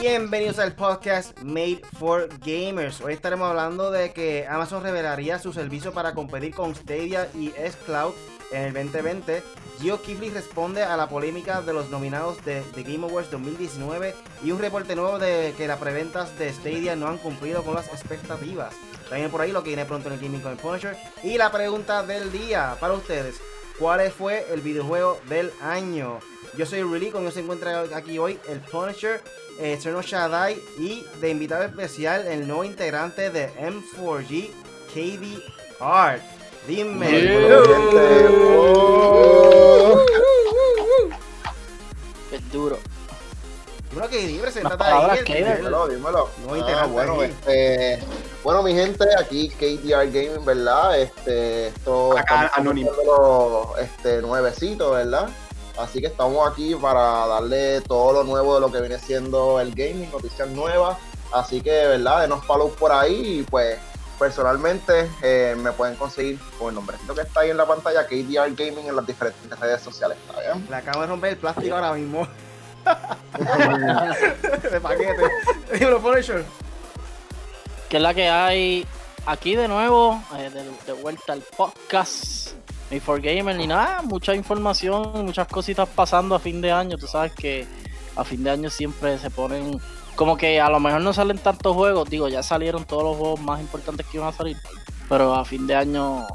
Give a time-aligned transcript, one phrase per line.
[0.00, 3.00] Bienvenidos al podcast Made for Gamers.
[3.00, 8.12] Hoy estaremos hablando de que Amazon revelaría su servicio para competir con Stadia y S-Cloud
[8.52, 9.42] en el 2020.
[9.80, 14.14] Gio Kifli responde a la polémica de los nominados de The Game Awards 2019
[14.44, 17.88] y un reporte nuevo de que las preventas de Stadia no han cumplido con las
[17.88, 18.74] expectativas.
[19.08, 20.96] También por ahí lo que viene pronto en el Gaming con el Punisher.
[21.22, 23.40] Y la pregunta del día para ustedes.
[23.78, 26.18] ¿Cuál fue el videojuego del año?
[26.56, 29.22] Yo soy Rudy, conmigo se encuentra aquí hoy el Punisher,
[29.60, 34.50] eh, Shaddai y de invitado especial el nuevo integrante de M4G,
[34.92, 35.42] KD
[35.80, 36.22] Hart.
[36.66, 37.06] Dime.
[42.32, 42.78] Es duro.
[43.90, 45.22] Dímelo que preséntate ahí.
[45.24, 46.28] Dímelo, dímelo.
[46.76, 48.00] Ah, bueno, este,
[48.48, 50.98] bueno, mi gente, aquí KDR Gaming, ¿verdad?
[50.98, 52.92] Este, esto Acá, anónimo.
[53.78, 55.28] Este, nuevecito, ¿verdad?
[55.78, 59.74] Así que estamos aquí para darle todo lo nuevo de lo que viene siendo el
[59.74, 60.96] gaming, noticias nuevas.
[61.30, 62.22] Así que, ¿verdad?
[62.22, 63.78] Denos follow por ahí y pues
[64.18, 68.54] personalmente eh, me pueden conseguir con el nombrecito que está ahí en la pantalla, KDR
[68.54, 70.16] Gaming en las diferentes redes sociales.
[70.26, 70.66] ¿está bien?
[70.70, 72.26] Le acabo de romper el plástico ahora mismo.
[74.72, 75.22] de paquete.
[75.74, 76.46] Dímelo, Punisher.
[77.88, 78.86] Que es la que hay
[79.26, 80.50] aquí de nuevo, eh,
[80.86, 82.52] de, vuelta al podcast.
[82.90, 86.96] Ni for Gamer ni nada, mucha información, muchas cositas pasando a fin de año.
[86.96, 87.66] Tú sabes que
[88.16, 89.80] a fin de año siempre se ponen
[90.16, 93.40] como que a lo mejor no salen tantos juegos, digo, ya salieron todos los juegos
[93.40, 94.56] más importantes que iban a salir,
[95.08, 96.26] pero a fin de año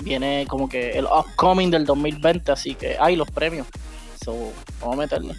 [0.00, 3.66] viene como que el upcoming del 2020, así que hay los premios.
[4.24, 5.34] So, vamos a meterle.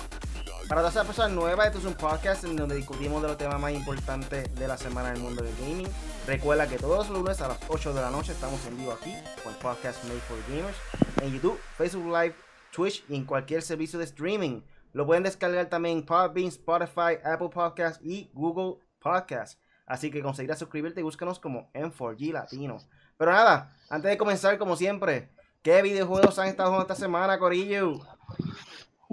[0.74, 3.62] Para todas las personas nuevas, esto es un podcast en donde discutimos de los temas
[3.62, 5.88] más importantes de la semana en el mundo del gaming.
[6.26, 9.14] Recuerda que todos los lunes a las 8 de la noche estamos en vivo aquí
[9.44, 10.76] con el podcast Made for Gamers
[11.22, 12.34] en YouTube, Facebook Live,
[12.72, 14.62] Twitch y en cualquier servicio de streaming.
[14.94, 19.60] Lo pueden descargar también en Podbean, Spotify, Apple Podcasts y Google Podcasts.
[19.86, 22.80] Así que conseguirás suscribirte y búscanos como M4G Latino.
[23.16, 25.30] Pero nada, antes de comenzar, como siempre,
[25.62, 28.00] ¿qué videojuegos han estado jugando esta semana, Corillo?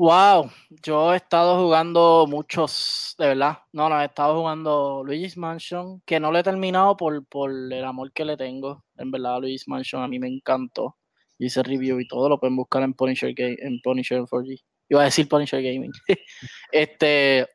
[0.00, 0.50] Wow,
[0.83, 3.59] yo he estado jugando muchos, de verdad.
[3.71, 7.84] No, no, he estado jugando Luigi's Mansion, que no lo he terminado por, por el
[7.84, 8.83] amor que le tengo.
[8.97, 10.97] En verdad, Luigi's Mansion a mí me encantó.
[11.37, 14.62] Hice review y todo, lo pueden buscar en Punisher, en Punisher 4G.
[14.89, 15.93] Iba a decir Punisher Gaming.
[16.72, 17.47] este,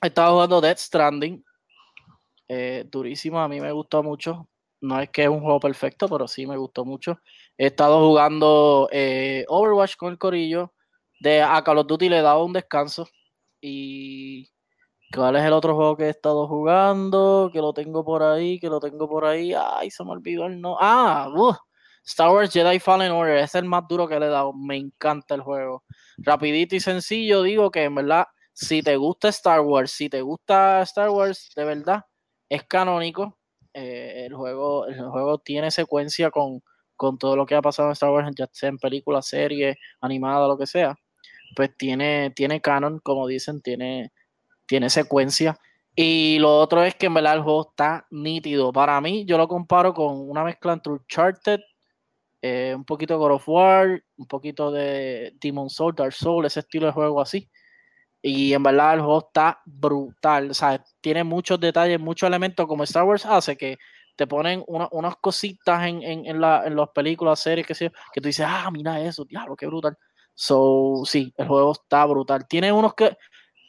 [0.00, 1.44] estaba jugando Dead Stranding.
[2.48, 4.48] Eh, durísimo, a mí me gustó mucho.
[4.80, 7.20] No es que es un juego perfecto, pero sí me gustó mucho.
[7.58, 10.72] He estado jugando eh, Overwatch con el corillo.
[11.20, 13.08] De a Call of Duty le he dado un descanso.
[13.60, 14.50] Y
[15.14, 17.50] ¿cuál es el otro juego que he estado jugando?
[17.52, 19.54] Que lo tengo por ahí, que lo tengo por ahí.
[19.54, 20.76] Ay, se me olvidó el no.
[20.80, 21.54] Ah, uh,
[22.08, 24.52] Star Wars Jedi Fallen Order, es el más duro que le he dado.
[24.54, 25.84] Me encanta el juego.
[26.18, 30.82] Rapidito y sencillo, digo que en verdad, si te gusta Star Wars, si te gusta
[30.82, 32.04] Star Wars, de verdad,
[32.48, 33.38] es canónico.
[33.74, 36.62] Eh, el, juego, el juego tiene secuencia con,
[36.96, 40.48] con todo lo que ha pasado en Star Wars, ya sea en película, serie, animada,
[40.48, 40.96] lo que sea.
[41.56, 44.12] Pues tiene, tiene canon, como dicen, tiene,
[44.66, 45.58] tiene secuencia.
[45.94, 48.72] Y lo otro es que en verdad el juego está nítido.
[48.72, 51.60] Para mí, yo lo comparo con una mezcla entre Uncharted
[52.40, 56.60] eh, un poquito de God of War, un poquito de Demon Soul, Dark Soul, ese
[56.60, 57.50] estilo de juego así.
[58.22, 60.50] Y en verdad el juego está brutal.
[60.50, 63.76] O sea, tiene muchos detalles, muchos elementos como Star Wars hace que
[64.16, 68.26] te ponen unas cositas en, en, en, la, en las películas, series, que, que tú
[68.28, 69.96] dices, ah, mira eso, diablo, qué brutal.
[70.40, 72.46] So, sí, el juego está brutal.
[72.46, 73.18] Tiene unos que,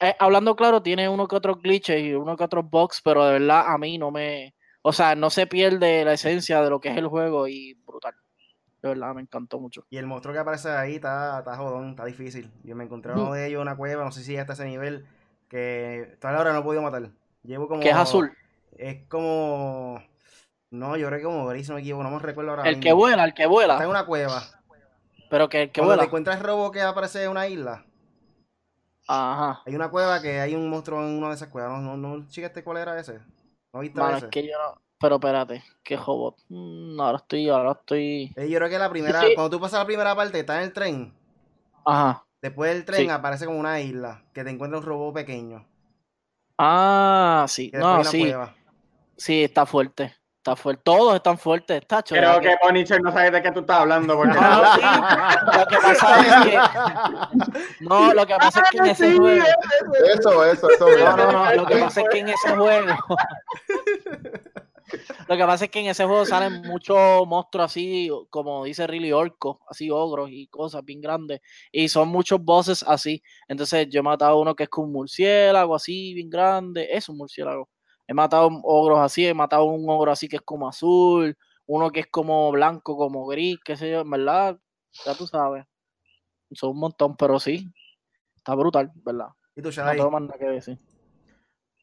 [0.01, 3.39] eh, hablando claro, tiene uno que otros glitches y uno que otros bugs, pero de
[3.39, 4.53] verdad a mí no me,
[4.83, 8.13] o sea, no se pierde la esencia de lo que es el juego y brutal.
[8.83, 9.87] De verdad, me encantó mucho.
[9.89, 12.51] Y el monstruo que aparece ahí está, está jodón, está difícil.
[12.63, 15.07] Yo me encontré uno de ellos en una cueva, no sé si hasta ese nivel,
[15.49, 17.09] que hasta ahora no he podido matar.
[17.41, 17.81] Llevo como.
[17.81, 18.31] ¿Qué es azul?
[18.77, 20.03] Es como.
[20.69, 22.69] No, yo creo que como gris, no me equivoco, no me recuerdo ahora.
[22.69, 23.73] El que vuela, el que vuela.
[23.73, 24.43] Está en una cueva.
[25.29, 26.01] Pero que que Cuando vuela.
[26.03, 27.85] te encuentras robo que aparece en una isla.
[29.07, 29.61] Ajá.
[29.65, 31.81] Hay una cueva que hay un monstruo en una de esas cuevas.
[31.81, 33.19] No, no, no chequeaste cuál era ese.
[33.73, 34.25] ¿No viste ese?
[34.25, 34.81] es que yo no.
[34.99, 36.35] Pero espérate, qué robot.
[36.49, 38.33] Mm, ahora estoy, ahora estoy.
[38.35, 39.33] Eh, yo creo que la primera, Sí.
[39.33, 41.13] cuando tú pasas la primera parte, estás en el tren.
[41.85, 42.25] Ajá.
[42.41, 43.09] Después del tren Sí.
[43.09, 45.65] aparece como una isla, que te encuentra un robot pequeño.
[46.57, 47.71] Ah, sí.
[47.73, 48.19] No, sí.
[48.25, 48.53] cueva.
[49.15, 50.13] Sí, está fuerte.
[50.39, 50.81] Está fuerte.
[50.85, 54.15] Todos están fuertes, está Creo que Punisher no sabe de qué tú estás hablando.
[54.15, 54.37] Porque...
[54.39, 54.81] No, sí.
[55.57, 57.85] Lo que pasa es que.
[57.85, 59.45] No, lo que pasa es que en ese juego.
[60.17, 60.87] Eso, eso, eso.
[60.97, 61.53] No, no, no.
[61.55, 62.87] Lo que pasa es que en ese juego.
[65.27, 69.11] Lo que pasa es que en ese juego salen muchos monstruos así, como dice Riley
[69.11, 71.41] Orco, así ogros y cosas bien grandes.
[71.69, 73.21] Y son muchos bosses así.
[73.49, 76.87] Entonces yo he matado uno que es como un murciélago así, bien grande.
[76.91, 77.69] Es un murciélago.
[78.09, 81.99] He matado ogros así, he matado un ogro así que es como azul, uno que
[81.99, 84.57] es como blanco, como gris, qué sé yo, en verdad,
[85.05, 85.63] ya tú sabes.
[86.53, 87.71] Son un montón, pero sí.
[88.35, 89.27] Está brutal, ¿verdad?
[89.55, 90.79] ¿Y tú, No tengo más nada que decir.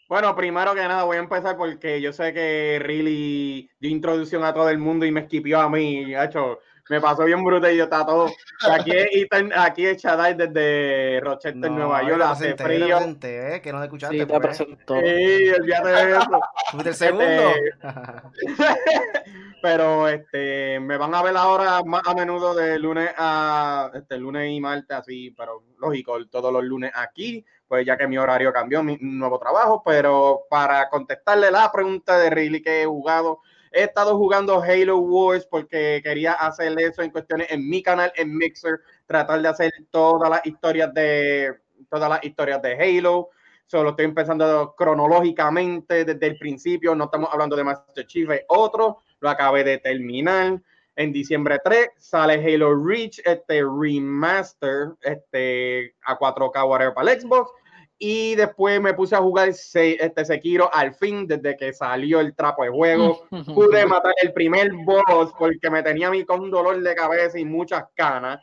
[0.08, 4.52] Bueno, primero que nada voy a empezar porque yo sé que Really dio introducción a
[4.52, 6.58] todo el mundo y me esquipió a mí, hecho,
[6.88, 8.30] me pasó bien bruto y yo estaba todo.
[8.70, 12.96] Aquí es, Ethan- aquí es Shaddai desde Rochester, Nueva yo York, hace presenté, frío.
[12.96, 13.60] presenté, ¿eh?
[13.62, 14.14] que no te escuchaste.
[14.14, 14.40] Sí, te pues.
[14.40, 14.94] presento.
[15.00, 16.40] Sí, olvídate de eso.
[16.70, 17.52] ¿Fuiste el segundo?
[19.62, 24.50] Pero este, me van a ver ahora más a menudo de lunes a este, lunes
[24.50, 28.82] y martes, así, pero lógico, todos los lunes aquí, pues ya que mi horario cambió,
[28.82, 29.82] mi nuevo trabajo.
[29.84, 33.40] Pero para contestarle la pregunta de Riley que he jugado,
[33.76, 38.34] he estado jugando Halo Wars porque quería hacer eso en cuestiones en mi canal, en
[38.34, 41.54] Mixer, tratar de hacer todas las historias de
[41.90, 43.28] todas las historias de Halo.
[43.66, 46.94] Solo estoy empezando cronológicamente desde el principio.
[46.94, 49.02] No estamos hablando de Master Chief, es otro.
[49.20, 50.62] Lo acabé de terminar.
[50.98, 57.50] En diciembre 3 sale Halo Reach, este remaster, este a 4K whatever para el Xbox.
[57.98, 62.34] Y después me puse a jugar Se- este Sekiro al fin, desde que salió el
[62.34, 63.26] trapo de juego.
[63.54, 67.38] Pude matar el primer boss porque me tenía a mí con un dolor de cabeza
[67.38, 68.40] y muchas canas.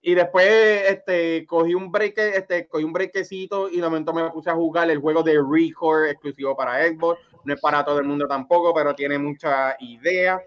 [0.00, 0.46] Y después
[0.86, 4.90] este, cogí un break, este, cogí un breakcito y de momento me puse a jugar
[4.90, 7.20] el juego de Record exclusivo para Xbox.
[7.42, 10.40] No es para todo el mundo tampoco, pero tiene mucha idea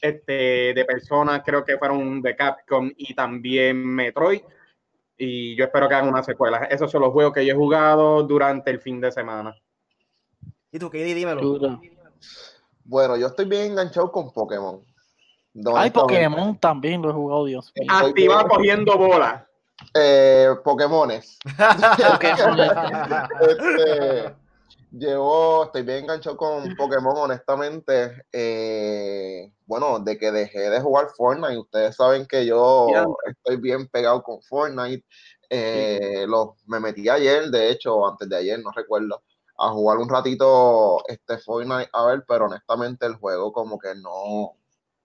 [0.00, 4.42] este, de personas, creo que fueron de Capcom y también Metroid.
[5.22, 6.64] Y yo espero que hagan una secuela.
[6.64, 9.54] Esos son los juegos que yo he jugado durante el fin de semana.
[10.72, 11.78] ¿Y tú, Katie, dímelo?
[12.84, 14.82] Bueno, yo estoy bien enganchado con Pokémon.
[15.52, 16.00] No, Ay, honestamente.
[16.00, 17.92] Pokémon también lo he jugado, Dios mío.
[17.92, 18.48] Activa bien.
[18.48, 19.46] cogiendo bola.
[19.92, 21.38] Eh, Pokémones.
[22.12, 22.58] Pokémon.
[23.42, 24.34] Este,
[24.90, 28.24] llevo, estoy bien enganchado con Pokémon, honestamente.
[28.32, 32.88] Eh, bueno, de que dejé de jugar Fortnite, ustedes saben que yo
[33.26, 35.04] estoy bien pegado con Fortnite.
[35.48, 39.22] Eh, lo- me metí ayer, de hecho, antes de ayer, no recuerdo,
[39.58, 44.56] a jugar un ratito este Fortnite, a ver, pero honestamente el juego como que no,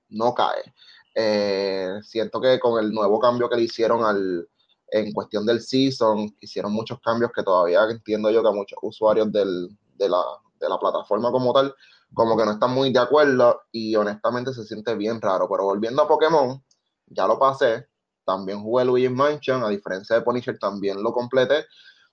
[0.09, 0.73] no cae.
[1.15, 4.47] Eh, siento que con el nuevo cambio que le hicieron al,
[4.91, 9.31] en cuestión del season, hicieron muchos cambios que todavía entiendo yo que a muchos usuarios
[9.31, 10.21] del- de, la,
[10.59, 11.73] de la plataforma como tal,
[12.13, 15.47] como que no están muy de acuerdo y honestamente se siente bien raro.
[15.49, 16.63] Pero volviendo a Pokémon,
[17.07, 17.87] ya lo pasé,
[18.25, 21.65] también jugué Luigi's Mansion, a diferencia de Punisher también lo completé.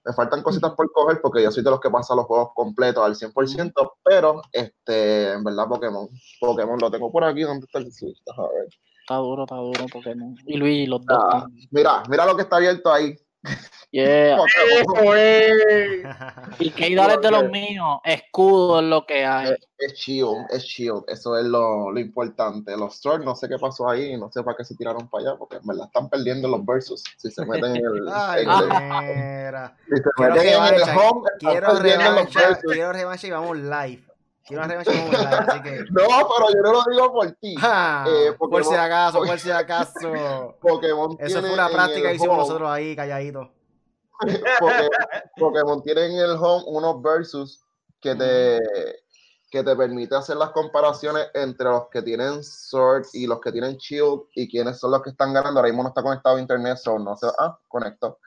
[0.05, 3.05] Me faltan cositas por coger porque yo soy de los que pasan los juegos completos
[3.05, 6.09] al 100%, pero este, en verdad Pokémon,
[6.41, 8.21] Pokémon lo tengo por aquí, ¿dónde está el Switch?
[8.37, 8.69] A ver.
[9.03, 10.35] Está duro, está duro Pokémon.
[10.47, 11.19] Y Luigi, los dos.
[11.21, 13.17] Ah, mira, mira lo que está abierto ahí.
[13.91, 14.37] Yeah.
[14.71, 16.05] Eso es.
[16.61, 17.99] Y que dale de los míos.
[18.05, 19.51] Escudo es lo que hay.
[19.51, 22.77] Es, es shield, es shield, eso es lo, lo importante.
[22.77, 25.37] Los Swords, no sé qué pasó ahí, no sé para qué se tiraron para allá,
[25.37, 27.03] porque en verdad están perdiendo los versus.
[27.19, 31.31] Si se meten en el, Ay, en el- si se Quiero meten en el home,
[31.41, 34.05] quiero revancha, quiero revancha y vamos live.
[34.47, 35.71] Quiero revancha y vamos live, así que...
[35.91, 37.55] No, pero yo no lo digo por ti.
[37.56, 38.05] ¡Ja!
[38.09, 40.56] Eh, por si acaso, por si acaso.
[40.61, 43.49] Pokémon Eso tiene fue una práctica que hicimos home- nosotros ahí, calladitos.
[44.61, 44.91] Pokémon,
[45.37, 47.61] Pokémon tiene en el home unos versus
[48.01, 48.58] que te,
[49.51, 53.77] que te permite hacer las comparaciones entre los que tienen Sword y los que tienen
[53.77, 55.61] Shield y quiénes son los que están ganando.
[55.61, 57.29] Ahora mismo no está conectado a internet, so no sé.
[57.39, 58.19] Ah, conectó.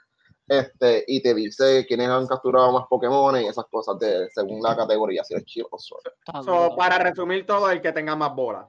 [0.48, 4.76] Este, y te dice quiénes han capturado más Pokémon y esas cosas de, según la
[4.76, 6.04] categoría, si es Shield o Sword.
[6.20, 8.66] Está So, para resumir todo, el que tenga más bolas.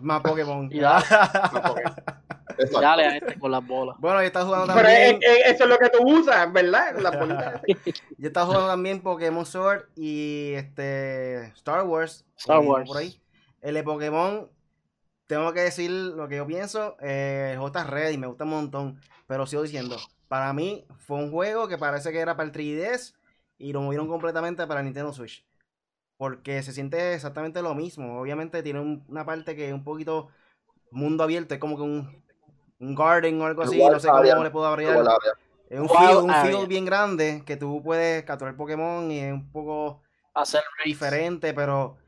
[0.00, 0.68] Más Pokémon.
[0.72, 1.04] Y dale.
[1.10, 1.94] Más Pokémon.
[2.80, 3.96] Dale a este con las bolas.
[3.98, 5.32] bueno, yo estaba jugando Pero es- también.
[5.32, 6.96] es- eso es lo que tú usas, ¿verdad?
[7.00, 7.60] Las bolitas.
[8.18, 12.24] Yo estaba jugando también Pokémon Sword y este Star Wars.
[12.36, 12.86] Star Wars.
[12.86, 13.20] Por ahí.
[13.62, 14.48] El de Pokémon,
[15.26, 16.96] tengo que decir lo que yo pienso.
[17.00, 19.00] Eh, el juego está ready, me gusta un montón.
[19.26, 19.96] Pero sigo diciendo,
[20.30, 23.14] para mí fue un juego que parece que era para el 3DS
[23.58, 25.46] y lo movieron completamente para Nintendo Switch.
[26.18, 28.20] Porque se siente exactamente lo mismo.
[28.20, 30.28] Obviamente tiene un- una parte que es un poquito
[30.90, 32.24] mundo abierto, es como que un,
[32.80, 33.78] un garden o algo así.
[33.90, 34.88] No sé cómo le puedo abrir.
[35.68, 39.50] Es un field, un field bien grande que tú puedes capturar Pokémon y es un
[39.52, 40.02] poco
[40.34, 41.98] Hacer diferente, pero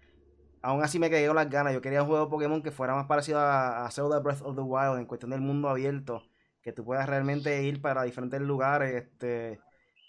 [0.62, 1.73] aún así me quedé con las ganas.
[1.75, 4.57] Yo quería un juego de Pokémon que fuera más parecido a, a Zelda Breath of
[4.57, 6.23] the Wild en cuestión del mundo abierto,
[6.62, 9.61] que tú puedas realmente ir para diferentes lugares este,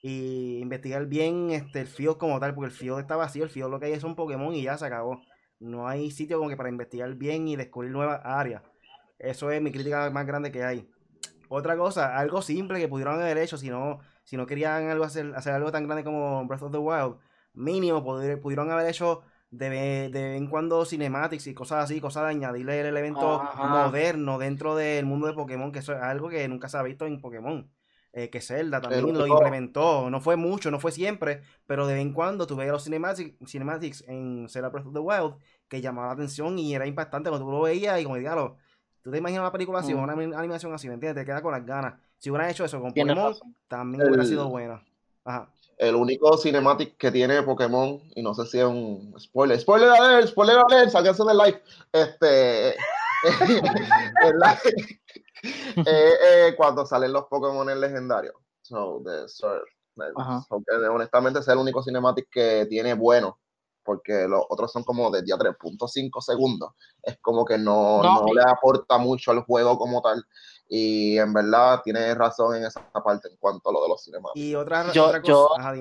[0.01, 3.69] y investigar bien este, el field como tal, porque el field está vacío, el field
[3.69, 5.21] lo que hay son Pokémon y ya se acabó.
[5.59, 8.63] no hay sitio como que para investigar bien y descubrir nuevas áreas.
[9.19, 10.89] Eso es mi crítica más grande que hay.
[11.49, 15.33] Otra cosa, algo simple que pudieron haber hecho si no, si no querían algo hacer,
[15.35, 17.17] hacer algo tan grande como Breath of the Wild,
[17.53, 19.69] mínimo pudieron haber hecho de,
[20.09, 24.75] de vez en cuando cinematics y cosas así, cosas de añadirle el elemento moderno dentro
[24.75, 27.69] del mundo de Pokémon, que eso es algo que nunca se ha visto en Pokémon.
[28.15, 32.03] Eh, que Zelda también lo implementó, no fue mucho, no fue siempre, pero de vez
[32.03, 35.33] en cuando tuve los cinematics, cinematics en Zelda Breath of the Wild
[35.67, 38.57] que llamaba la atención y era impactante cuando tú lo veías y como diablo,
[39.01, 41.23] tú te imaginas una película así, una animación así, ¿me entiendes?
[41.23, 41.95] Te queda con las ganas.
[42.19, 43.33] Si hubieran hecho eso con Pokémon,
[43.67, 44.83] también hubiera sido buena.
[45.25, 45.49] Ajá.
[45.77, 50.27] El único cinematic que tiene Pokémon, y no sé si es un spoiler, spoiler alert,
[50.27, 51.61] spoiler alert, salganse del live.
[51.91, 52.75] Este.
[55.85, 58.35] eh, cuando salen los Pokémon legendarios.
[58.61, 59.27] So, de,
[60.89, 63.39] honestamente, es el único cinematic que tiene bueno,
[63.83, 66.71] porque los otros son como de día 3.5 segundos.
[67.01, 70.23] Es como que no, no, le aporta mucho al juego como tal.
[70.67, 74.37] Y en verdad tiene razón en esa parte en cuanto a lo de los cinemáticos.
[74.37, 75.73] Y otra, otra cosa.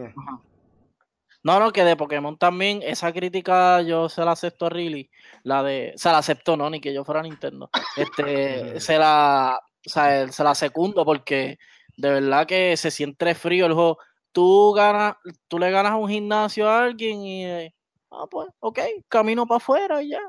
[1.45, 5.11] No, no, que de Pokémon también, esa crítica yo se la acepto a Riley.
[5.43, 5.93] La de.
[5.97, 7.69] Se la acepto, no, ni que yo fuera Nintendo.
[7.97, 9.61] Este, se la.
[9.85, 11.59] O sea, se la secundo porque
[11.97, 13.99] de verdad que se siente frío el juego.
[14.31, 15.17] Tú ganas,
[15.49, 17.75] tú le ganas a un gimnasio a alguien y eh,
[18.11, 20.21] ah, pues, ok, camino para afuera y ya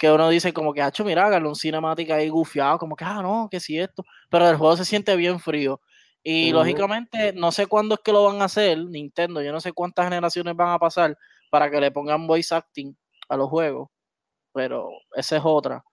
[0.00, 3.20] que uno dice como que, hacho, mira, hágalo un cinemática ahí gufiado, como que, ah,
[3.22, 5.78] no, que si esto, pero el juego se siente bien frío.
[6.22, 9.72] Y lógicamente, no sé cuándo es que lo van a hacer, Nintendo, yo no sé
[9.72, 11.18] cuántas generaciones van a pasar
[11.50, 12.96] para que le pongan voice acting
[13.28, 13.90] a los juegos,
[14.54, 15.84] pero esa es otra.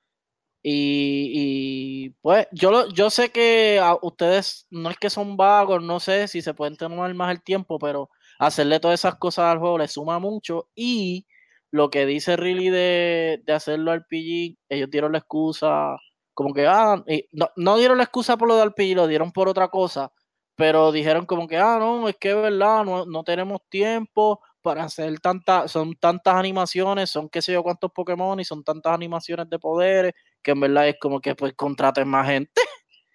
[0.64, 6.30] Y, pues yo, yo sé que a ustedes no es que son vagos, no sé
[6.30, 8.10] si se pueden tomar más el tiempo, pero
[8.40, 11.26] hacerle todas esas cosas al juego le suma mucho y
[11.72, 15.98] lo que dice Riley de, de hacerlo RPG, ellos dieron la excusa,
[16.34, 19.50] como que, ah, no, no, dieron la excusa por lo de RPG, lo dieron por
[19.50, 20.12] otra cosa,
[20.56, 24.84] pero dijeron como que, ah, no, es que es verdad, no, no tenemos tiempo para
[24.84, 29.50] hacer tantas, son tantas animaciones, son qué sé yo cuántos Pokémon y son tantas animaciones
[29.50, 32.62] de poderes, que en verdad es como que pues contraten más gente.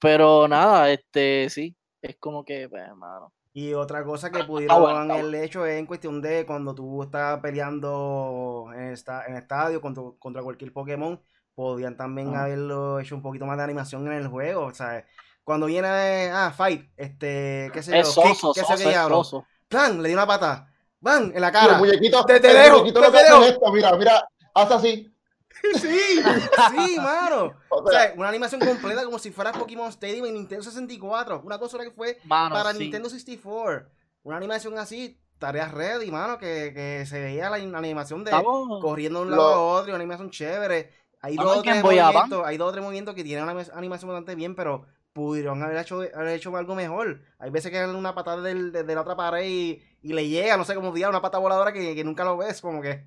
[0.00, 3.32] pero nada, este, sí, es como que, pues, hermano.
[3.56, 8.66] Y otra cosa que pudieron haber hecho es en cuestión de cuando tú estás peleando
[8.74, 11.18] en, esta, en estadio contra, contra cualquier Pokémon,
[11.54, 14.66] podían también haberlo hecho un poquito más de animación en el juego.
[14.66, 15.06] O sea,
[15.42, 15.88] cuando viene
[16.30, 20.70] ah, fight, este, qué sé yo, qué sé yo, plan, le di una pata,
[21.00, 21.80] van, en la cara.
[21.80, 23.72] te, te dejo, te, dejo.
[23.72, 25.10] mira, mira, haz así.
[25.80, 27.54] Sí, sí, mano.
[27.68, 31.42] O sea, una animación completa como si fuera Pokémon Stadium en Nintendo 64.
[31.44, 33.88] Una cosa que fue para Nintendo 64.
[34.22, 38.32] Una animación así, tareas ready, mano, que, que se veía la animación de
[38.80, 40.90] corriendo de un lado a otro, una animación chévere.
[41.20, 44.54] Hay dos, tres movimientos, hay dos o tres movimientos que tienen una animación bastante bien,
[44.54, 47.22] pero pudieron haber hecho, haber hecho algo mejor.
[47.38, 50.56] Hay veces que dan una patada del, de, la otra pared y, y, le llega,
[50.56, 53.06] no sé cómo diga, una pata voladora que, que nunca lo ves, como que.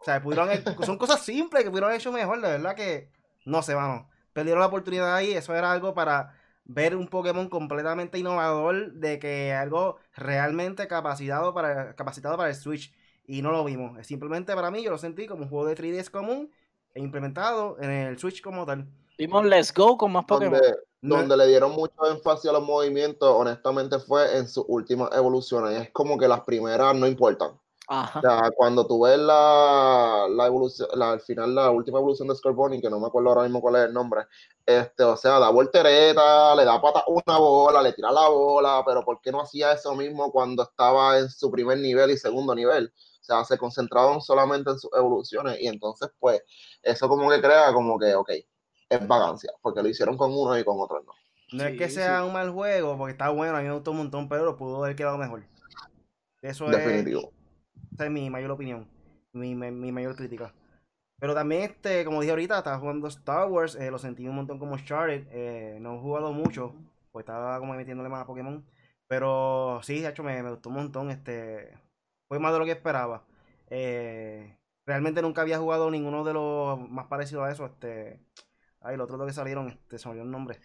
[0.00, 0.48] O sea, pudieron,
[0.84, 3.10] son cosas simples que pudieron haber hecho mejor, de verdad que
[3.44, 4.06] no sé, vamos.
[4.32, 9.52] Perdieron la oportunidad ahí, eso era algo para ver un Pokémon completamente innovador, de que
[9.52, 12.94] algo realmente capacitado para, capacitado para el Switch.
[13.26, 14.04] Y no lo vimos.
[14.06, 16.50] Simplemente para mí yo lo sentí como un juego de 3DS común
[16.94, 18.88] e implementado en el Switch como tal.
[19.18, 20.60] Vimos Let's Go con más Pokémon.
[21.02, 25.80] Donde, le dieron mucho énfasis a los movimientos, honestamente, fue en sus últimas evoluciones.
[25.80, 27.52] Es como que las primeras no importan.
[27.92, 32.36] O sea, cuando tú ves la, la evolución, la, al final la última evolución de
[32.36, 34.26] Scorbunny, que no me acuerdo ahora mismo cuál es el nombre,
[34.64, 39.04] este, o sea, da voltereta, le da pata una bola, le tira la bola, pero
[39.04, 42.92] ¿por qué no hacía eso mismo cuando estaba en su primer nivel y segundo nivel?
[42.94, 46.44] O sea, se concentraban solamente en sus evoluciones y entonces, pues,
[46.84, 48.30] eso como que crea como que, ok,
[48.88, 51.12] es vagancia, porque lo hicieron con uno y con otro no.
[51.52, 53.96] No es que sea un mal juego, porque está bueno, a mí me gustó un
[53.96, 55.42] montón, pero lo pudo haber quedado mejor.
[56.40, 57.32] Eso Definitivo.
[57.92, 58.88] Esa es mi mayor opinión,
[59.32, 60.54] mi, mayor crítica.
[61.18, 64.58] Pero también, este, como dije ahorita, estaba jugando Star Wars, eh, lo sentí un montón
[64.58, 66.74] como Uncharted, eh, no he jugado mucho,
[67.12, 68.64] pues estaba como metiéndole más a Pokémon.
[69.06, 71.76] Pero sí, de hecho me, me, gustó un montón, este,
[72.28, 73.24] fue más de lo que esperaba.
[73.68, 74.56] Eh,
[74.86, 78.20] realmente nunca había jugado ninguno de los más parecidos a eso, este,
[78.80, 80.60] ay, los otros que salieron, este, se me olvidó el nombre.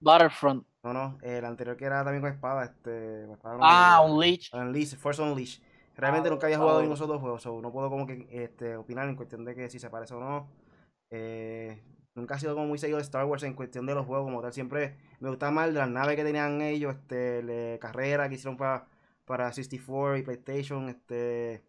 [0.00, 0.64] Battlefront.
[0.84, 4.56] No, no, el anterior que era también con espada, este, ah, Unleashed.
[4.56, 5.62] Unleashed, Force Unleashed.
[5.98, 9.08] Realmente nunca había jugado ninguno de esos dos juegos, no puedo como que este, opinar
[9.08, 10.48] en cuestión de que si se parece o no.
[11.10, 11.82] Eh,
[12.14, 14.40] nunca ha sido como muy seguido de Star Wars en cuestión de los juegos como
[14.40, 14.52] tal.
[14.52, 18.86] Siempre me gustaba más las naves que tenían ellos, este, carrera que hicieron para,
[19.24, 21.64] para 64 y PlayStation, este.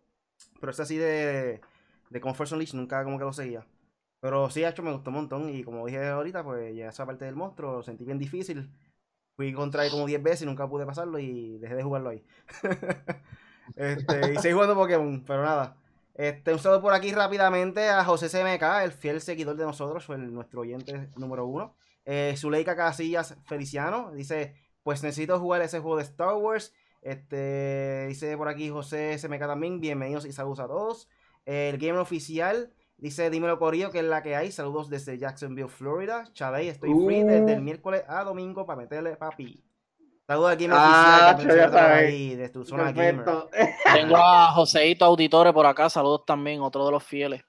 [0.60, 1.60] Pero es así de,
[2.12, 3.66] de Comfort Unleashed nunca como que lo seguía.
[4.22, 5.50] Pero sí, hecho me gustó un montón.
[5.50, 8.70] Y como dije ahorita, pues ya esa parte del monstruo lo sentí bien difícil.
[9.36, 12.24] Fui contra él como 10 veces y nunca pude pasarlo y dejé de jugarlo ahí.
[13.76, 15.76] este, y seguí jugando Pokémon, pero nada.
[16.16, 20.18] Este, un saludo por aquí rápidamente a José CMK, el fiel seguidor de nosotros, fue
[20.18, 21.76] nuestro oyente número uno.
[22.06, 26.74] Eh, Zuleika Casillas Feliciano dice: Pues necesito jugar ese juego de Star Wars.
[27.02, 29.80] Este, dice por aquí José SMK también.
[29.80, 31.08] Bienvenidos y saludos a todos.
[31.46, 34.52] el gamer oficial dice: Dímelo Corillo, que es la que hay.
[34.52, 36.26] Saludos desde Jacksonville, Florida.
[36.34, 37.64] Chavey, estoy free desde el uh.
[37.64, 39.64] miércoles a domingo para meterle papi.
[40.30, 43.26] Saludos al gamer ah, ahí, de tu zona gamer.
[43.96, 45.90] Tengo a Joseito Auditore por acá.
[45.90, 47.44] Saludos también, otro de los fieles.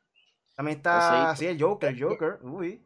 [0.57, 2.39] También está, sí, el Joker, el Joker.
[2.41, 2.83] Uy.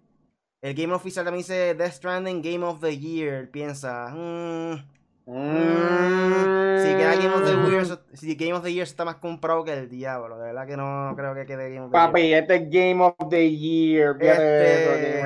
[0.60, 3.48] El Game Oficial también dice Death Stranding Game of the Year.
[3.52, 4.08] Piensa.
[4.08, 4.84] Mm,
[5.26, 9.64] mm, si queda Game of the Year, si Game of the Year está más comprado
[9.64, 10.38] que el diablo.
[10.38, 12.42] De verdad que no, creo que quede Game of the Papi, Year.
[12.42, 14.16] este es Game of the Year.
[14.20, 15.20] Este...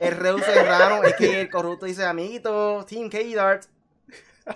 [0.00, 3.64] El Reus Serrano es que el corrupto dice, amiguito, Team K-Dart.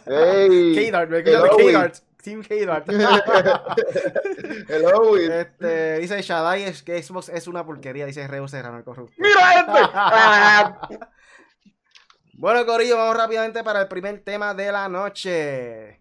[0.06, 1.96] Hey, K-Dart, me K-Dart.
[2.22, 2.88] Team K-Dart.
[4.68, 9.14] Hello, este, dice Shadai es que Xbox es una porquería, dice Reus Serrano el corrupto.
[9.18, 10.98] ¡Mira este!
[12.34, 16.00] bueno, Corillo, vamos rápidamente para el primer tema de la noche.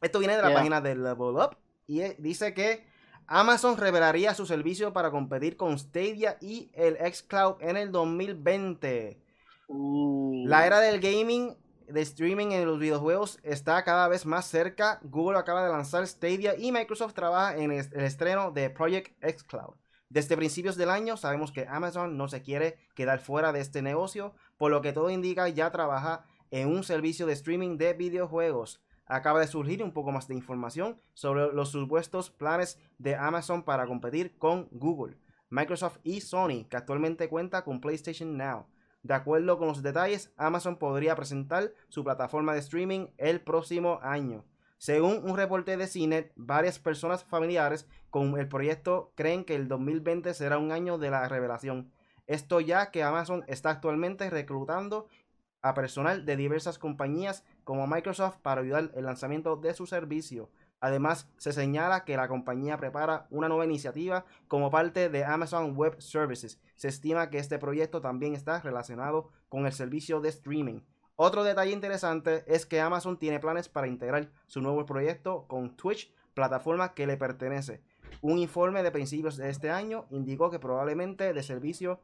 [0.00, 2.86] Esto viene de la página de Level Up y dice que
[3.26, 9.22] Amazon revelaría su servicio para competir con Stadia y el xCloud en el 2020.
[9.68, 10.44] Uh.
[10.46, 11.56] La era del gaming
[11.88, 14.98] de streaming en los videojuegos está cada vez más cerca.
[15.02, 19.74] Google acaba de lanzar Stadia y Microsoft trabaja en el estreno de Project xCloud.
[20.08, 24.34] Desde principios del año sabemos que Amazon no se quiere quedar fuera de este negocio,
[24.62, 28.80] por lo que todo indica ya trabaja en un servicio de streaming de videojuegos.
[29.06, 33.88] Acaba de surgir un poco más de información sobre los supuestos planes de Amazon para
[33.88, 35.18] competir con Google,
[35.50, 38.66] Microsoft y Sony, que actualmente cuenta con PlayStation Now.
[39.02, 44.44] De acuerdo con los detalles, Amazon podría presentar su plataforma de streaming el próximo año.
[44.78, 50.32] Según un reporte de CINET, varias personas familiares con el proyecto creen que el 2020
[50.34, 51.90] será un año de la revelación.
[52.26, 55.08] Esto ya que Amazon está actualmente reclutando
[55.62, 60.50] a personal de diversas compañías como Microsoft para ayudar el lanzamiento de su servicio.
[60.80, 66.00] Además, se señala que la compañía prepara una nueva iniciativa como parte de Amazon Web
[66.00, 66.60] Services.
[66.74, 70.80] Se estima que este proyecto también está relacionado con el servicio de streaming.
[71.14, 76.12] Otro detalle interesante es que Amazon tiene planes para integrar su nuevo proyecto con Twitch,
[76.34, 77.80] plataforma que le pertenece.
[78.20, 82.00] Un informe de principios de este año indicó que probablemente el servicio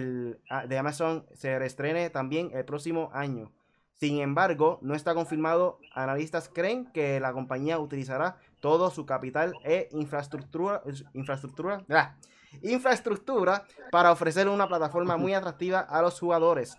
[0.00, 3.52] de Amazon se reestrene también el próximo año.
[3.94, 5.78] Sin embargo, no está confirmado.
[5.94, 10.82] Analistas creen que la compañía utilizará todo su capital e infraestructura,
[11.14, 12.16] infraestructura, ah,
[12.62, 16.78] infraestructura para ofrecer una plataforma muy atractiva a los jugadores.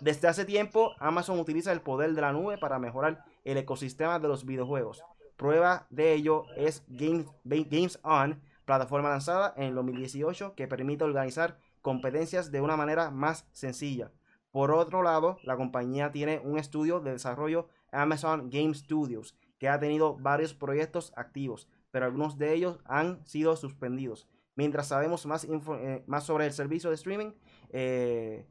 [0.00, 4.28] Desde hace tiempo, Amazon utiliza el poder de la nube para mejorar el ecosistema de
[4.28, 5.02] los videojuegos.
[5.36, 11.56] Prueba de ello es Games, Games On, plataforma lanzada en el 2018 que permite organizar
[11.82, 14.12] competencias de una manera más sencilla.
[14.50, 19.78] Por otro lado, la compañía tiene un estudio de desarrollo Amazon Game Studios, que ha
[19.78, 24.28] tenido varios proyectos activos, pero algunos de ellos han sido suspendidos.
[24.54, 27.32] Mientras sabemos más, eh, más sobre el servicio de streaming,
[27.70, 28.46] eh,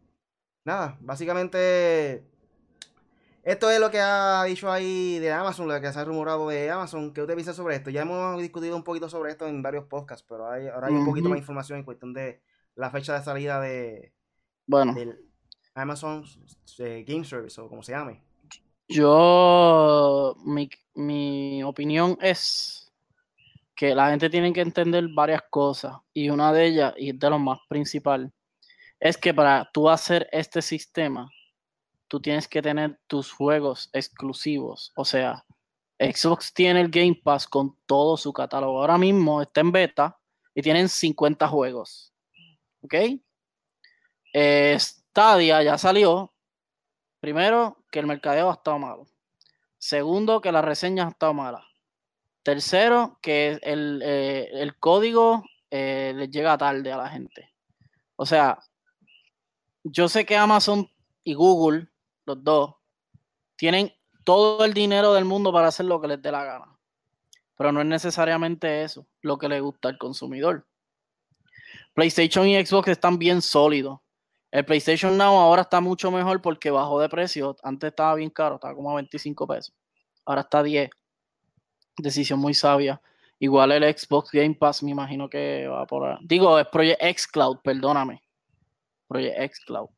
[0.63, 2.23] nada, básicamente
[3.47, 6.69] esto es lo que ha dicho ahí de Amazon, lo que se ha rumorado de
[6.69, 7.13] Amazon.
[7.13, 7.89] ¿Qué usted piensa sobre esto?
[7.89, 11.29] Ya hemos discutido un poquito sobre esto en varios podcasts, pero ahora hay un poquito
[11.29, 12.41] más información en cuestión de
[12.77, 14.13] la fecha de salida de,
[14.65, 14.95] bueno.
[15.73, 16.23] Amazon
[16.79, 18.21] eh, Game Service o como se llame.
[18.87, 22.91] Yo, mi, opinión es
[23.75, 27.37] que la gente tiene que entender varias cosas y una de ellas, y de lo
[27.37, 28.31] más principal,
[28.99, 31.29] es que para tú hacer este sistema,
[32.07, 34.93] tú tienes que tener tus juegos exclusivos.
[34.95, 35.43] O sea,
[35.99, 38.79] Xbox tiene el Game Pass con todo su catálogo.
[38.79, 40.17] Ahora mismo está en beta
[40.55, 42.13] y tienen 50 juegos.
[42.87, 42.95] ¿Ok?
[44.79, 46.33] Stadia ya salió.
[47.19, 49.07] Primero, que el mercadeo ha estado malo.
[49.77, 51.63] Segundo, que las reseñas han estado malas.
[52.43, 57.53] Tercero, que el, eh, código eh, les llega tarde a la gente.
[58.15, 58.59] O sea,
[59.83, 60.89] yo sé que Amazon
[61.23, 61.89] y Google,
[62.25, 62.75] los dos,
[63.57, 66.77] tienen todo el dinero del mundo para hacer lo que les dé la gana.
[67.57, 70.65] Pero no es necesariamente eso lo que le gusta al consumidor.
[71.97, 73.97] PlayStation y Xbox están bien sólidos.
[74.51, 77.55] El PlayStation Now ahora está mucho mejor porque bajó de precio.
[77.63, 79.73] Antes estaba bien caro, estaba como a 25 pesos.
[80.23, 80.91] Ahora está a 10.
[81.97, 83.01] Decisión muy sabia.
[83.39, 86.19] Igual el Xbox Game Pass, me imagino que va por.
[86.21, 88.21] Digo, es Project X Cloud, perdóname.
[89.07, 89.89] Project X Cloud.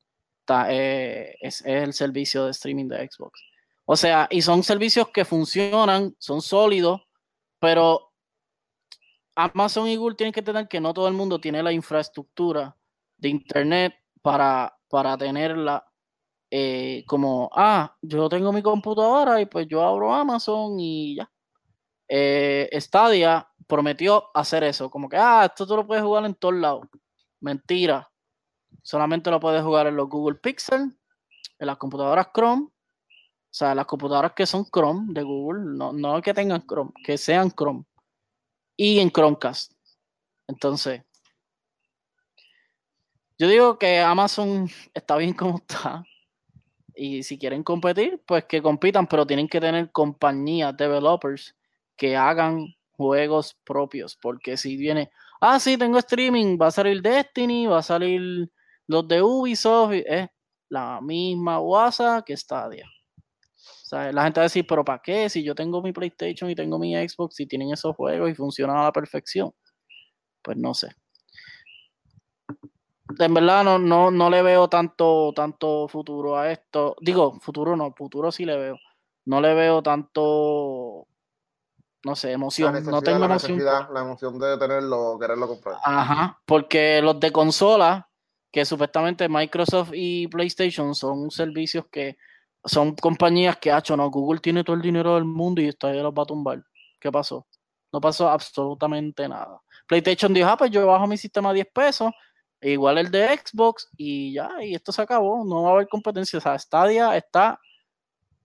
[0.69, 3.43] Eh, es, el servicio de streaming de Xbox.
[3.83, 7.01] O sea, y son servicios que funcionan, son sólidos,
[7.59, 8.08] pero
[9.43, 12.75] Amazon y Google tienen que tener que no todo el mundo tiene la infraestructura
[13.17, 15.85] de Internet para, para tenerla
[16.51, 21.31] eh, como, ah, yo tengo mi computadora y pues yo abro Amazon y ya.
[22.07, 26.55] Eh, Stadia prometió hacer eso, como que, ah, esto tú lo puedes jugar en todos
[26.55, 26.87] lados.
[27.39, 28.09] Mentira.
[28.81, 30.81] Solamente lo puedes jugar en los Google Pixel,
[31.59, 36.21] en las computadoras Chrome, o sea, las computadoras que son Chrome de Google, no, no
[36.21, 37.85] que tengan Chrome, que sean Chrome,
[38.79, 39.73] y en Chromecast.
[40.47, 41.01] Entonces,
[43.37, 46.05] yo digo que Amazon está bien como está.
[46.95, 51.57] Y si quieren competir, pues que compitan, pero tienen que tener compañías, developers,
[51.97, 54.15] que hagan juegos propios.
[54.15, 55.11] Porque si viene,
[55.41, 58.49] ah, sí, tengo streaming, va a salir Destiny, va a salir
[58.87, 60.29] los de Ubisoft, es
[60.69, 62.85] la misma WhatsApp que Stadia.
[63.91, 65.29] La gente va a decir, pero ¿para qué?
[65.29, 68.77] Si yo tengo mi PlayStation y tengo mi Xbox y tienen esos juegos y funcionan
[68.77, 69.51] a la perfección.
[70.41, 70.89] Pues no sé.
[73.17, 76.95] En verdad no, no, no le veo tanto, tanto futuro a esto.
[77.01, 78.77] Digo, futuro no, futuro sí le veo.
[79.25, 81.07] No le veo tanto
[82.05, 82.83] no sé, emoción.
[82.85, 83.59] no tengo la emoción.
[83.63, 85.77] La emoción de tenerlo, quererlo comprar.
[85.83, 88.09] Ajá, porque los de consola,
[88.51, 92.17] que supuestamente Microsoft y PlayStation son servicios que
[92.65, 95.87] son compañías que, ha hecho, no, Google tiene todo el dinero del mundo y está
[95.87, 96.63] ahí los va a tumbar.
[96.99, 97.47] ¿Qué pasó?
[97.91, 99.61] No pasó absolutamente nada.
[99.87, 102.11] PlayStation dijo, ah, pues yo bajo mi sistema a 10 pesos,
[102.61, 106.37] igual el de Xbox, y ya, y esto se acabó, no va a haber competencia.
[106.37, 107.59] O sea, Stadia está,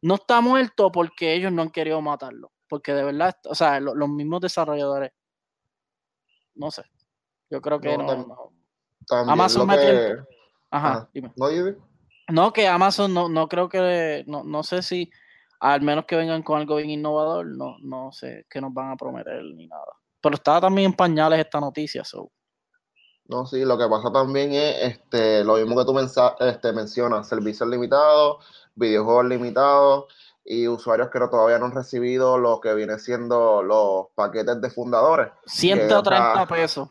[0.00, 4.08] no está muerto porque ellos no han querido matarlo porque de verdad, o sea, los
[4.08, 5.12] mismos desarrolladores,
[6.56, 6.82] no sé,
[7.48, 8.52] yo creo que no.
[9.10, 10.16] Amazon que...
[10.72, 11.32] Ajá, dime.
[11.36, 11.76] No, dime.
[12.28, 15.10] No, que Amazon no, no creo que, no, no sé si,
[15.60, 18.96] al menos que vengan con algo bien innovador, no, no sé qué nos van a
[18.96, 19.84] prometer ni nada.
[20.20, 22.30] Pero estaba también en pañales esta noticia, so.
[23.26, 25.98] No, sí, lo que pasa también es este, lo mismo que tú
[26.40, 30.04] este, mencionas, servicios limitados, videojuegos limitados,
[30.44, 34.70] y usuarios que no, todavía no han recibido lo que viene siendo los paquetes de
[34.70, 35.28] fundadores.
[35.46, 36.88] 130 pesos.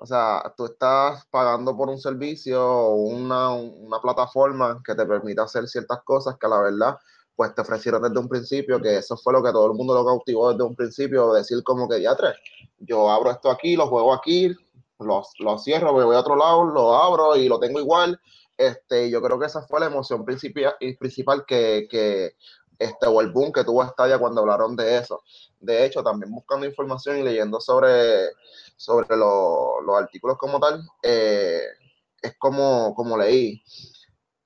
[0.00, 5.42] O sea, tú estás pagando por un servicio o una, una, plataforma que te permita
[5.42, 6.96] hacer ciertas cosas que la verdad,
[7.36, 10.06] pues te ofrecieron desde un principio, que eso fue lo que todo el mundo lo
[10.06, 12.34] cautivó desde un principio, decir como que ya tres,
[12.78, 14.54] yo abro esto aquí, lo juego aquí,
[15.00, 18.18] lo, lo cierro, me voy a otro lado, lo abro y lo tengo igual.
[18.56, 22.36] Este, yo creo que esa fue la emoción principal que, que
[22.80, 25.22] este, o el boom que tuvo Stadia cuando hablaron de eso.
[25.60, 28.30] De hecho, también buscando información y leyendo sobre,
[28.76, 31.62] sobre los artículos como tal, eh,
[32.22, 33.62] es como, como leí.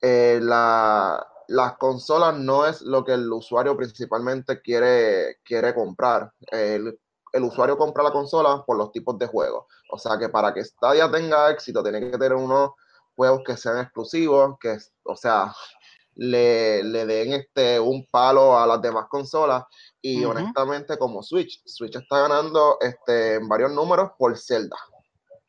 [0.01, 6.33] Eh, la, las consolas no es lo que el usuario principalmente quiere, quiere comprar.
[6.51, 6.99] El,
[7.31, 9.65] el usuario compra la consola por los tipos de juegos.
[9.91, 12.71] O sea que para que Stadia tenga éxito, tiene que tener unos
[13.15, 15.53] juegos que sean exclusivos, que, o sea,
[16.15, 19.63] le, le, den este, un palo a las demás consolas.
[20.01, 24.77] Y honestamente, como Switch, Switch está ganando este, en varios números por Zelda.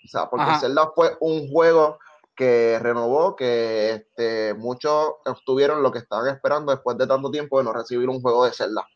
[0.05, 1.99] O sea, porque Zelda fue un juego
[2.35, 7.65] que renovó, que este, muchos obtuvieron lo que estaban esperando después de tanto tiempo de
[7.65, 8.87] no recibir un juego de Zelda.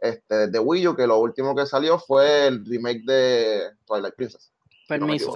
[0.00, 4.50] Este, de Wii U, que lo último que salió fue el remake de Twilight Princess.
[4.88, 5.34] Permiso.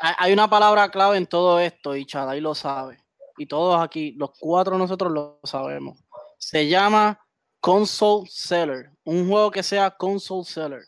[0.00, 2.98] Hay una palabra clave en todo esto y Chadai lo sabe
[3.38, 5.98] y todos aquí, los cuatro nosotros lo sabemos.
[6.38, 7.18] Se llama
[7.60, 10.82] Console Seller, un juego que sea Console Seller.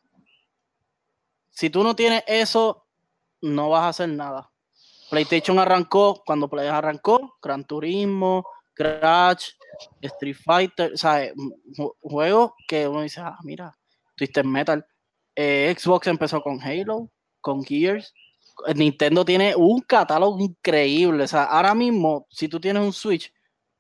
[1.51, 2.87] Si tú no tienes eso,
[3.41, 4.51] no vas a hacer nada.
[5.11, 9.51] PlayStation arrancó, cuando Play arrancó, Gran Turismo, Crash,
[10.01, 11.33] Street Fighter, o sea,
[12.01, 13.77] juegos que uno dice, ah, mira,
[14.17, 14.87] Twisted Metal.
[15.35, 17.11] Eh, Xbox empezó con Halo,
[17.41, 18.15] con Gears,
[18.75, 21.25] Nintendo tiene un catálogo increíble.
[21.25, 23.33] O sea, ahora mismo, si tú tienes un Switch,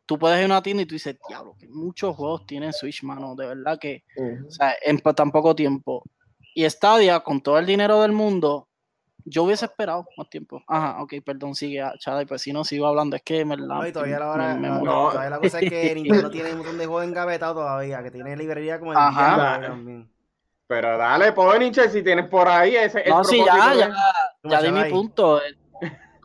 [0.07, 3.03] tú puedes ir a una tienda y tú dices, diablo, que muchos juegos tienen Switch,
[3.03, 3.35] mano.
[3.35, 4.05] De verdad que,
[4.47, 6.03] o sea, en tan poco tiempo.
[6.55, 8.69] Y Stadia, con todo el dinero del mundo,
[9.25, 10.63] yo hubiese esperado más tiempo.
[10.67, 13.87] Ajá, ok, perdón, sigue, ah, Chada, pues si no sigo hablando, es que me No,
[13.87, 17.05] y todavía la, hora, no, la cosa es que Nintendo tiene un montón de juegos
[17.05, 19.77] engavetados todavía, que tiene librería como el Ajá.
[20.71, 23.03] Pero dale, Poniche, si tienes por ahí ese.
[23.09, 23.93] No, sí, ya, ya,
[24.45, 25.43] ya di mi punto.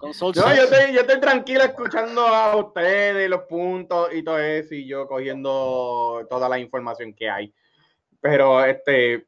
[0.04, 4.86] no, yo estoy, yo estoy tranquilo escuchando a ustedes los puntos y todo eso, y
[4.86, 7.52] yo cogiendo toda la información que hay.
[8.22, 9.26] Pero este,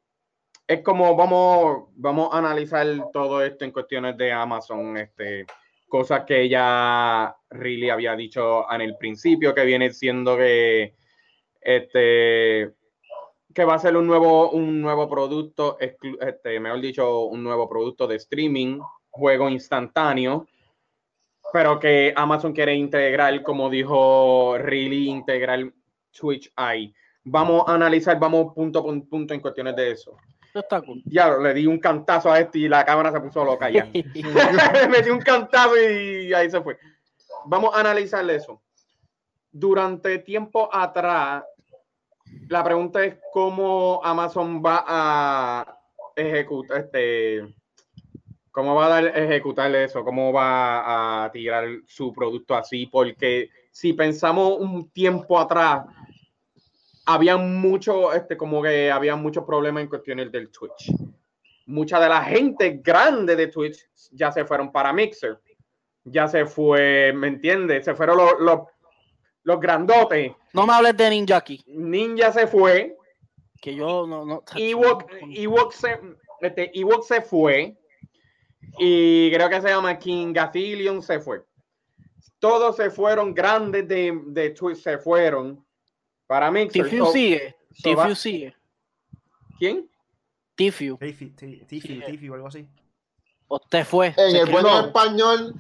[0.68, 5.48] es como vamos, vamos a analizar todo esto en cuestiones de Amazon, este,
[5.90, 10.94] cosas que ella really había dicho en el principio, que viene siendo que
[11.60, 12.78] este
[13.58, 18.06] que va a ser un nuevo, un nuevo producto, este, mejor dicho, un nuevo producto
[18.06, 20.46] de streaming, juego instantáneo,
[21.52, 25.74] pero que Amazon quiere integrar, como dijo Really, integrar
[26.12, 26.94] Twitch ahí.
[27.24, 30.16] Vamos a analizar, vamos punto por punto en cuestiones de eso.
[31.06, 33.86] Ya, le di un cantazo a este y la cámara se puso loca ya.
[34.92, 36.78] Me di un cantazo y ahí se fue.
[37.46, 38.62] Vamos a analizar eso.
[39.52, 41.44] Durante tiempo atrás,
[42.50, 45.80] la pregunta es cómo Amazon va a
[46.16, 47.56] ejecutar este
[48.52, 53.94] cómo va a dar, ejecutar eso, cómo va a tirar su producto así, porque si
[53.94, 55.86] pensamos un tiempo atrás,
[57.06, 60.92] había mucho, este, como que había muchos problemas en cuestiones del Twitch.
[61.68, 65.40] Mucha de la gente grande de Twitch ya se fueron para Mixer.
[66.04, 67.86] Ya se fue, ¿me entiendes?
[67.86, 68.60] Se fueron los, los,
[69.48, 70.34] los grandotes.
[70.52, 71.64] No me hables de Ninja aquí.
[71.68, 72.98] Ninja se fue.
[73.62, 74.26] Que yo no.
[74.26, 75.98] no Ewok, se,
[76.42, 76.72] este,
[77.08, 77.78] se fue.
[78.78, 81.46] Y creo que se llama King Gathilion se fue.
[82.40, 85.66] Todos se fueron, grandes de, de Twitch se fueron
[86.28, 86.90] para Mixer.
[86.90, 87.56] Tifu sigue.
[87.82, 88.54] Tifu sigue.
[89.58, 89.90] ¿Quién?
[90.56, 91.00] Tifu.
[91.68, 92.68] Tifu, o algo así.
[93.48, 94.14] O te fue.
[94.18, 95.56] En el buen español,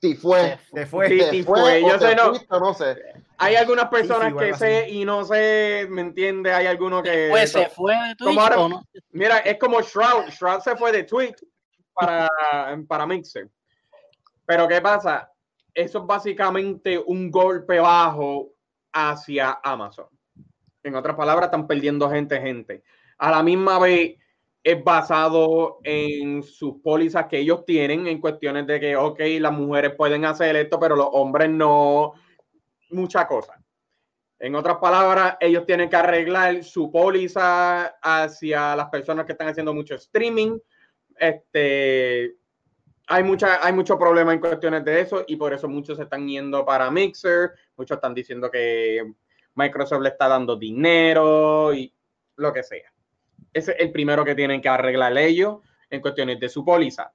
[0.00, 0.58] te fue.
[0.72, 1.08] Te fue.
[1.08, 1.82] Te fue.
[1.82, 2.32] Yo sé, no.
[2.58, 2.96] no sé.
[3.38, 6.52] Hay algunas personas que sé y no sé, ¿me entiende?
[6.52, 7.28] Hay algunos que.
[7.30, 8.82] Pues se fue de Twitch o no?
[9.10, 10.28] Mira, es como Shroud.
[10.30, 11.44] Shroud se fue de Twitch
[11.92, 12.28] para,
[12.88, 13.48] para Mixer.
[14.44, 15.30] Pero ¿qué pasa?
[15.72, 18.52] Eso es básicamente un golpe bajo
[18.92, 20.06] hacia Amazon.
[20.82, 22.82] En otras palabras, están perdiendo gente, gente.
[23.18, 24.16] A la misma vez,
[24.64, 29.94] es basado en sus pólizas que ellos tienen en cuestiones de que, ok, las mujeres
[29.94, 32.14] pueden hacer esto, pero los hombres no,
[32.90, 33.58] muchas cosas.
[34.38, 39.74] En otras palabras, ellos tienen que arreglar su póliza hacia las personas que están haciendo
[39.74, 40.58] mucho streaming.
[41.16, 42.36] Este,
[43.08, 46.28] hay, mucha, hay mucho problema en cuestiones de eso y por eso muchos se están
[46.28, 49.12] yendo para Mixer, muchos están diciendo que
[49.54, 51.92] Microsoft le está dando dinero y
[52.36, 52.92] lo que sea.
[53.52, 55.58] Ese es el primero que tienen que arreglar ellos
[55.90, 57.12] en cuestiones de su póliza.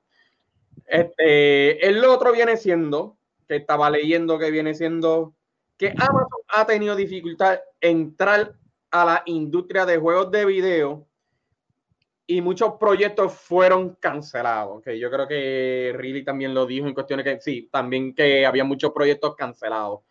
[0.85, 5.35] Este, el otro viene siendo, que estaba leyendo que viene siendo,
[5.77, 8.55] que Amazon ha tenido dificultad en entrar
[8.91, 11.07] a la industria de juegos de video
[12.25, 14.81] y muchos proyectos fueron cancelados.
[14.83, 18.63] Que yo creo que Riley también lo dijo en cuestiones que sí, también que había
[18.63, 20.01] muchos proyectos cancelados.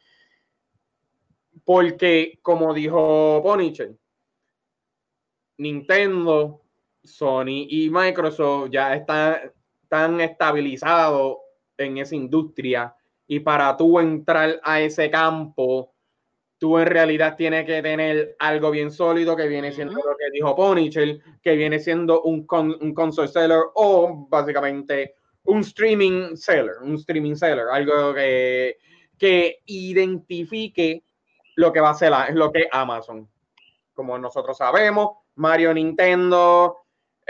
[1.64, 3.98] Porque, como dijo Ponichel,
[5.58, 6.62] Nintendo,
[7.04, 9.52] Sony y Microsoft ya están
[9.88, 11.38] tan estabilizados
[11.76, 12.94] en esa industria
[13.32, 15.94] y para tú entrar a ese campo,
[16.58, 20.54] tú en realidad tienes que tener algo bien sólido que viene siendo lo que dijo
[20.54, 25.14] Ponychel, que viene siendo un, un console seller o básicamente
[25.44, 28.76] un streaming seller, un streaming seller, algo que,
[29.18, 31.02] que identifique
[31.56, 33.26] lo que va a ser lo que Amazon.
[33.94, 36.81] Como nosotros sabemos, Mario Nintendo,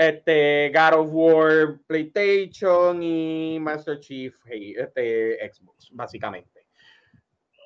[0.09, 6.67] este, God of War PlayStation y Master Chief este, Xbox, básicamente.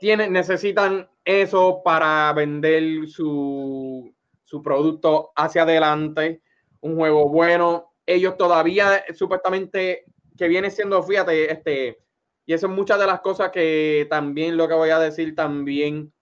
[0.00, 6.42] Tienen, necesitan eso para vender su, su producto hacia adelante,
[6.80, 7.94] un juego bueno.
[8.04, 10.04] Ellos todavía, supuestamente,
[10.36, 11.98] que viene siendo, fíjate, este,
[12.44, 16.12] y eso es muchas de las cosas que también lo que voy a decir, también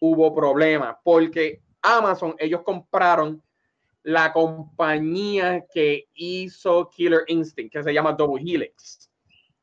[0.00, 3.42] hubo problemas, porque Amazon, ellos compraron
[4.04, 9.10] la compañía que hizo Killer Instinct, que se llama Double Helix.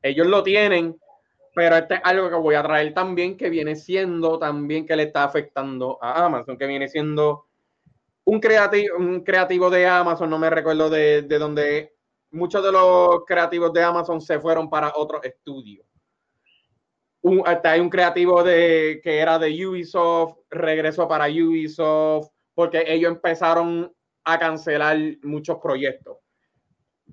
[0.02, 0.98] Ellos lo tienen,
[1.54, 5.04] pero este es algo que voy a traer también, que viene siendo también que le
[5.04, 7.46] está afectando a Amazon, que viene siendo
[8.24, 11.94] un creativo, un creativo de Amazon, no me recuerdo de, de dónde
[12.32, 15.84] muchos de los creativos de Amazon se fueron para otro estudio.
[17.20, 23.92] Un, hay un creativo de, que era de Ubisoft, regresó para Ubisoft, porque ellos empezaron
[24.24, 26.18] a cancelar muchos proyectos.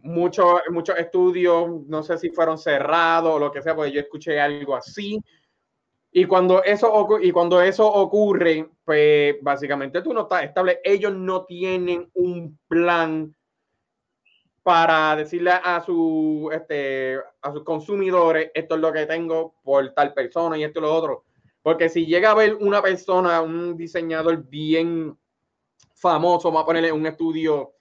[0.01, 4.39] Muchos, muchos estudios, no sé si fueron cerrados o lo que sea, porque yo escuché
[4.39, 5.19] algo así.
[6.11, 10.79] Y cuando eso, y cuando eso ocurre, pues básicamente tú no estás estable.
[10.83, 13.35] Ellos no tienen un plan
[14.63, 20.13] para decirle a, su, este, a sus consumidores, esto es lo que tengo por tal
[20.13, 21.25] persona y esto y lo otro.
[21.61, 25.17] Porque si llega a ver una persona, un diseñador bien
[25.99, 27.73] famoso, vamos a ponerle un estudio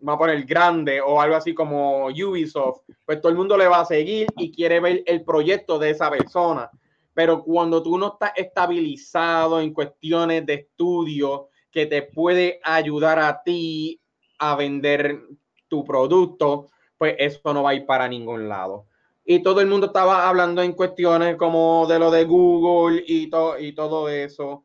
[0.00, 3.80] vamos a poner grande o algo así como Ubisoft, pues todo el mundo le va
[3.80, 6.70] a seguir y quiere ver el proyecto de esa persona.
[7.14, 13.42] Pero cuando tú no estás estabilizado en cuestiones de estudio que te puede ayudar a
[13.42, 14.00] ti
[14.38, 15.20] a vender
[15.68, 18.86] tu producto, pues eso no va a ir para ningún lado.
[19.24, 23.72] Y todo el mundo estaba hablando en cuestiones como de lo de Google y, y
[23.72, 24.64] todo eso.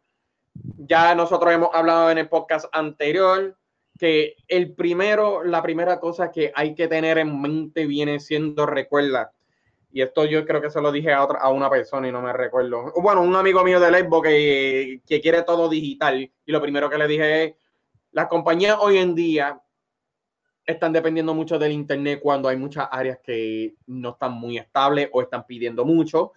[0.77, 3.57] Ya nosotros hemos hablado en el podcast anterior
[3.97, 9.31] que el primero, la primera cosa que hay que tener en mente viene siendo, recuerda,
[9.93, 12.21] y esto yo creo que se lo dije a, otra, a una persona y no
[12.21, 12.91] me recuerdo.
[12.95, 16.97] Bueno, un amigo mío de Xbox que, que quiere todo digital y lo primero que
[16.97, 17.53] le dije es,
[18.11, 19.61] las compañías hoy en día
[20.65, 25.21] están dependiendo mucho del Internet cuando hay muchas áreas que no están muy estables o
[25.21, 26.31] están pidiendo mucho.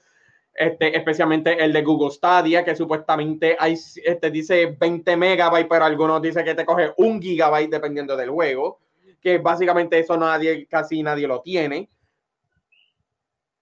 [0.59, 6.23] Este, especialmente el de Google Stadia, que supuestamente hay, este, dice 20 megabytes, pero algunos
[6.23, 8.81] dicen que te coge un gigabyte dependiendo del juego,
[9.21, 11.91] que básicamente eso nadie, casi nadie lo tiene.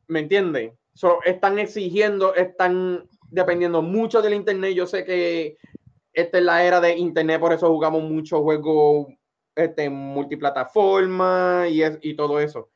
[0.07, 0.76] ¿Me entienden?
[1.24, 4.74] están exigiendo, están dependiendo mucho del Internet.
[4.74, 5.57] Yo sé que
[6.12, 9.09] esta es la era de Internet, por eso jugamos muchos juegos
[9.57, 12.70] este, multiplataforma y, y todo eso.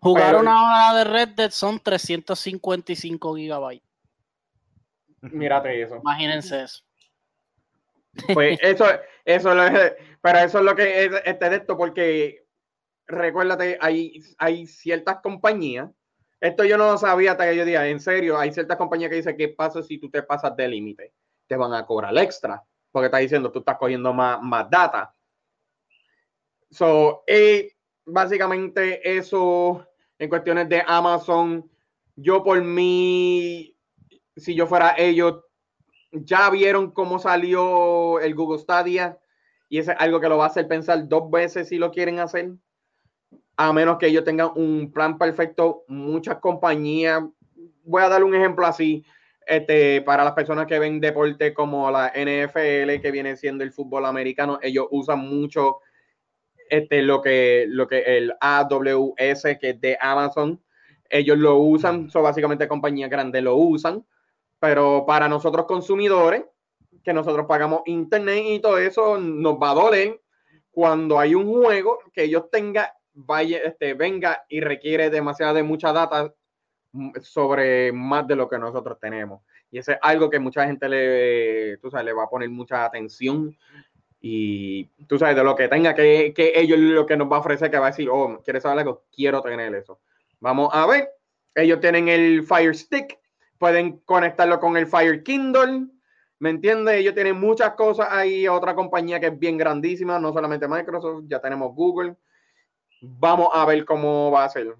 [0.00, 3.86] Jugar una hora de Red Dead son 355 gigabytes.
[5.20, 5.96] Mírate eso.
[5.96, 6.84] Imagínense eso.
[8.32, 8.86] Pues eso,
[9.24, 12.46] eso es, pero eso es lo que es este de esto, porque
[13.06, 15.90] recuérdate, hay, hay ciertas compañías,
[16.40, 19.36] esto yo no sabía hasta que yo día, en serio, hay ciertas compañías que dicen,
[19.36, 21.12] ¿qué pasa si tú te pasas de límite?
[21.46, 25.14] Te van a cobrar extra, porque está diciendo, tú estás cogiendo más, más data.
[26.70, 27.75] So, eh,
[28.06, 29.86] básicamente eso
[30.18, 31.68] en cuestiones de Amazon,
[32.14, 33.76] yo por mí,
[34.36, 35.42] si yo fuera ellos,
[36.12, 39.18] ya vieron cómo salió el Google Stadia
[39.68, 42.52] y es algo que lo va a hacer pensar dos veces si lo quieren hacer,
[43.56, 45.84] a menos que ellos tengan un plan perfecto.
[45.88, 47.22] Muchas compañías,
[47.84, 49.04] voy a dar un ejemplo así,
[49.46, 54.06] este, para las personas que ven deporte como la NFL, que viene siendo el fútbol
[54.06, 55.80] americano, ellos usan mucho
[56.70, 60.60] este, lo, que, lo que el AWS, que es de Amazon,
[61.08, 64.04] ellos lo usan, son básicamente compañías grandes lo usan,
[64.58, 66.44] pero para nosotros consumidores,
[67.04, 70.20] que nosotros pagamos internet y todo eso, nos va a doler
[70.70, 75.92] cuando hay un juego que ellos tengan, vaya, este, venga y requiere demasiada de mucha
[75.92, 76.34] data
[77.22, 79.42] sobre más de lo que nosotros tenemos.
[79.70, 82.84] Y eso es algo que mucha gente le, tú sabes, le va a poner mucha
[82.84, 83.56] atención
[84.28, 87.40] y tú sabes, de lo que tenga que, que ellos lo que nos va a
[87.40, 89.04] ofrecer, que va a decir, oh, ¿quieres saber algo?
[89.14, 90.00] Quiero tener eso.
[90.40, 91.10] Vamos a ver.
[91.54, 93.20] Ellos tienen el Fire Stick,
[93.56, 95.86] pueden conectarlo con el Fire Kindle.
[96.40, 96.96] ¿Me entiendes?
[96.96, 98.48] Ellos tienen muchas cosas ahí.
[98.48, 102.16] Otra compañía que es bien grandísima, no solamente Microsoft, ya tenemos Google.
[103.00, 104.74] Vamos a ver cómo va a ser.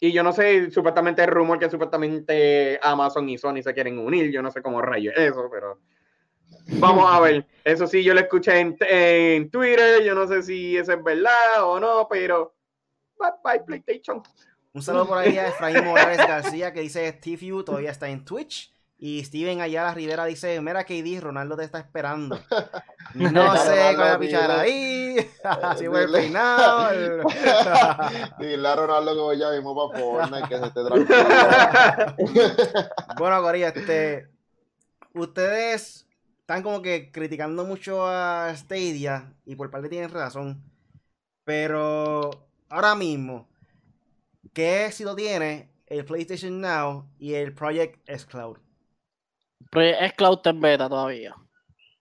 [0.00, 4.30] Y yo no sé, supuestamente el rumor que supuestamente Amazon y Sony se quieren unir.
[4.30, 5.78] Yo no sé cómo rayos eso, pero
[6.72, 7.46] Vamos a ver.
[7.64, 10.02] Eso sí, yo lo escuché en, Twitter.
[10.02, 12.54] Yo no sé si eso es verdad o no, pero
[13.18, 14.22] bye bye PlayStation.
[14.72, 18.24] Un saludo por ahí a Efraín Morales García que dice Steve U todavía está en
[18.24, 18.72] Twitch.
[19.00, 22.40] Y Steven Ayala Rivera dice, mira KD, Ronaldo te está esperando.
[23.14, 25.16] No sé cuál es la pichara ahí.
[25.44, 26.88] Así fue el peinado.
[28.40, 32.56] Dile a Ronaldo que voy ya mismo para Fortnite, que se esté tranquilo.
[33.18, 34.28] bueno, Corilla, este...
[35.14, 36.07] Ustedes
[36.48, 40.62] están como que criticando mucho a Stadia y por parte tienen razón.
[41.44, 42.30] Pero
[42.70, 43.46] ahora mismo,
[44.54, 48.56] ¿qué éxito tiene el PlayStation Now y el Project S Cloud?
[49.70, 51.34] Project S Cloud está en beta todavía.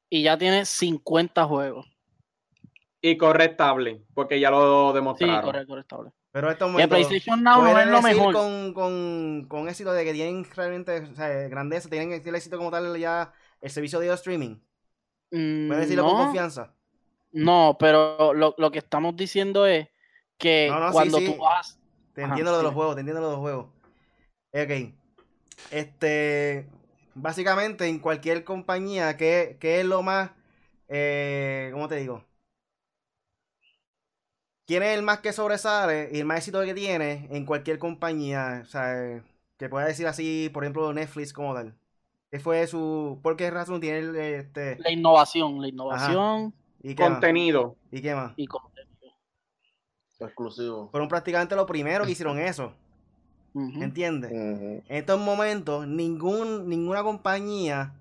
[0.10, 1.86] Y ya tiene 50 juegos.
[3.02, 5.42] Y correctable, porque ya lo demostraron.
[5.42, 6.12] Sí, correcto, correctable.
[6.32, 8.34] Pero esto el PlayStation Now no es lo mejor.
[8.34, 12.72] Con, con, con éxito de que tienen realmente o sea, grandeza, tienen el éxito como
[12.72, 14.58] tal ya el servicio de streaming.
[15.30, 16.74] ¿Puedes decirlo con confianza?
[17.32, 19.88] No, pero lo, lo, que estamos diciendo es
[20.38, 21.80] que cuando tú vas.
[22.14, 23.68] Te entiendo lo de los juegos, te entiendo lo de los juegos.
[24.54, 24.94] Ok.
[25.72, 26.68] Este.
[27.14, 30.32] Básicamente, en cualquier compañía, ¿qué, es lo más.
[30.88, 32.24] Eh, ¿Cómo te digo?
[34.66, 38.62] ¿Quién es el más que sobresale y el más éxito que tiene en cualquier compañía?
[38.64, 39.24] O sea,
[39.58, 41.76] que pueda decir así, por ejemplo, Netflix como tal.
[42.30, 43.20] ¿Qué fue su.
[43.24, 44.78] ¿Por qué razón tiene este.
[44.80, 46.54] La innovación, la innovación.
[46.84, 47.76] ¿Y contenido.
[47.92, 48.34] ¿Y qué más?
[48.36, 49.14] Y contenido.
[50.20, 50.90] Exclusivo.
[50.92, 52.74] Fueron prácticamente los primeros que hicieron eso.
[53.56, 54.32] ¿Entiendes?
[54.32, 57.94] En estos momentos, ningún, ninguna compañía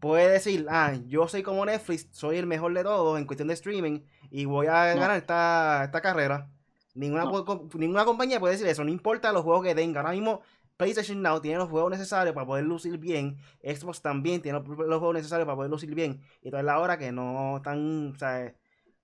[0.00, 3.54] puede decir, ah, yo soy como Netflix, soy el mejor de todos en cuestión de
[3.54, 5.00] streaming y voy a No.
[5.00, 6.48] ganar esta, esta carrera.
[6.94, 7.68] Ninguna, No.
[7.74, 10.00] ninguna compañía puede decir eso, no importa los juegos que tenga.
[10.00, 10.40] Ahora mismo
[10.82, 15.14] PlayStation Now tiene los juegos necesarios para poder lucir bien, Xbox también tiene los, juegos
[15.14, 16.20] necesarios para poder lucir bien.
[16.42, 18.54] Y toda la hora que no están, o sea,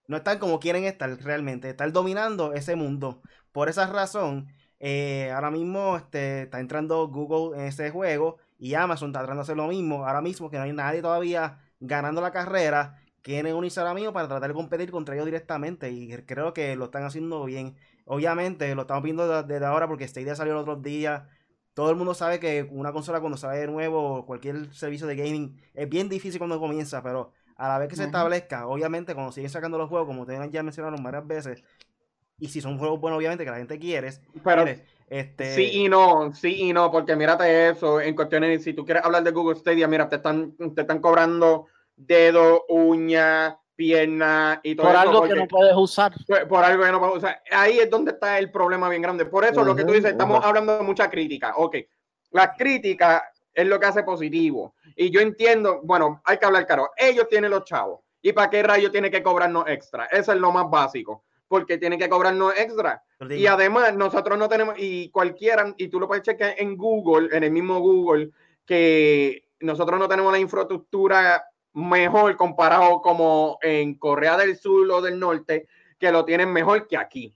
[0.06, 3.22] no están como quieren estar realmente, estar dominando ese mundo.
[3.52, 4.48] Por esa razón,
[4.80, 9.44] eh, ahora mismo este, está entrando Google en ese juego y Amazon está tratando de
[9.44, 10.06] hacer lo mismo.
[10.06, 14.28] Ahora mismo que no hay nadie todavía ganando la carrera, quieren unirse ahora mismo para
[14.28, 17.76] tratar de competir contra ellos directamente y creo que lo están haciendo bien.
[18.04, 21.28] Obviamente lo estamos viendo de- desde ahora porque Stadia salió el otro día.
[21.78, 25.62] Todo el mundo sabe que una consola cuando sale de nuevo, cualquier servicio de gaming,
[25.74, 29.48] es bien difícil cuando comienza, pero a la vez que se establezca, obviamente cuando siguen
[29.48, 31.62] sacando los juegos, como ustedes ya mencionaron varias veces,
[32.36, 34.10] y si son juegos buenos, obviamente que la gente quiere,
[34.42, 38.72] Pero quiere, este, sí y no, sí y no, porque mírate eso, en cuestiones, si
[38.72, 44.60] tú quieres hablar de Google Stadia, mira, te están, te están cobrando dedo, uña, pierna
[44.64, 45.02] y todo Por eso.
[45.02, 46.12] algo porque- que no puedes usar.
[46.26, 49.24] Pues, por algo que no o sea, ahí es donde está el problema bien grande.
[49.24, 51.54] Por eso lo que tú dices, estamos hablando de mucha crítica.
[51.56, 51.76] Ok,
[52.32, 54.74] la crítica es lo que hace positivo.
[54.96, 58.00] Y yo entiendo, bueno, hay que hablar claro, ellos tienen los chavos.
[58.20, 60.06] ¿Y para qué rayos tiene que cobrarnos extra?
[60.06, 61.22] Eso es lo más básico.
[61.46, 63.00] Porque tienen que cobrarnos extra.
[63.30, 67.44] Y además, nosotros no tenemos, y cualquiera, y tú lo puedes chequear en Google, en
[67.44, 68.30] el mismo Google,
[68.66, 71.44] que nosotros no tenemos la infraestructura
[71.78, 75.66] mejor comparado como en Corea del Sur o del Norte,
[75.98, 77.34] que lo tienen mejor que aquí.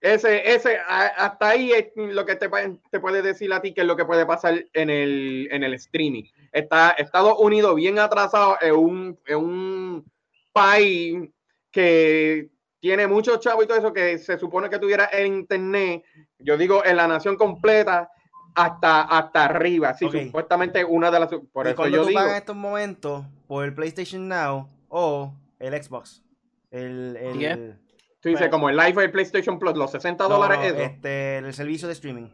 [0.00, 2.48] Ese, ese, hasta ahí es lo que te,
[2.90, 5.74] te puede decir a ti que es lo que puede pasar en el, en el
[5.74, 6.22] streaming.
[6.52, 10.12] Está Estados Unidos bien atrasado en un, en un
[10.52, 11.28] país
[11.72, 12.48] que
[12.80, 16.04] tiene muchos chavos y todo eso que se supone que tuviera el internet,
[16.38, 18.08] yo digo en la nación completa,
[18.54, 19.94] hasta, hasta arriba.
[19.94, 20.14] Sí, Ok.
[20.26, 21.28] supuestamente una de las.
[21.52, 22.14] Por ¿y eso yo digo.
[22.18, 26.22] pagas en estos momentos por el PlayStation Now o el Xbox?
[26.70, 27.78] El, el.
[28.20, 30.82] Tú dices como el Live del PlayStation Plus, los 60 no, dólares, eso.
[30.82, 32.28] este, el servicio de streaming.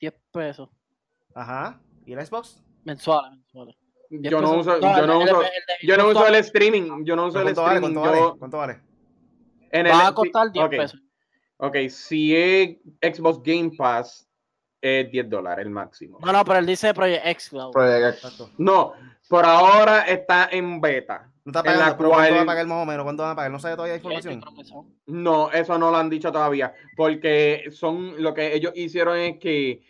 [0.00, 0.68] 10 pesos
[1.34, 1.80] Ajá.
[2.06, 2.62] ¿Y el Xbox?
[2.84, 3.32] mensuales.
[3.38, 3.76] mensuales.
[4.10, 7.04] 10 yo no uso, yo no el- uso, el- el yo no uso el streaming,
[7.04, 7.80] yo no uso ¿Pero el streaming.
[7.94, 8.18] ¿Cuánto vale?
[8.18, 8.80] yo- ¿Cuánto vale?
[9.72, 11.00] en el- Va a costar 10 ok, pesos.
[11.56, 14.28] Ok, si es Xbox Game Pass,
[14.84, 16.18] es 10 dólares el máximo.
[16.22, 17.72] No, no, pero él dice Project X Cloud.
[17.72, 18.50] Project Exacto.
[18.58, 18.92] No,
[19.28, 21.30] por ahora está en beta.
[21.44, 23.04] No está en pagando, la pero ¿cuánto va a pagar más o menos?
[23.04, 23.50] ¿Cuánto van a pagar?
[23.50, 24.94] ¿No sabe todavía yo información?
[25.06, 29.82] No, eso no lo han dicho todavía, porque son lo que ellos hicieron es que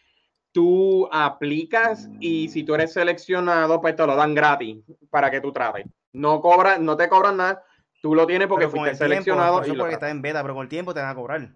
[0.53, 4.79] tú aplicas y si tú eres seleccionado, pues te lo dan gratis
[5.11, 5.87] para que tú trates.
[6.13, 7.63] No cobran, no te cobran nada,
[8.01, 9.55] tú lo tienes porque Pero fuiste tiempo, seleccionado.
[9.55, 11.15] por eso y lo porque está en beta, pero con el tiempo te van a
[11.15, 11.49] cobrar.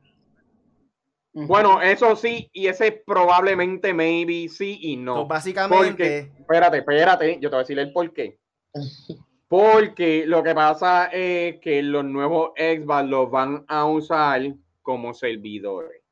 [1.47, 5.15] Bueno, eso sí, y ese probablemente, maybe, sí y no.
[5.17, 8.39] So, básicamente, Espérate, espérate, yo te voy a decir el por qué.
[9.49, 14.43] Porque lo que pasa es que los nuevos Xbox los van a usar
[14.83, 16.03] como servidores.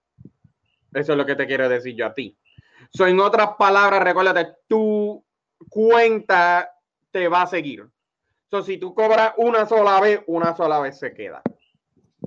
[0.94, 2.34] Eso es lo que te quiero decir yo a ti.
[2.90, 5.22] So, en otras palabras, recuérdate, tu
[5.68, 6.70] cuenta
[7.10, 7.86] te va a seguir.
[8.50, 11.42] So, si tú cobras una sola vez, una sola vez se queda.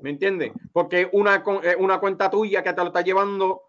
[0.02, 0.52] ¿Me entiendes?
[0.72, 3.64] Porque una, eh, una cuenta tuya que te lo está llevando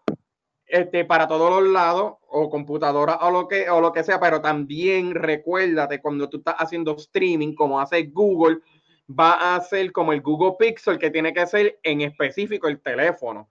[0.65, 4.39] este, para todos los lados, o computadora o lo que o lo que sea, pero
[4.39, 8.59] también recuérdate cuando tú estás haciendo streaming, como hace Google,
[9.09, 13.49] va a ser como el Google Pixel, que tiene que ser en específico el teléfono.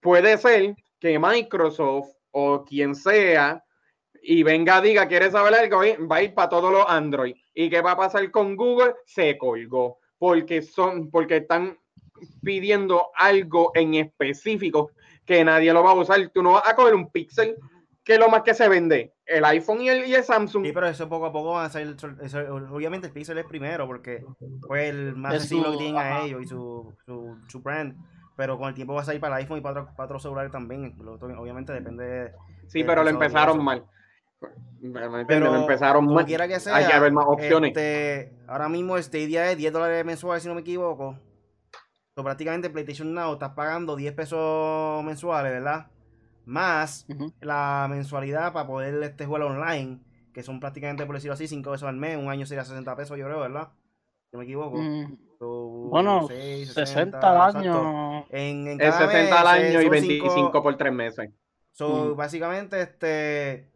[0.00, 3.64] Puede ser que Microsoft o quien sea
[4.22, 7.34] y venga, diga, quiere saber algo, va a ir para todos los Android.
[7.52, 8.94] ¿Y qué va a pasar con Google?
[9.04, 11.76] Se colgó, porque son, porque están
[12.42, 14.90] pidiendo algo en específico
[15.24, 16.28] que nadie lo va a usar.
[16.32, 17.56] Tú no vas a coger un Pixel,
[18.04, 20.66] que es lo más que se vende, el iPhone y el, y el Samsung.
[20.66, 21.96] sí, pero eso poco a poco va a ser.
[22.22, 24.24] eso- obviamente el Pixel es primero porque
[24.66, 27.96] fue el más su- que tienen a ellos y su, su, su brand.
[28.36, 30.22] Pero con el tiempo va a salir para el iPhone y para otros para otros
[30.22, 30.94] celulares también.
[30.98, 32.04] Lo otro, Obviamente depende.
[32.04, 32.32] de-
[32.66, 33.84] Sí, pero lo empezaron mal.
[35.26, 36.26] Pero lo empezaron como mal.
[36.26, 37.68] quiera que sea, Hay que haber más opciones.
[37.70, 41.18] este, ahora mismo este día es 10 dólares mensuales, si no me equivoco.
[42.16, 45.88] So, prácticamente PlayStation Now estás pagando 10 pesos mensuales, ¿verdad?
[46.44, 47.32] Más Ujú.
[47.40, 50.00] la mensualidad para poder este jugar online,
[50.32, 52.16] que son prácticamente, por decirlo así, 5 pesos al mes.
[52.16, 53.70] Un año sería 60 pesos, yo creo, ¿verdad?
[54.30, 54.78] Si no me equivoco.
[54.78, 57.80] Mm, So, Bueno, seis, 60 al exacto.
[57.80, 58.26] año.
[58.30, 61.30] En, en Es cada 60 al mes, año y son 25 cinco- por tres meses.
[61.72, 62.16] So, Ujú.
[62.16, 63.70] básicamente, este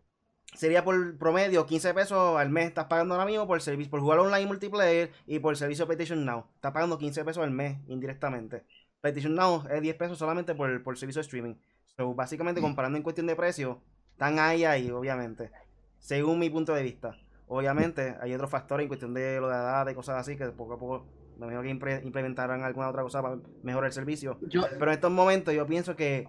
[0.58, 2.66] sería por promedio 15 pesos al mes.
[2.66, 6.24] Estás pagando ahora mismo por servicio, por jugar online multiplayer y por el servicio PlayStation
[6.24, 6.46] Now.
[6.56, 8.64] Estás pagando 15 pesos al mes indirectamente.
[9.00, 11.54] PlayStation Now es 10 pesos solamente por, por el servicio de streaming.
[11.96, 13.80] So, básicamente, comparando en cuestión de precio,
[14.10, 15.52] están ahí, ahí, obviamente.
[16.00, 17.16] Según mi punto de vista.
[17.46, 20.74] obviamente hay otros factores en cuestión de lo de edad y cosas así que poco
[20.74, 21.06] a poco
[21.38, 24.38] me imagino que implementarán alguna otra cosa para mejorar el servicio.
[24.42, 26.28] Yo, Pero en estos momentos yo pienso que,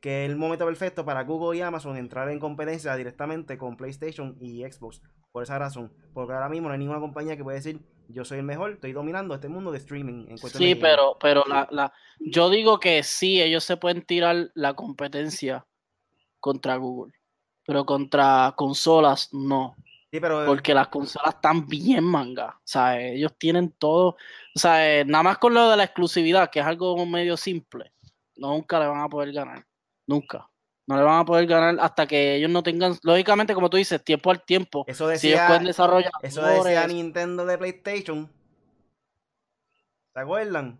[0.00, 4.36] que es el momento perfecto para Google y Amazon entrar en competencia directamente con PlayStation
[4.40, 5.02] y Xbox.
[5.30, 5.92] Por esa razón.
[6.14, 7.80] Porque ahora mismo no hay ninguna compañía que pueda decir
[8.12, 10.26] yo soy el mejor, estoy dominando este mundo de streaming.
[10.28, 10.80] En sí, de gaming".
[10.80, 15.66] pero, pero la, la, yo digo que sí, ellos se pueden tirar la competencia
[16.40, 17.12] contra Google,
[17.64, 19.76] pero contra consolas no,
[20.10, 24.16] Sí, pero porque las consolas están bien manga, o sea, ellos tienen todo,
[24.56, 27.92] o sea, eh, nada más con lo de la exclusividad, que es algo medio simple,
[28.34, 29.64] nunca le van a poder ganar,
[30.10, 30.50] nunca.
[30.86, 34.02] No le van a poder ganar hasta que ellos no tengan, lógicamente, como tú dices,
[34.02, 34.84] tiempo al tiempo.
[34.88, 36.10] eso Si ellos decía, pueden desarrollar.
[36.22, 38.28] eso decía Nintendo de PlayStation.
[40.12, 40.78] ¿Se acuerdan?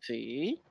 [0.00, 0.62] Sí.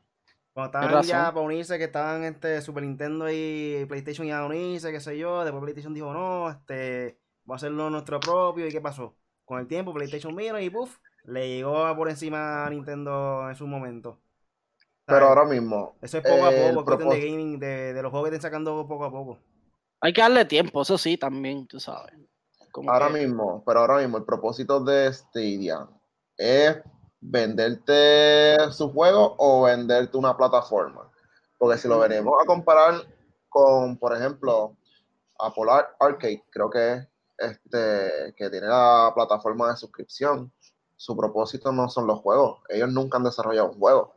[0.52, 4.92] Cuando estaban ya para unirse, que estaban este Super Nintendo y PlayStation iban a unirse,
[4.92, 5.44] qué sé yo.
[5.46, 7.18] Después PlayStation dijo, no, este,
[7.50, 8.68] va a hacerlo nuestro propio.
[8.68, 9.16] ¿Y qué pasó?
[9.46, 13.66] Con el tiempo, PlayStation vino y puff, le llegó por encima a Nintendo en su
[13.66, 14.20] momento.
[15.10, 18.02] Pero ahora mismo, Eso es poco a el poco, cuestión de propós- gaming, de, de
[18.02, 19.40] los juegos que estén sacando poco a poco.
[20.02, 22.14] Hay que darle tiempo, eso sí, también, tú sabes.
[22.72, 25.88] Como ahora que- mismo, pero ahora mismo el propósito de Stadia
[26.38, 26.78] es
[27.20, 31.10] venderte su juego o venderte una plataforma.
[31.58, 32.96] Porque si lo venimos a comparar
[33.50, 34.78] con, por ejemplo,
[35.40, 37.08] Apple Ar- Arcade, creo que es
[37.38, 40.52] este, que tiene la plataforma de suscripción,
[40.96, 42.60] su propósito no son los juegos.
[42.70, 44.14] Ellos nunca han desarrollado un juego.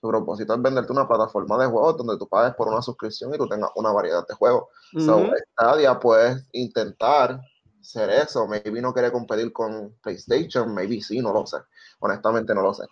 [0.00, 3.38] Su propósito es venderte una plataforma de juegos donde tú pagues por una suscripción y
[3.38, 4.64] tú tengas una variedad de juegos.
[4.98, 5.30] So, Ujú.
[5.52, 7.40] Stadia puedes intentar
[7.82, 8.46] ser eso.
[8.46, 11.58] Maybe no quiere competir con PlayStation, maybe sí, no lo sé.
[11.98, 12.84] Honestamente no lo sé.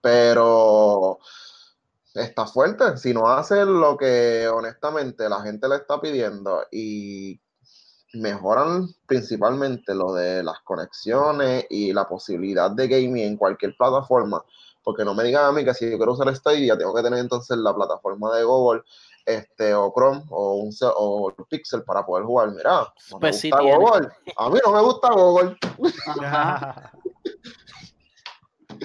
[0.00, 1.18] Pero
[2.14, 2.96] está fuerte.
[2.96, 7.40] Si no hace lo que honestamente la gente le está pidiendo y
[8.14, 14.44] mejoran principalmente lo de las conexiones y la posibilidad de gaming en cualquier plataforma.
[14.82, 17.18] Porque no me digan a mí que si yo quiero usar Stadia, tengo que tener
[17.20, 18.82] entonces la plataforma de Google
[19.24, 22.50] este, o Chrome o, un, o el Pixel para poder jugar.
[22.50, 23.60] Mira, no me Pues gusta.
[23.60, 24.08] Google.
[24.36, 25.56] A mí no me gusta Google.
[26.20, 26.92] Ajá.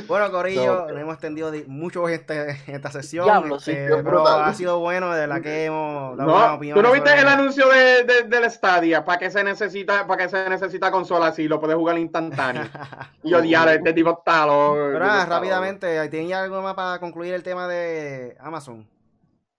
[0.08, 3.26] Bueno, Corillo, nos hemos extendido di- mucho en, este- en esta sesión.
[3.26, 3.72] Diablo, sí.
[3.72, 4.43] este, pero brutal.
[4.43, 6.76] ha sido bueno, de verdad que hemos dado una No, opinión.
[6.78, 9.04] ¿Tú no viste sobre- el anuncio de, de- del Stadia?
[9.06, 12.64] ¿Para qué se necesita, para qué se necesita consola si lo puedes jugar instantáneo?
[13.24, 17.43] y odiar, este tipo está Pero este está rápidamente, ¿tienen algo más para concluir el
[17.43, 18.88] tema de Amazon?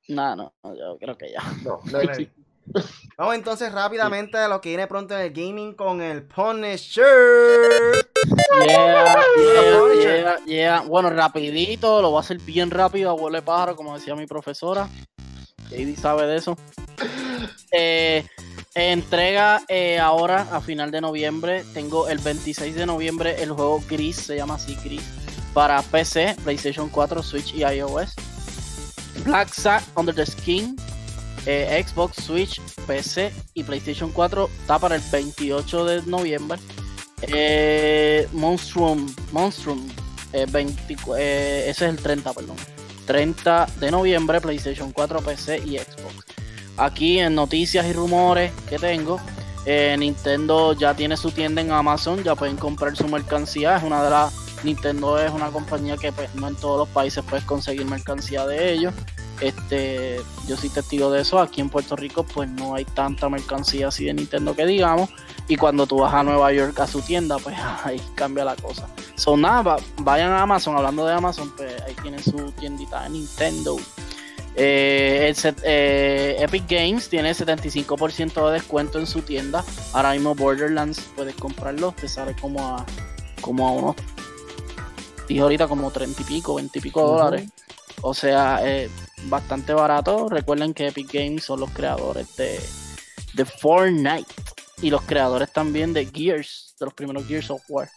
[0.09, 1.43] No, no, yo creo que ya.
[1.65, 1.81] No.
[3.17, 7.05] Vamos entonces rápidamente a lo que viene pronto en el gaming con el Punisher.
[8.67, 9.17] Yeah,
[10.03, 10.81] yeah, yeah.
[10.83, 14.89] Bueno, rapidito, lo voy a hacer bien rápido, abuelo de pájaro, como decía mi profesora.
[15.65, 16.57] Katie sabe de eso.
[17.71, 18.25] Eh,
[18.75, 21.65] entrega eh, ahora a final de noviembre.
[21.75, 25.03] Tengo el 26 de noviembre el juego Gris, se llama así Gris,
[25.53, 28.15] para PC, PlayStation 4, Switch y iOS.
[29.25, 30.77] Black Sack Under the Skin,
[31.47, 36.59] eh, Xbox, Switch, PC y PlayStation 4 está para el 28 de noviembre.
[37.23, 39.89] Eh, Monstrum, Monstrum,
[40.33, 42.57] eh, 24, eh, ese es el 30, perdón.
[43.07, 46.27] 30 de noviembre, PlayStation 4, PC y Xbox.
[46.77, 49.19] Aquí en noticias y rumores que tengo,
[49.65, 53.77] eh, Nintendo ya tiene su tienda en Amazon, ya pueden comprar su mercancía.
[53.77, 54.35] Es una de las.
[54.65, 58.73] Nintendo es una compañía que pues, no en todos los países puedes conseguir mercancía de
[58.73, 58.95] ellos.
[59.41, 61.39] Este, yo soy testigo de eso.
[61.39, 65.11] Aquí en Puerto Rico, pues no hay tanta mercancía así de Nintendo que digamos.
[65.47, 68.89] Y cuando tú vas a Nueva York a su tienda, pues ahí cambia la cosa.
[69.15, 73.11] Son nada, va- vayan a Amazon, hablando de Amazon, pues ahí tienen su tiendita de
[73.11, 73.77] Nintendo.
[74.61, 79.65] Eh, el eh, Epic Games tiene 75% de descuento en su tienda.
[79.93, 82.85] Ahora mismo Borderlands puedes comprarlo, te sale como a
[83.41, 83.97] como a unos
[85.29, 87.51] dije ahorita como 30 y pico, 20 y pico dólares.
[88.01, 88.91] O sea, eh,
[89.25, 90.29] bastante barato.
[90.29, 92.61] Recuerden que Epic Games son los creadores de,
[93.35, 94.33] de Fortnite
[94.81, 97.89] y los creadores también de Gears, de los primeros Gears of War.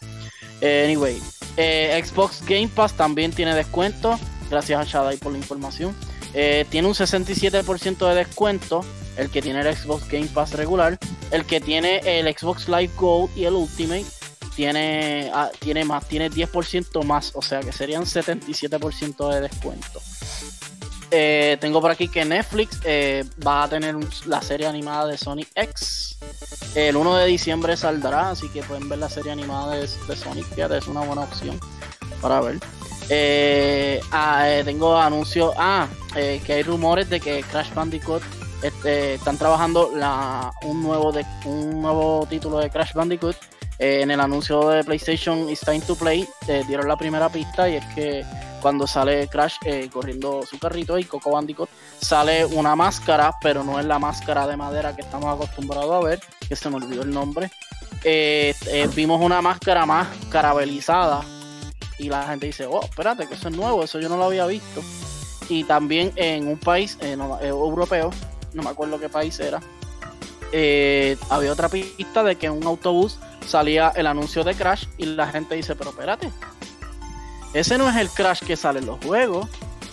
[0.60, 1.20] Eh, anyway,
[1.56, 4.18] eh, Xbox Game Pass también tiene descuento.
[4.50, 5.94] Gracias a Shadai por la información.
[6.34, 8.84] Eh, tiene un 67% de descuento.
[9.16, 10.98] El que tiene el Xbox Game Pass regular.
[11.30, 14.06] El que tiene el Xbox Live Gold y el Ultimate
[14.56, 17.32] tiene, ah, tiene más, tiene 10% más.
[17.34, 20.00] O sea que serían 77% de descuento.
[21.14, 23.94] Eh, tengo por aquí que Netflix eh, va a tener
[24.24, 26.18] la serie animada de Sonic X.
[26.74, 30.46] El 1 de diciembre saldrá, así que pueden ver la serie animada de, Sonic.
[30.54, 31.60] Fíjate, es una buena opción
[32.22, 32.58] para ver.
[33.10, 35.52] Eh, ah, tengo anuncios.
[35.58, 38.22] Ah, que hay rumores de que Crash Bandicoot
[38.62, 39.90] este, están trabajando
[40.62, 41.12] un, nuevo
[41.44, 43.36] un nuevo título de Crash Bandicoot
[43.78, 46.26] en el anuncio de PlayStation It's Time to Play
[46.68, 48.24] dieron la primera pista y es que
[48.62, 51.68] cuando sale Crash eh, corriendo su carrito y Coco Bandicoot
[52.00, 56.20] sale una máscara, pero no es la máscara de madera que estamos acostumbrados a ver,
[56.48, 57.50] que se me olvidó el nombre.
[58.94, 61.22] vimos una máscara más carabelizada
[61.98, 64.46] y la gente dice, oh, espérate, que eso es nuevo, eso yo no lo había
[64.46, 64.80] visto.
[65.48, 68.10] Y también en un país europeo,
[68.54, 69.60] no me acuerdo qué país era,
[71.30, 75.26] había otra pista de que en un autobús salía el anuncio de Crash y la
[75.28, 76.30] gente dice, pero espérate,
[77.54, 79.48] ese no es el Crash que sale en los juegos.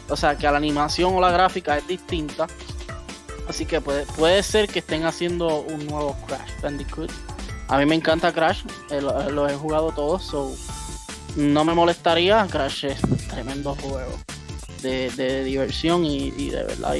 [0.09, 2.47] O sea, que la animación o la gráfica es distinta.
[3.47, 7.11] Así que puede, puede ser que estén haciendo un nuevo Crash Bandicoot.
[7.67, 10.55] A mí me encanta Crash, eh, los he jugado todos, so
[11.35, 12.47] no me molestaría.
[12.49, 14.11] Crash es tremendo juego
[14.81, 16.95] de, diversión y, de verdad,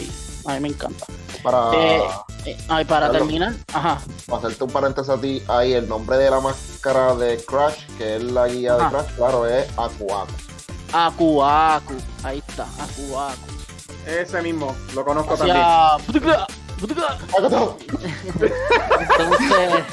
[0.50, 1.06] a mí me encanta.
[1.44, 2.02] Para, eh,
[2.46, 4.02] eh, para terminar, ajá.
[4.28, 8.18] Para hacerte un paréntesis a ti, ahí el nombre de la máscara de Crash, que
[8.18, 10.34] es la guía de Crash, claro, es Akuaku.
[10.92, 11.94] Akuaku,
[12.24, 13.60] ahí está, Akuaku.
[14.06, 15.58] Ese mismo, lo conozco también.
[16.08, 16.38] entonces,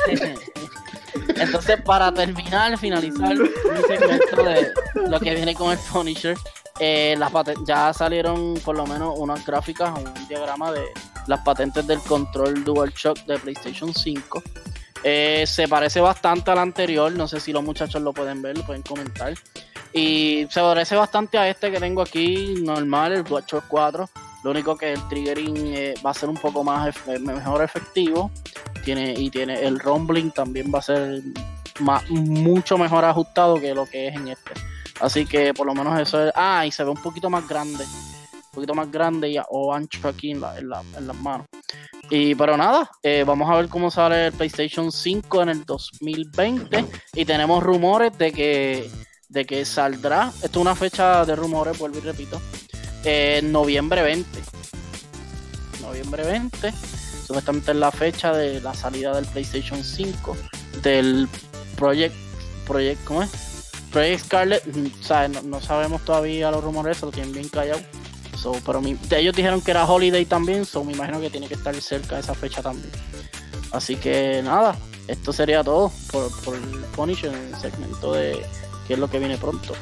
[1.37, 3.49] entonces, para terminar, finalizar mi
[3.87, 6.37] segmento de lo que viene con el Punisher,
[6.79, 7.33] eh, las
[7.67, 10.85] ya salieron por lo menos unas gráficas, un diagrama de
[11.27, 14.43] las patentes del control DualShock de PlayStation 5.
[15.03, 18.67] Eh, se parece bastante al anterior, no sé si los muchachos lo pueden ver, lo
[18.67, 19.35] pueden comentar.
[19.93, 24.09] Y se parece bastante a este que tengo aquí, normal, el DualShock 4.
[24.45, 28.31] Lo único que el triggering eh, va a ser un poco más mejor efectivo.
[28.85, 31.23] Tiene, y tiene el rumbling también va a ser
[32.11, 34.53] mucho mejor ajustado que lo que es en este.
[35.01, 36.33] Así que por lo menos eso es.
[36.35, 37.85] Ah, y se ve un poquito más grande.
[37.85, 40.71] Un poquito más grande y, o ancho aquí en, la, en,
[41.07, 41.47] las manos.
[42.09, 46.85] Y pero nada, eh, vamos a ver cómo sale el PlayStation 5 en el 2020.
[47.15, 48.91] Y tenemos rumores de que,
[49.29, 50.33] de que saldrá.
[50.43, 52.41] Esto es una fecha de rumores, vuelvo y repito.
[53.05, 54.41] En noviembre 20.
[55.83, 56.73] Noviembre 20.
[57.27, 60.37] Supuestamente es la fecha de la salida del PlayStation 5.
[60.83, 61.29] Del
[61.77, 62.15] Project.
[62.67, 63.46] Project ¿Cómo es?
[63.97, 67.81] Project Scarlet, mm, No, sabemos todavía los rumores, lo tienen bien callado.
[68.67, 68.83] pero
[69.17, 72.21] ellos dijeron que era Holiday también, so me imagino que tiene que estar cerca de
[72.21, 72.93] esa fecha también.
[73.73, 74.77] Así que nada,
[75.09, 78.45] esto sería todo por, el Punisher en el segmento de
[78.87, 79.73] qué es lo que viene pronto.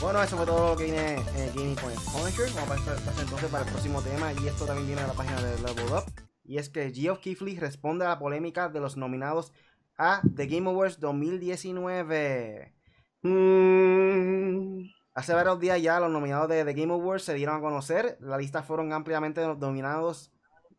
[0.00, 2.48] Bueno, eso fue todo lo que viene eh, Gaming con Punisher.
[2.54, 5.42] Vamos a pasar entonces para el próximo tema y esto también viene de la página
[5.42, 6.10] de Level Up.
[6.44, 9.52] Y es que Geoff Keighley responde a la polémica de los nominados
[9.98, 12.79] a The Game Awards 2019.
[13.22, 14.90] Mm.
[15.14, 18.16] Hace varios días ya los nominados de The Game Awards se dieron a conocer.
[18.20, 20.32] La lista fueron ampliamente dominados,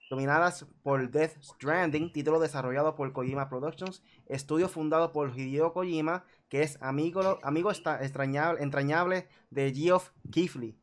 [0.10, 6.64] dominadas por Death Stranding, título desarrollado por Kojima Productions, estudio fundado por Hideo Kojima, que
[6.64, 10.76] es amigo, amigo extrañable, entrañable de Geoff Keighley,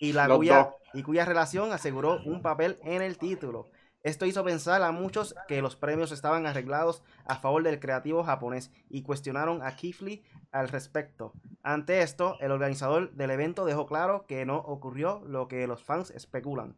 [0.00, 3.70] y, la cuya, y cuya relación aseguró un papel en el título.
[4.02, 8.72] Esto hizo pensar a muchos que los premios estaban arreglados a favor del creativo japonés
[8.88, 11.32] y cuestionaron a Kifley al respecto.
[11.62, 16.10] Ante esto, el organizador del evento dejó claro que no ocurrió lo que los fans
[16.10, 16.76] especulan.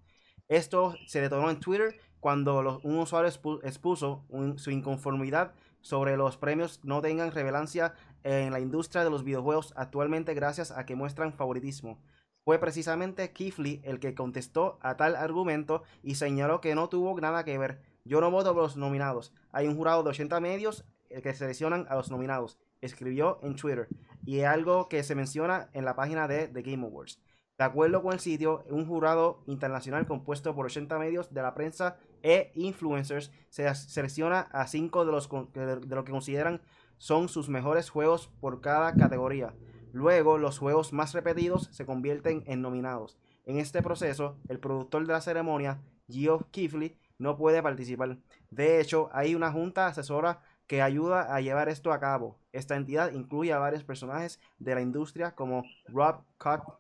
[0.49, 3.31] Esto se detonó en Twitter cuando un usuario
[3.63, 9.73] expuso su inconformidad sobre los premios no tengan relevancia en la industria de los videojuegos
[9.77, 11.99] actualmente gracias a que muestran favoritismo.
[12.45, 17.45] Fue precisamente Kifley el que contestó a tal argumento y señaló que no tuvo nada
[17.45, 17.81] que ver.
[18.05, 19.33] Yo no voto por los nominados.
[19.51, 22.59] Hay un jurado de 80 medios eh, que seleccionan a los nominados.
[22.83, 23.89] Escribió en Twitter.
[24.27, 27.19] Y es algo que se menciona en la página de The Game Awards.
[27.57, 31.97] De acuerdo con el sitio, un jurado internacional compuesto por 80 medios de la prensa
[32.23, 36.61] e influencers se selecciona a 5 de los de lo que consideran
[36.99, 39.55] son sus mejores juegos por cada categoría.
[39.95, 43.17] Luego, los juegos más repetidos se convierten en nominados.
[43.47, 45.79] En este proceso, el productor de la ceremonia,
[46.09, 48.19] Geoff Keighley, no puede participar.
[48.51, 52.37] De hecho, hay una junta asesora que ayuda a llevar esto a cabo.
[52.53, 56.25] Esta entidad incluye a varios personajes de la industria como Rob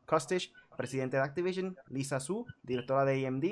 [0.06, 3.44] Costich, presidente de Activision, Lisa Su, directora de AMD,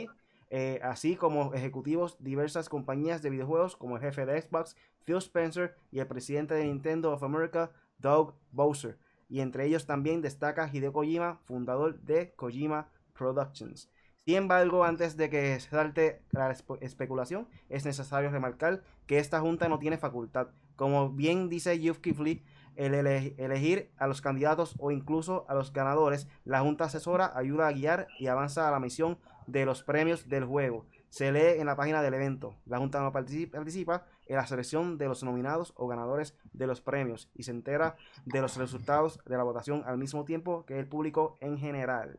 [0.51, 5.19] eh, así como ejecutivos de diversas compañías de videojuegos como el jefe de Xbox, Phil
[5.19, 8.99] Spencer, y el presidente de Nintendo of America, Doug Bowser
[9.33, 13.91] y entre ellos también destaca Hideo Kojima, fundador de Kojima Productions.
[14.26, 19.78] Sin embargo, antes de que salte la especulación, es necesario remarcar que esta junta no
[19.78, 20.49] tiene facultad.
[20.76, 22.45] Como bien dice Geoff Keighley,
[22.76, 27.72] el elegir a los candidatos o incluso a los ganadores, la junta asesora ayuda a
[27.72, 30.85] guiar y avanza a la misión de los premios del juego.
[31.09, 32.55] Se lee en la página del evento.
[32.66, 37.29] La junta no participa, en la selección de los nominados o ganadores de los premios
[37.35, 41.39] y se entera de los resultados de la votación al mismo tiempo que el público
[41.41, 42.16] en general.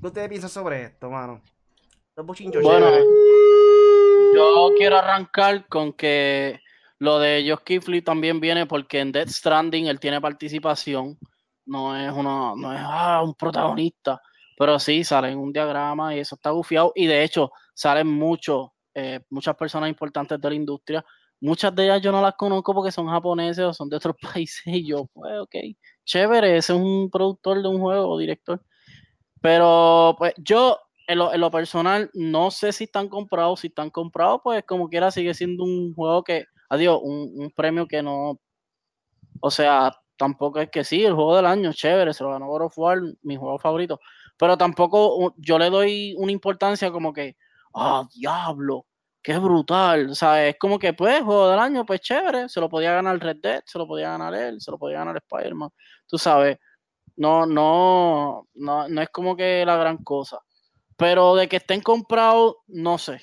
[0.00, 1.40] ¿Qué ustedes piensan sobre esto, mano?
[2.16, 2.26] Los
[2.62, 2.90] Bueno.
[4.34, 6.60] Yo quiero arrancar con que
[6.98, 11.18] lo de Josh Kifley también viene porque en Death Stranding él tiene participación,
[11.66, 14.20] no es uno, no es ah, un protagonista,
[14.56, 18.68] pero sí sale en un diagrama y eso está bufiado y de hecho salen muchos,
[18.94, 21.04] eh, muchas personas importantes de la industria,
[21.44, 24.62] muchas de ellas yo no las conozco porque son japoneses o son de otros países
[24.66, 25.54] y yo, pues ok,
[26.04, 28.62] chévere, ese es un productor de un juego o director,
[29.40, 33.60] pero pues yo en lo, en lo personal, no sé si están comprados.
[33.60, 37.86] Si están comprados, pues como quiera sigue siendo un juego que, adiós, un, un premio
[37.86, 38.40] que no.
[39.40, 42.62] O sea, tampoco es que sí, el juego del año, chévere, se lo ganó God
[42.62, 44.00] of War, mi juego favorito.
[44.38, 47.36] Pero tampoco yo le doy una importancia como que,
[47.74, 48.86] ah, diablo,
[49.24, 50.10] qué brutal.
[50.10, 53.18] O sea, es como que, pues, juego del año, pues chévere, se lo podía ganar
[53.18, 55.70] Red Dead, se lo podía ganar él, se lo podía ganar Spider-Man.
[56.06, 56.58] Tú sabes,
[57.16, 60.38] no, no, no, no es como que la gran cosa.
[60.96, 63.20] Pero de que estén comprados, no sé.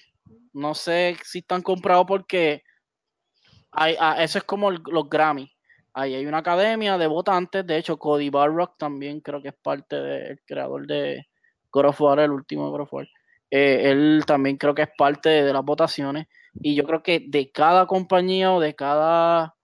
[0.53, 2.63] No sé si están comprados porque
[3.71, 5.51] hay, ah, eso es como los Grammy.
[5.93, 7.65] Ahí hay una academia de votantes.
[7.67, 11.27] De hecho, Cody Barrock también creo que es parte del creador de
[11.71, 13.07] God of War, el último God of War.
[13.51, 16.27] Eh, él también creo que es parte de las votaciones.
[16.55, 19.55] Y yo creo que de cada compañía o de cada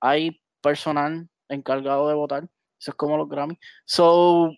[0.00, 2.44] hay personal encargado de votar.
[2.78, 3.58] Eso es como los Grammy.
[3.84, 4.50] So,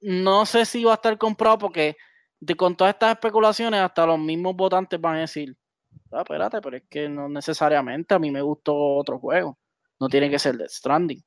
[0.00, 1.96] no sé si va a estar comprado porque
[2.40, 5.56] de, con todas estas especulaciones, hasta los mismos votantes van a decir,
[6.12, 9.58] ah, espérate, pero es que no necesariamente a mí me gustó otro juego.
[10.00, 11.22] No tiene que ser Death Stranding.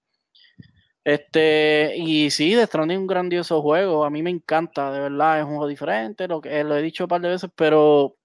[1.06, 4.04] Este, y sí, Death Stranding es un grandioso juego.
[4.06, 7.04] A mí me encanta, de verdad, es un juego diferente, lo que lo he dicho
[7.06, 8.18] un par de veces, pero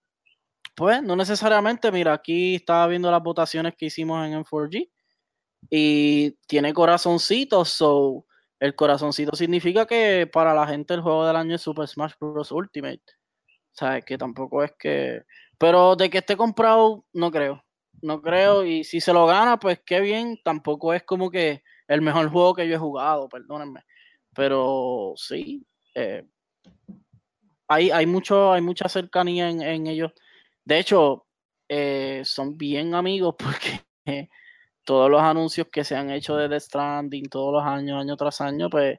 [0.75, 1.93] pues no necesariamente.
[1.93, 4.91] Mira, aquí estaba viendo las votaciones que hicimos en M4G
[5.71, 8.25] y tiene corazoncitos, so
[8.61, 12.53] el corazoncito significa que para la gente el juego del año es Super Smash Bros.
[12.53, 13.03] Ultimate.
[13.49, 15.23] O sea, que tampoco es que.
[15.59, 17.63] Pero de que esté comprado, no creo.
[18.03, 18.65] No creo.
[18.65, 20.39] Y si se lo gana, pues qué bien.
[20.45, 23.83] Tampoco es como que el mejor juego que yo he jugado, perdónenme.
[24.35, 25.67] Pero sí.
[25.95, 26.25] eh,
[27.69, 30.13] hay, hay, mucho, hay mucha cercanía en, en ellos.
[30.65, 31.27] De hecho,
[31.69, 34.29] eh, son bien amigos porque eh,
[34.85, 38.41] todos los anuncios que se han hecho de The Stranding todos los años, año tras
[38.41, 38.99] año, pues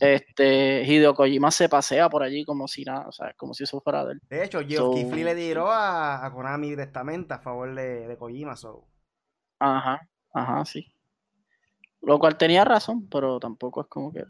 [0.00, 3.80] este Hideo Kojima se pasea por allí como si nada, o sea, como si eso
[3.80, 4.20] fuera de él.
[4.28, 8.56] De hecho, Geoff So- le tiró a, a Konami directamente a favor de, de Kojima.
[8.56, 8.84] So.
[9.58, 10.00] Ajá,
[10.34, 10.91] ajá, sí.
[12.02, 14.24] Lo cual tenía razón, pero tampoco es como que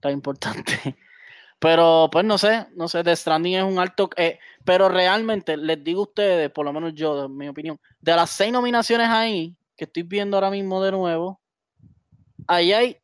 [0.00, 0.72] tan importante.
[1.58, 5.84] Pero pues no sé, no sé, The Stranding es un alto, eh, pero realmente les
[5.84, 9.56] digo a ustedes, por lo menos yo, de mi opinión, de las seis nominaciones ahí,
[9.76, 11.40] que estoy viendo ahora mismo de nuevo,
[12.48, 12.96] ahí hay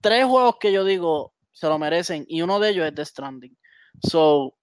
[0.00, 3.56] tres juegos que yo digo se lo merecen y uno de ellos es The Stranding.
[4.02, 4.56] So,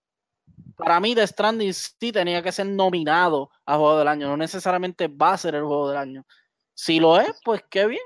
[0.76, 5.08] para mí The Stranding sí tenía que ser nominado a Juego del Año, no necesariamente
[5.08, 6.26] va a ser el Juego del Año.
[6.74, 8.02] Si lo es, pues qué bien,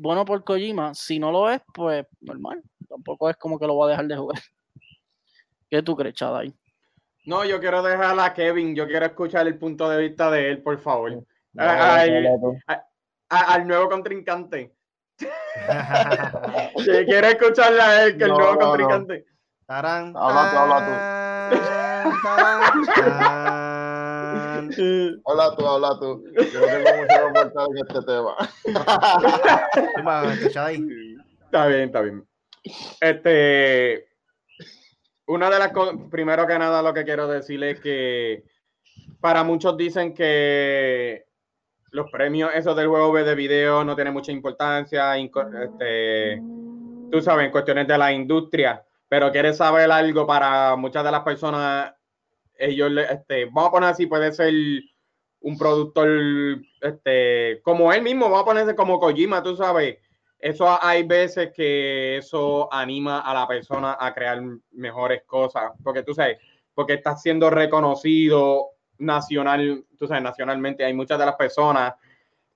[0.00, 0.94] bueno por Kojima.
[0.94, 2.62] Si no lo es, pues normal.
[2.88, 4.38] Tampoco es como que lo voy a dejar de jugar.
[5.70, 6.54] ¿Qué tú crees, Chaday?
[7.26, 10.62] No, yo quiero dejar a Kevin, yo quiero escuchar el punto de vista de él,
[10.62, 11.22] por favor.
[11.58, 12.24] Ay.
[12.40, 12.56] tú.
[12.66, 12.84] A-
[13.54, 14.72] al nuevo contrincante.
[15.18, 18.66] Que quiero escucharle a él, que el nuevo no, no.
[18.68, 19.26] contrincante.
[19.66, 23.57] Tarán, Habla tú, habla tarán, tarán, tarán.
[25.26, 26.24] Habla tú, habla tú.
[26.34, 28.36] Yo no tengo mucho que aportar en este tema.
[31.44, 32.28] Está bien, está bien.
[33.00, 34.08] Este,
[35.26, 38.44] una de las cosas, primero que nada, lo que quiero decir es que
[39.20, 41.26] para muchos dicen que
[41.90, 46.42] los premios, esos del juego de video, no tienen mucha importancia, este,
[47.10, 51.22] tú sabes, en cuestiones de la industria, pero quieres saber algo para muchas de las
[51.22, 51.94] personas,
[52.58, 54.52] ellos, este, vamos a poner así, puede ser
[55.40, 56.08] un productor,
[56.80, 59.98] este, como él mismo, vamos a ponerse como Kojima, tú sabes,
[60.38, 64.40] eso hay veces que eso anima a la persona a crear
[64.72, 66.38] mejores cosas, porque tú sabes,
[66.74, 70.84] porque está siendo reconocido nacional, tú sabes, nacionalmente.
[70.84, 71.94] Hay muchas de las personas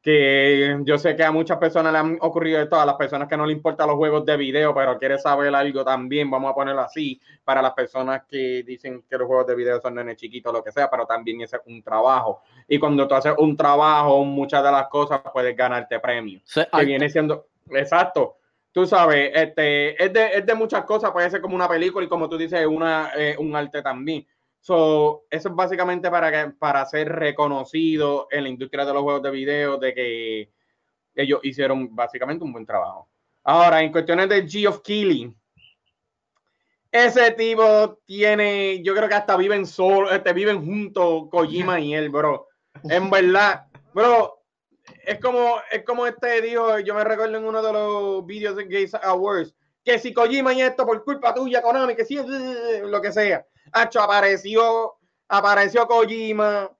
[0.02, 3.36] que yo sé que a muchas personas le han ocurrido esto, a las personas que
[3.36, 6.80] no le importan los juegos de video, pero quiere saber algo también, vamos a ponerlo
[6.80, 10.64] así, para las personas que dicen que los juegos de video son nenes chiquitos, lo
[10.64, 12.42] que sea, pero también ese es un trabajo.
[12.66, 16.42] Y cuando tú haces un trabajo, muchas de las cosas puedes ganarte premios.
[16.52, 18.38] Que viene siendo, exacto,
[18.72, 22.08] tú sabes, este, es de, es de muchas cosas, puede ser como una película y
[22.08, 24.26] como tú dices, una, eh, un arte también,
[24.62, 29.20] So, eso es básicamente para, que, para ser reconocido en la industria de los juegos
[29.20, 30.52] de video, de que
[31.16, 33.08] ellos hicieron básicamente un buen trabajo.
[33.42, 35.34] Ahora, en cuestiones de Geoff Keighley,
[36.92, 42.08] ese tipo tiene, yo creo que hasta viven solo, este, viven juntos Kojima y él,
[42.08, 42.46] bro.
[42.84, 44.44] En verdad, bro,
[45.04, 48.66] es como, es como este dijo, yo me recuerdo en uno de los videos de
[48.66, 52.16] Games Awards, que si Kojima y esto por culpa tuya, Konami, que si
[52.84, 53.44] lo que sea.
[53.72, 54.96] Hacho, apareció,
[55.28, 56.70] apareció Kojima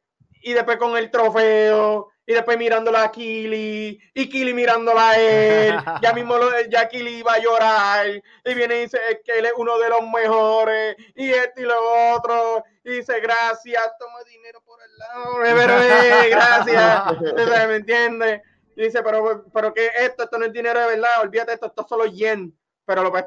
[0.43, 5.77] y después con el trofeo y después mirándola a Kili y Kili mirándola a él.
[6.01, 8.07] ya mismo lo, ya Kili iba a llorar
[8.45, 12.15] y viene y dice que él es uno de los mejores y esto y lo
[12.15, 12.65] otro.
[12.85, 17.69] Y dice gracias, toma dinero por el lado, eh, gracias.
[17.69, 18.41] ¿Me entiendes?
[18.77, 21.83] Y dice, pero, pero que esto, esto no es dinero de verdad, olvídate esto, esto
[21.83, 22.57] es solo yen,
[22.87, 23.27] pero lo puedes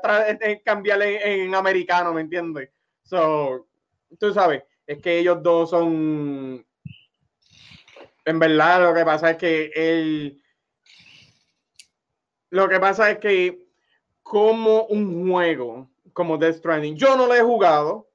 [0.63, 2.69] cambiar en, en americano, ¿me entiendes?
[3.05, 3.67] So,
[4.19, 6.65] tú sabes, es que ellos dos son.
[8.25, 10.41] En verdad, lo que pasa es que él.
[12.49, 13.67] Lo que pasa es que,
[14.23, 18.07] como un juego como Death Stranding, yo no lo he jugado,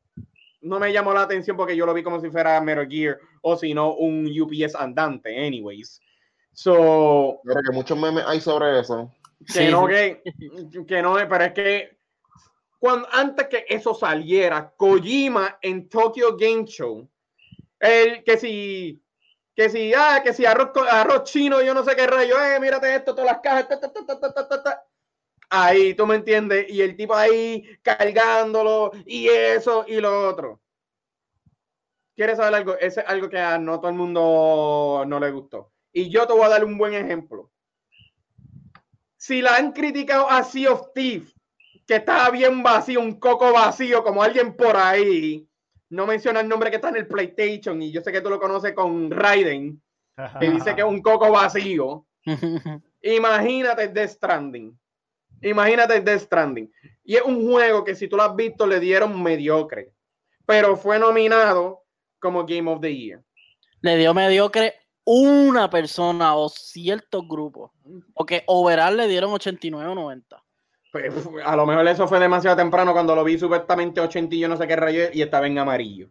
[0.63, 3.57] no me llamó la atención porque yo lo vi como si fuera Metal Gear o
[3.57, 6.01] si no un UPS andante, anyways.
[6.53, 9.15] So, Pero que muchos memes hay sobre eso.
[9.53, 10.23] Que no, que,
[10.87, 12.00] que no, pero es que
[12.81, 17.07] cuando antes que eso saliera, Kojima en Tokyo Game Show,
[17.79, 19.03] el que si
[19.55, 22.95] que si ah, que si arroz, arroz chino, yo no sé qué rayo, eh, mírate
[22.95, 24.85] esto, todas las cajas, ta, ta, ta,
[25.51, 30.63] ahí tú me entiendes, y el tipo ahí cargándolo, y eso y lo otro.
[32.17, 32.79] ¿Quieres saber algo?
[32.79, 35.71] Ese es algo que a no todo el mundo no le gustó.
[35.93, 37.51] Y yo te voy a dar un buen ejemplo.
[39.19, 41.40] Si la han criticado a Sea of Thieves
[41.91, 45.45] que estaba bien vacío, un coco vacío, como alguien por ahí.
[45.89, 48.39] No menciona el nombre que está en el PlayStation y yo sé que tú lo
[48.39, 49.83] conoces con Raiden,
[50.39, 52.07] que dice que es un coco vacío.
[53.03, 54.79] Imagínate Death Stranding.
[55.43, 56.73] Imagínate Death Stranding.
[57.03, 59.93] Y es un juego que si tú lo has visto le dieron mediocre,
[60.47, 61.83] pero fue nominado
[62.21, 63.21] como Game of the Year.
[63.81, 67.73] Le dio mediocre una persona o ciertos grupos,
[68.15, 70.41] porque overall le dieron 89 o 90.
[70.93, 74.49] Pues, a lo mejor eso fue demasiado temprano cuando lo vi supuestamente 80 y yo
[74.49, 76.09] no sé qué rayo y estaba en amarillo.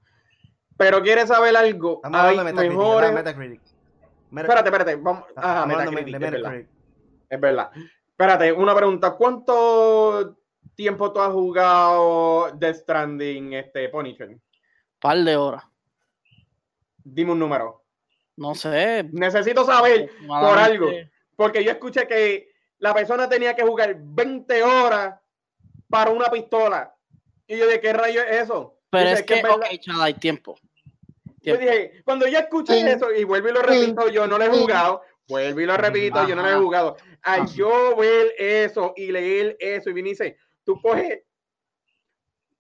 [0.78, 3.12] Pero quieres saber algo, hay mejores...
[4.32, 5.24] Espérate, espérate, vamos.
[5.36, 6.56] Ajá, Metacritic, es, verdad.
[7.30, 7.72] es verdad.
[8.10, 9.12] Espérate, una pregunta.
[9.12, 10.38] ¿Cuánto
[10.76, 14.38] tiempo tú has jugado Death Stranding, este Punisher?
[15.02, 15.64] Par de horas.
[17.04, 17.84] Dime un número.
[18.38, 19.10] No sé.
[19.12, 20.90] Necesito saber por algo.
[21.36, 22.49] Porque yo escuché que
[22.80, 25.20] la persona tenía que jugar 20 horas
[25.90, 26.96] para una pistola.
[27.48, 28.78] Y yo de qué rayo es eso.
[28.90, 30.56] Pero es que, ok, chaval, hay tiempo.
[31.42, 34.50] Yo dije, cuando yo escuché eso, y vuelvo y lo repito, yo no lo he
[34.50, 36.98] jugado, vuelvo y lo repito, yo no lo he jugado.
[37.22, 41.24] Al yo ver eso y leer eso, y vine y dice, tú coges,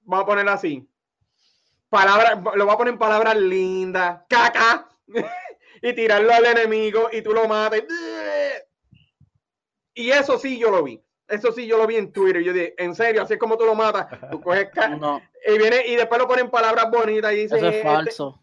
[0.01, 0.87] vamos a ponerlo así,
[1.89, 4.87] palabras, lo voy a poner en palabras lindas, caca,
[5.81, 7.83] y tirarlo al enemigo, y tú lo mates.
[9.93, 11.01] Y eso sí yo lo vi.
[11.27, 12.41] Eso sí yo lo vi en Twitter.
[12.41, 14.07] Yo dije, en serio, así es como tú lo matas.
[14.31, 14.69] Tú coges
[14.99, 15.21] no.
[15.45, 17.57] y viene y después lo ponen palabras bonitas y dice.
[17.57, 18.41] Eso es este falso.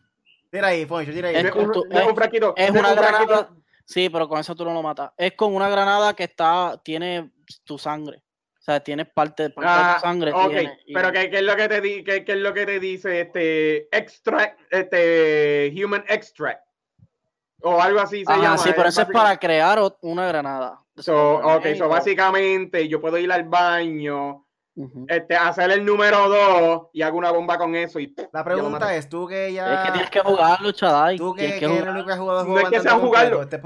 [0.51, 1.37] Tira ahí, Foncho, tira ahí.
[1.37, 2.55] Es, un, es, un fraquito.
[2.57, 3.51] Es una granada.
[3.85, 5.13] Sí, pero con eso tú no lo matas.
[5.17, 7.31] Es con una granada que está, tiene
[7.65, 8.23] tu sangre.
[8.59, 10.33] O sea, tienes parte, parte ah, de tu sangre.
[10.33, 10.69] Okay.
[10.93, 13.21] Pero ¿qué, ¿qué, es lo que te di, qué, qué, es lo que te dice
[13.21, 16.66] este extract, este human extract?
[17.69, 18.57] O algo así se llama.
[18.59, 20.81] Sí, pero eso es para crear una granada.
[20.99, 24.47] So, ok, so básicamente yo puedo ir al baño,
[25.09, 27.99] este, hacer el número 2 y hago una bomba con eso.
[27.99, 29.75] Y, la pregunta es, tú que ya...
[29.75, 31.17] Es que tienes que jugarlo, Chadai.
[31.17, 33.43] Tú que, que, que el único que has jugado no es que sea jugarlo.
[33.43, 33.59] Este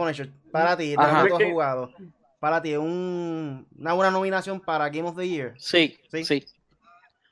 [0.50, 1.90] para ti, tú has jugado.
[2.38, 5.54] Para ti, un, una buena nominación para Game of the Year.
[5.58, 6.24] Sí, sí.
[6.24, 6.46] sí.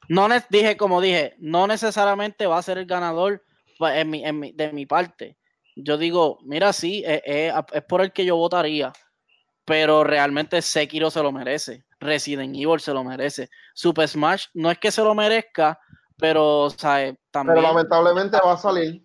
[0.08, 3.42] No dije, como dije, no necesariamente va a ser el ganador
[3.80, 5.38] en mi, en mi, de mi parte.
[5.82, 8.92] Yo digo, mira, sí, es, es por el que yo votaría
[9.68, 11.84] pero realmente Sekiro se lo merece.
[12.00, 13.50] Resident Evil se lo merece.
[13.74, 15.78] Super Smash no es que se lo merezca,
[16.16, 17.18] pero también.
[17.30, 19.04] Pero lamentablemente va a salir.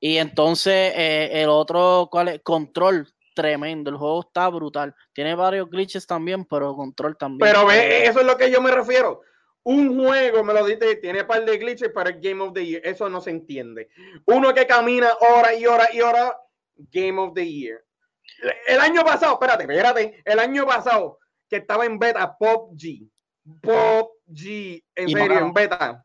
[0.00, 2.40] Y entonces eh, el otro, ¿cuál es?
[2.42, 3.88] Control, tremendo.
[3.88, 4.92] El juego está brutal.
[5.12, 7.48] Tiene varios glitches también, pero control también.
[7.48, 9.20] Pero ve, eso es lo que yo me refiero.
[9.68, 12.82] Un juego, me lo diste, tiene par de glitches para el Game of the Year.
[12.84, 13.88] Eso no se entiende.
[14.26, 16.36] Uno que camina hora y hora y hora,
[16.76, 17.86] Game of the Year
[18.66, 23.08] el año pasado, espérate, espérate, el año pasado que estaba en beta Pop G,
[23.62, 26.04] Pop G, en serio, en beta.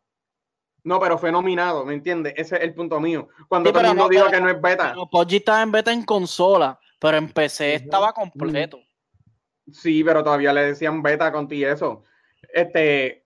[0.84, 2.34] No, pero fue nominado, ¿me entiendes?
[2.38, 3.28] Ese es el punto mío.
[3.47, 4.89] Cuando Sí, todo el mundo no, pero- que no es beta.
[4.89, 8.80] Pero PUBG estaba en beta en consola, pero en PC estaba completo.
[9.72, 12.03] Sí, pero todavía le decían beta con ti eso.
[12.51, 13.20] Este.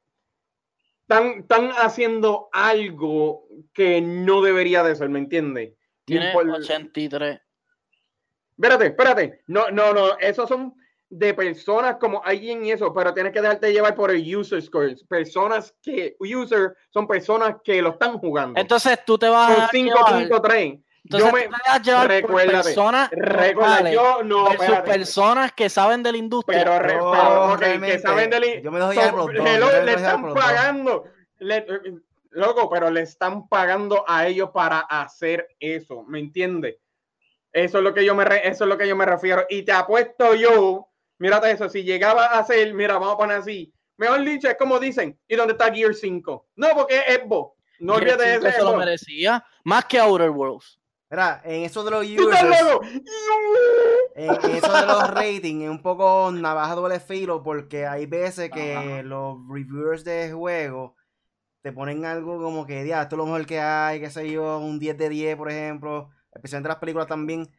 [1.07, 5.73] Están, están haciendo algo que no debería de ser, ¿me entiendes?
[6.03, 7.39] Tiene Por- 83.
[8.57, 9.41] Espérate, espérate.
[9.45, 10.17] No, no, no.
[10.17, 10.73] Esos son
[11.07, 14.95] de personas como alguien y eso, pero tienes que dejarte llevar por el user score.
[15.07, 18.59] Personas que, user, son personas que lo están jugando.
[18.59, 20.83] Entonces tú te vas Son a llevar, 5.3.
[21.05, 24.91] entonces yo me- tú llevar por personas Recuerda, normales yo no, espérate.
[24.91, 26.59] personas que saben de la industria.
[26.59, 29.53] Pero, re- No, pero, ok, que saben de yo me dejo llevar por los dos,
[29.55, 31.03] hello, yo me le están pagando.
[31.39, 31.65] Le-
[32.31, 36.75] loco, pero le están pagando a ellos para hacer eso, ¿me entiendes?
[37.53, 39.45] Eso es lo que yo me re- eso es lo que yo me refiero.
[39.49, 40.89] Y te apuesto yo,
[41.19, 43.71] mírate eso, si llegaba a ser, mira, vamos a poner así.
[43.97, 46.47] Mejor dicho, es como dicen, ¿y dónde está Gear 5?
[46.57, 47.55] No, porque es Xbox.
[47.79, 50.79] No el olvides de ese se lo merecía, más que Outer Worlds.
[51.09, 52.79] Mira, en eso de los ¡Tú estás users,
[54.15, 58.49] en, en eso de los ratings, es un poco navaja doble filo porque hay veces
[58.49, 59.03] que Ajá.
[59.03, 60.93] los reviewers de juegos
[61.61, 64.59] te ponen algo como que, ya, esto es lo mejor que hay, qué sé yo,
[64.59, 67.49] un 10 de 10, por ejemplo, especialmente las películas también.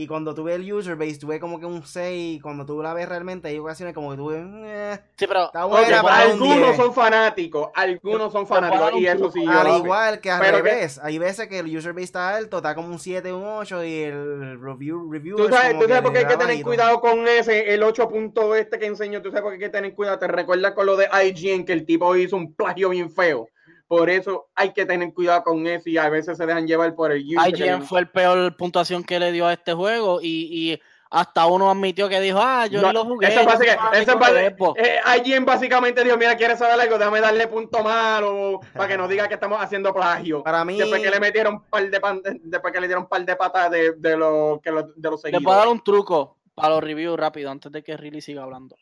[0.00, 2.94] Y cuando tuve el user base, tuve como que un 6, y cuando tú la
[2.94, 6.76] ves realmente, hay ocasiones como que tuve, eh, Sí, pero está buena, algunos 10.
[6.76, 11.00] son fanáticos, algunos son fanáticos, y eso sí Al igual que al Pero que- revés,
[11.02, 14.02] hay veces que el user base está alto, está como un 7, un 8 y
[14.02, 17.74] el review, review Tú sabes, tú sabes por qué hay que tener cuidado con ese,
[17.74, 20.28] el 8 punto este que enseño, tú sabes por qué hay que tener cuidado, te
[20.28, 23.48] recuerda con lo de IGN que el tipo hizo un plagio bien feo.
[23.88, 27.10] Por eso hay que tener cuidado con eso y a veces se dejan llevar por
[27.10, 27.22] el.
[27.22, 30.80] IGN fue el peor puntuación que le dio a este juego y, y
[31.10, 33.28] hasta uno admitió que dijo, ah, yo No, ni lo jugué.
[33.28, 34.80] Eso básica- fanático eso es de básica- Xbox".
[34.82, 36.98] eh, IGN básicamente dijo, mira, ¿quieres saber algo?
[36.98, 40.42] Déjame darle punto malo para que no diga que estamos haciendo plagio.
[40.42, 43.08] Para mí, Después que le metieron un par de pan- después que le dieron un
[43.08, 45.72] par de patas de, de los que los- de los Le puedo dar seguidores.
[45.72, 48.76] un truco para los reviews rápido antes de que Riley siga hablando.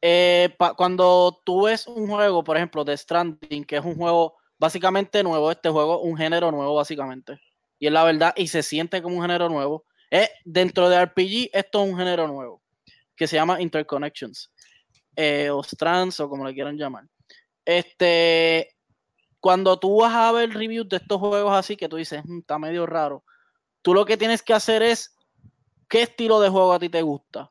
[0.00, 5.22] Eh, cuando tú ves un juego, por ejemplo, The Stranding, que es un juego básicamente
[5.22, 7.40] nuevo, este juego, un género nuevo básicamente,
[7.78, 11.50] y es la verdad, y se siente como un género nuevo, es, dentro de RPG,
[11.52, 12.62] esto es un género nuevo,
[13.16, 14.50] que se llama Interconnections,
[15.16, 17.04] eh, o Strands, o como le quieran llamar.
[17.64, 18.76] Este,
[19.40, 22.58] cuando tú vas a ver reviews de estos juegos así, que tú dices, "Mm, está
[22.58, 23.24] medio raro,
[23.82, 25.14] tú lo que tienes que hacer es
[25.88, 27.48] qué estilo de juego a ti te gusta.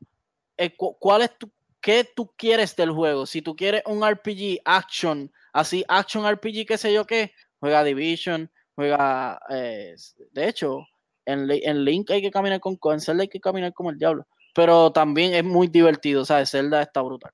[0.56, 3.26] Eh, cu- ¿Cuál es tu, qué tú quieres del juego?
[3.26, 8.50] Si tú quieres un RPG action, así action RPG, qué sé yo qué, juega Division,
[8.74, 9.94] juega, eh,
[10.32, 10.80] de hecho,
[11.26, 14.26] en, en Link hay que caminar con, con Zelda hay que caminar como el diablo,
[14.54, 16.50] pero también es muy divertido, ¿sabes?
[16.50, 17.32] Zelda está brutal.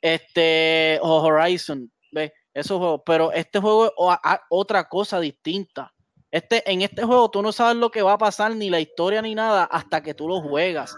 [0.00, 2.32] Este, o Horizon, ¿ves?
[2.54, 4.16] Esos juegos, pero este juego es o-
[4.50, 5.92] otra cosa distinta.
[6.30, 9.22] Este, en este juego tú no sabes lo que va a pasar, ni la historia
[9.22, 10.96] ni nada, hasta que tú lo juegas.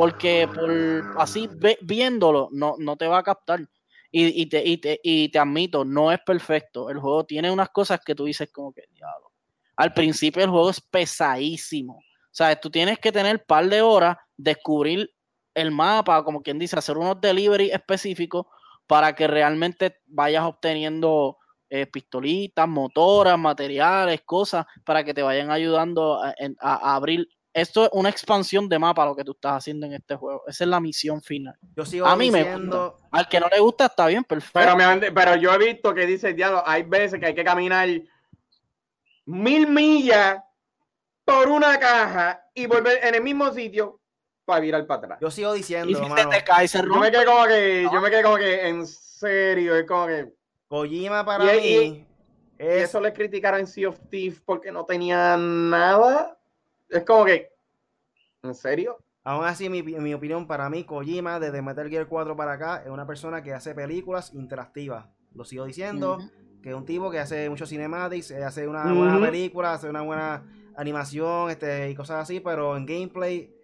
[0.00, 1.46] Porque por así
[1.82, 3.60] viéndolo, no, no te va a captar.
[4.10, 6.88] Y, y te, y, te, y te admito, no es perfecto.
[6.88, 9.30] El juego tiene unas cosas que tú dices como que diablo.
[9.76, 11.96] Al principio el juego es pesadísimo.
[11.96, 15.10] O sea, tú tienes que tener par de horas, descubrir
[15.52, 18.46] el mapa, como quien dice, hacer unos delivery específicos
[18.86, 21.36] para que realmente vayas obteniendo
[21.68, 27.28] eh, pistolitas, motoras, materiales, cosas, para que te vayan ayudando a abrir.
[27.52, 30.42] Esto es una expansión de mapa lo que tú estás haciendo en este juego.
[30.46, 31.56] Esa es la misión final.
[31.76, 34.60] yo sigo A mí me diciendo, Al que no le gusta, está bien, perfecto.
[34.60, 37.42] Pero, me han- pero yo he visto que dice, diablo, hay veces que hay que
[37.44, 37.88] caminar
[39.26, 40.42] mil millas
[41.24, 44.00] por una caja y volver en el mismo sitio
[44.44, 45.18] para virar para atrás.
[45.20, 48.00] yo sigo y diciendo, si mano, te cae, se Yo me quedé como que, yo
[48.00, 50.32] me quedé como que, en serio, es como que...
[50.68, 52.06] Kojima para Y- mí y-
[52.58, 56.36] Y es eso le criticaron en Sea of Thieves porque no tenía nada.
[56.90, 57.48] Es como que,
[58.42, 58.98] ¿en serio?
[59.22, 62.90] Aún así, mi, mi opinión, para mí, Kojima, desde Metal Gear 4 para acá, es
[62.90, 65.06] una persona que hace películas interactivas.
[65.34, 66.18] Lo sigo diciendo,
[66.62, 70.02] que es un tipo que hace muchos cinematics, eh, hace una buena película, hace una
[70.02, 70.44] buena
[70.76, 73.54] animación este, y cosas así, pero en gameplay,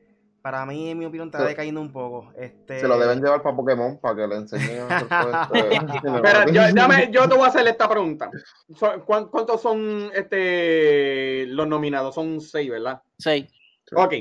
[0.47, 2.33] para mí, en mi opinión, está decayendo un poco.
[2.39, 7.29] Este, Se lo deben llevar para Pokémon para que le enseñen Espera, yo, dame- yo
[7.29, 8.31] te voy a hacer esta pregunta.
[8.77, 12.15] Son- ¿cuán- ¿Cuántos son este, los nominados?
[12.15, 13.03] Son seis, ¿verdad?
[13.19, 13.49] Sí.
[13.93, 14.15] Ok.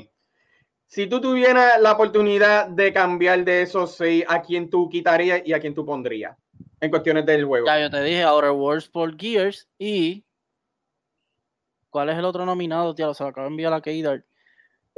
[0.88, 5.54] Si tú tuvieras la oportunidad de cambiar de esos seis, ¿a quién tú quitarías y
[5.54, 6.36] a quién tú pondrías?
[6.82, 7.68] En cuestiones del juego.
[7.68, 10.26] Ya yo te dije Outer Worlds por Gears y.
[11.92, 12.96] ¿Cuál es el otro nominado?
[12.96, 14.26] Tío, se lo acabo de enviar a Keydar.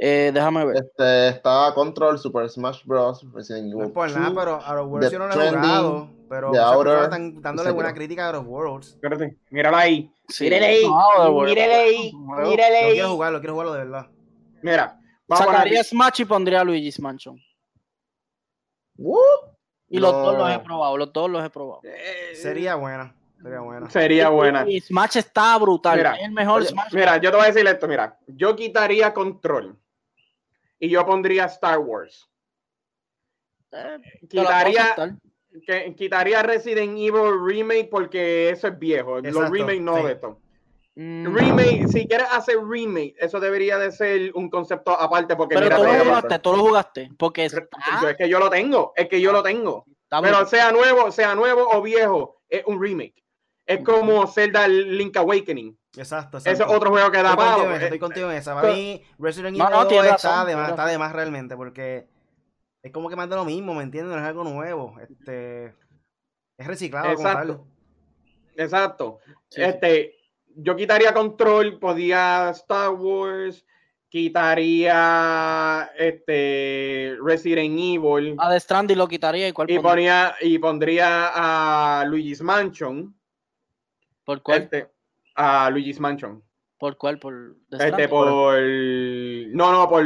[0.00, 0.76] Eh, déjame ver.
[0.76, 3.26] Este, está Control, Super Smash Bros.
[3.32, 5.48] Resident No es Evil por nada, 2, pero a los Worlds yo no lo he
[5.48, 6.10] jugado.
[6.28, 8.88] Pero están dándole buena crítica a los Worlds.
[8.90, 10.12] Espérate, míralo ahí.
[10.28, 10.44] Sí.
[10.44, 10.82] Mírale ahí.
[10.86, 11.42] No.
[11.42, 12.12] Mírale ahí.
[12.12, 12.92] Mírale Lo ahí.
[12.92, 14.06] quiero jugarlo, quiero jugarlo de verdad.
[14.62, 15.82] Mira, Sacaría.
[15.82, 17.36] Smash y pondría Luigi's Mansion.
[18.96, 19.18] Woo.
[19.88, 20.18] Y los No.
[20.20, 21.80] dos los he probado, los dos los he probado.
[21.84, 23.90] Eh, Sería buena, sería buena.
[23.90, 24.64] Sería buena.
[24.68, 25.96] Y Smash está brutal.
[25.96, 26.92] Mira, es el mejor oye, Smash.
[26.92, 28.18] Mira, yo te voy a decir esto, mira.
[28.26, 29.78] Yo quitaría Control.
[30.78, 32.28] Y yo pondría Star Wars.
[33.72, 33.98] Eh,
[34.28, 35.18] Quitaría,
[35.66, 39.20] que, quitaría Resident Evil Remake porque eso es viejo.
[39.20, 40.02] Los remake no sí.
[40.04, 40.40] de esto.
[41.00, 45.66] Mm, Remake, si quieres hacer remake, eso debería de ser un concepto aparte porque Pero
[45.66, 47.10] mira, tú lo te- jugaste, tú lo jugaste.
[47.16, 49.84] Porque está, es que yo lo tengo, es que yo lo tengo.
[50.02, 53.14] está Pero sea nuevo, sea nuevo o viejo, es un remake.
[53.64, 55.77] Es como Zelda Link Awakening.
[55.96, 56.72] Exacto, Ese exacto.
[56.72, 58.54] es otro juego que da Estoy en esa, estoy contigo en esa.
[58.54, 61.56] Para mí, Resident Evil no, 2 tienes está, razón, de más, está de más realmente,
[61.56, 62.06] porque
[62.82, 64.14] es como que más de lo mismo, ¿me entiendes?
[64.14, 64.96] No es algo nuevo.
[65.00, 65.74] Este,
[66.56, 67.56] es reciclado como Exacto.
[67.56, 68.64] tal.
[68.64, 69.18] Exacto.
[69.26, 69.62] Sí, sí.
[69.62, 70.14] este,
[70.56, 73.64] yo quitaría Control, podía Star Wars,
[74.08, 81.30] quitaría este Resident Evil A The Stranding lo quitaría y cuál y ponía y pondría
[82.00, 83.14] a Luigi's Mansion,
[84.24, 84.62] ¿Por cuál?
[84.62, 84.90] este,
[85.38, 86.42] a Luigi's Mansion,
[86.78, 87.18] ¿Por cuál?
[87.18, 90.04] ¿Por este por no no por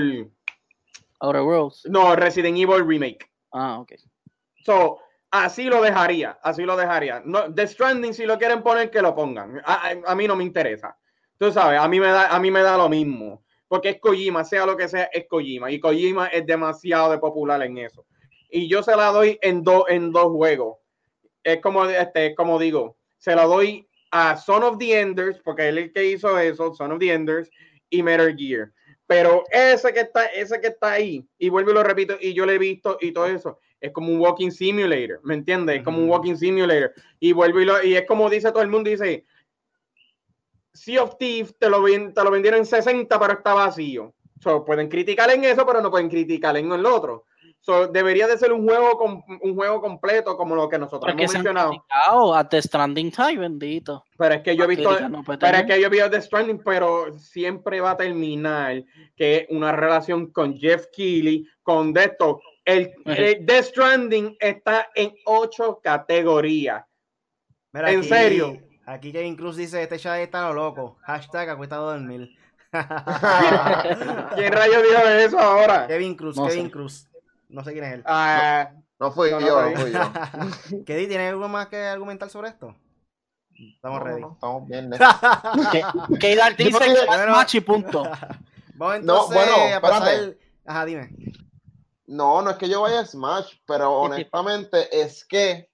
[1.20, 1.82] Outer Worlds.
[1.90, 3.28] no Resident Evil remake.
[3.52, 3.92] Ah, ok.
[4.64, 4.98] So,
[5.30, 7.22] así lo dejaría, así lo dejaría.
[7.24, 9.60] No, The Stranding, si lo quieren poner, que lo pongan.
[9.64, 10.96] A, a- a mí no me interesa.
[11.38, 13.44] Tú sabes, a mí me da, a mí me da lo mismo.
[13.68, 15.70] Porque es Kojima, sea lo que sea, es Kojima.
[15.70, 18.04] Y Kojima es demasiado de popular en eso.
[18.50, 20.76] Y yo se la doy en, dos en dos juegos.
[21.42, 25.78] Es como, este, como digo, se la doy a Son of the Enders, porque él
[25.78, 27.50] es el que hizo eso, Son of the Enders,
[27.90, 28.70] y Metal Gear.
[29.06, 32.46] Pero ese que está, ese que está ahí, y vuelvo y lo repito, y yo
[32.46, 35.78] lo he visto y todo eso, es como un walking simulator, ¿me entiendes?
[35.78, 36.92] Es como un walking simulator.
[37.18, 39.24] Y vuelvo y lo, y es como dice todo el mundo, dice,
[40.72, 44.14] Sea of Thieves te lo, te lo vendieron en 60, pero está vacío.
[44.40, 47.26] So, pueden criticar en eso, pero no pueden criticar en el otro.
[47.64, 51.22] So, debería de ser un juego com- un juego completo como lo que nosotros Porque
[51.22, 52.34] hemos mencionado.
[52.34, 54.04] a The Stranding Time, bendito.
[54.18, 56.60] Pero es que yo he visto, no pero es que yo he visto The Stranding,
[56.64, 58.82] pero siempre va a terminar
[59.14, 62.40] que es una relación con Jeff Keighley, con de esto.
[62.64, 66.84] El, el The Stranding está en ocho categorías.
[67.72, 68.58] Mira, ¿En aquí- serio?
[68.84, 70.98] Aquí Kevin Cruz dice, este chat está lo loco.
[71.02, 72.28] Hashtag acuesta a dormir.
[72.72, 75.86] ¿Quién rayos dijo eso ahora?
[75.86, 76.70] Kevin Cruz, No Kevin sé.
[76.72, 77.08] Cruz.
[77.52, 78.02] No sé quién es él.
[78.06, 80.00] Ah, No fui No, yo, no fui yo.
[80.86, 82.74] Keddy, ¿tiene algo más que argumentar sobre esto?
[83.74, 84.20] Estamos ready.
[84.22, 84.90] no, estamos bien.
[86.20, 88.02] Que- Idar dice que dije- es Smash y punto.
[88.74, 90.08] Vamos No, entonces bueno, a pasar...
[90.08, 90.38] espérate.
[90.64, 91.10] Ajá, dime.
[92.06, 95.68] No, no es que yo vaya a Smash, pero honestamente es que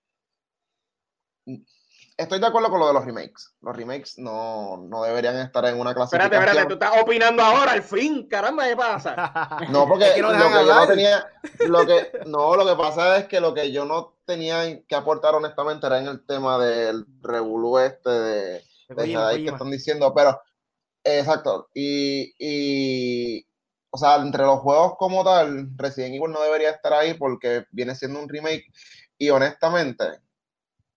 [2.19, 3.55] estoy de acuerdo con lo de los remakes.
[3.63, 6.43] Los remakes no, no deberían estar en una espérate, clasificación.
[6.49, 9.15] espérate, tú estás opinando ahora, al fin, caramba, ¿qué pasa?
[9.71, 11.27] No, porque Es que no lo que yo no tenía,
[11.61, 15.35] lo que, no, lo que pasa es que lo que yo no tenía que aportar
[15.37, 20.41] honestamente era en el tema del revolú este de, De Jedi que están diciendo, pero
[21.05, 23.47] exacto, y, y
[23.91, 27.95] o sea, entre los juegos como tal, Resident Evil no debería estar ahí porque viene
[27.95, 28.67] siendo un remake
[29.17, 30.05] y honestamente,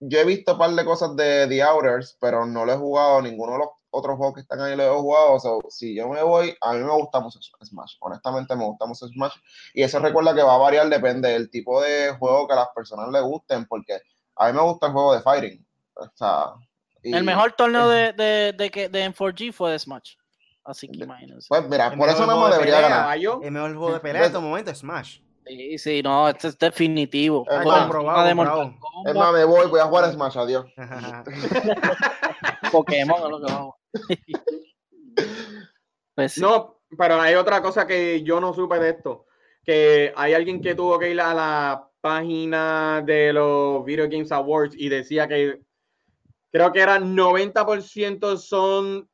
[0.02, 3.22] yo he visto un par de cosas de The Outers, pero no lo he jugado,
[3.22, 6.22] ninguno de los otros juegos que están ahí lo he jugado, so, si yo me
[6.24, 9.34] voy, a mí me gusta mucho Smash, honestamente me gusta mucho Smash,
[9.74, 12.70] y eso recuerda que va a variar, depende del tipo de juego que a las
[12.76, 14.00] personas les gusten, porque
[14.36, 15.66] a mí me gusta el juego de Fighting,
[15.96, 16.46] o sea...
[17.04, 20.16] y- El mejor torneo de, de, de, que- de M4G fue de Smash.
[20.64, 21.48] Así que imagínense.
[21.50, 22.90] Pues mira, El por eso más de debería pelea.
[22.90, 23.18] ganar.
[23.44, 25.18] El mejor juego de pelea en este momento es Smash.
[25.46, 27.46] Sí, sí, no, este es definitivo.
[27.50, 28.36] Es más, de.
[28.36, 30.66] Mortal Kombat, Es más, me voy, voy a jugar a Smash, adiós.
[32.72, 33.76] Pokémon es lo que vamos.
[36.16, 36.42] pues sí.
[36.42, 39.26] No, pero hay otra cosa que yo no supe de esto.
[39.64, 44.76] Que hay alguien que tuvo que ir a la página de los Video Games Awards
[44.78, 45.62] y decía que
[46.52, 49.10] creo que era 90% son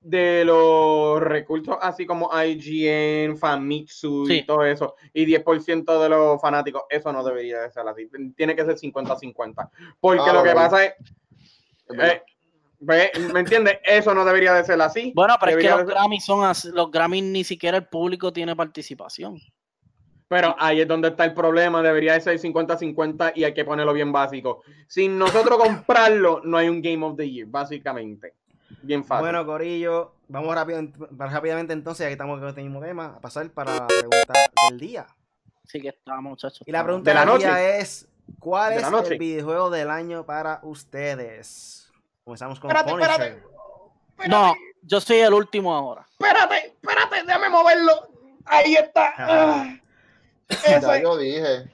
[0.00, 4.46] de los recursos así como IGN, Famitsu y Sí.
[4.46, 6.82] todo eso, y 10% de los fanáticos.
[6.88, 8.08] Eso no debería de ser así.
[8.36, 9.68] Tiene que ser 50-50.
[10.00, 10.94] Porque Ah, lo que pasa es,
[11.98, 12.22] eh,
[12.78, 13.78] ve- ¿me entiendes?
[13.84, 15.12] Eso no debería de ser así.
[15.14, 18.56] Bueno, pero es que los Grammys son así, los Grammys ni siquiera el público tiene
[18.56, 19.38] participación.
[20.28, 21.82] Pero ahí es donde está el problema.
[21.82, 24.62] Debería de ser 50-50 y hay que ponerlo bien básico.
[24.86, 28.34] Sin nosotros comprarlo, no hay un Game of the Year, básicamente.
[28.82, 29.22] Bien fácil.
[29.24, 30.80] Bueno, Corillo, vamos rápido,
[31.10, 34.32] rápidamente entonces, ya que estamos con este mismo tema, a pasar para la pregunta
[34.70, 35.06] del día.
[35.64, 36.62] Así que está, muchachos.
[36.66, 37.78] Y la pregunta ¿De la del día noche?
[37.78, 39.12] es, ¿Cuál De es la noche.
[39.14, 41.90] el videojuego del año para ustedes?
[42.24, 43.10] Comenzamos con Espérate, Punisher.
[43.20, 44.28] espérate.
[44.28, 46.06] No, yo soy el último ahora.
[46.10, 47.92] Espérate, espérate, déjame moverlo.
[48.44, 49.12] Ahí está.
[49.18, 49.76] Ah.
[50.48, 51.02] Ya Ese.
[51.02, 51.70] yo dije.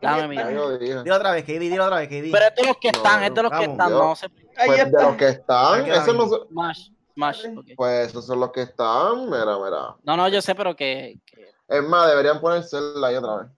[0.00, 0.48] Dame Ya mira.
[0.48, 2.30] Dilo otra vez, KD, dilo otra vez, KD.
[2.32, 4.26] Pero es de los que No, están, es de los que están, yo- no sé.
[4.66, 6.28] Pues de los que están, esos no mismo.
[6.38, 7.66] son- Smash, Smash, ok.
[7.76, 9.26] pues esos son los que están.
[9.26, 9.96] Mira, mira.
[10.04, 11.20] No, no, yo sé, pero que.
[11.26, 13.50] que- Es más, deberían poner Zelda ahí otra vez.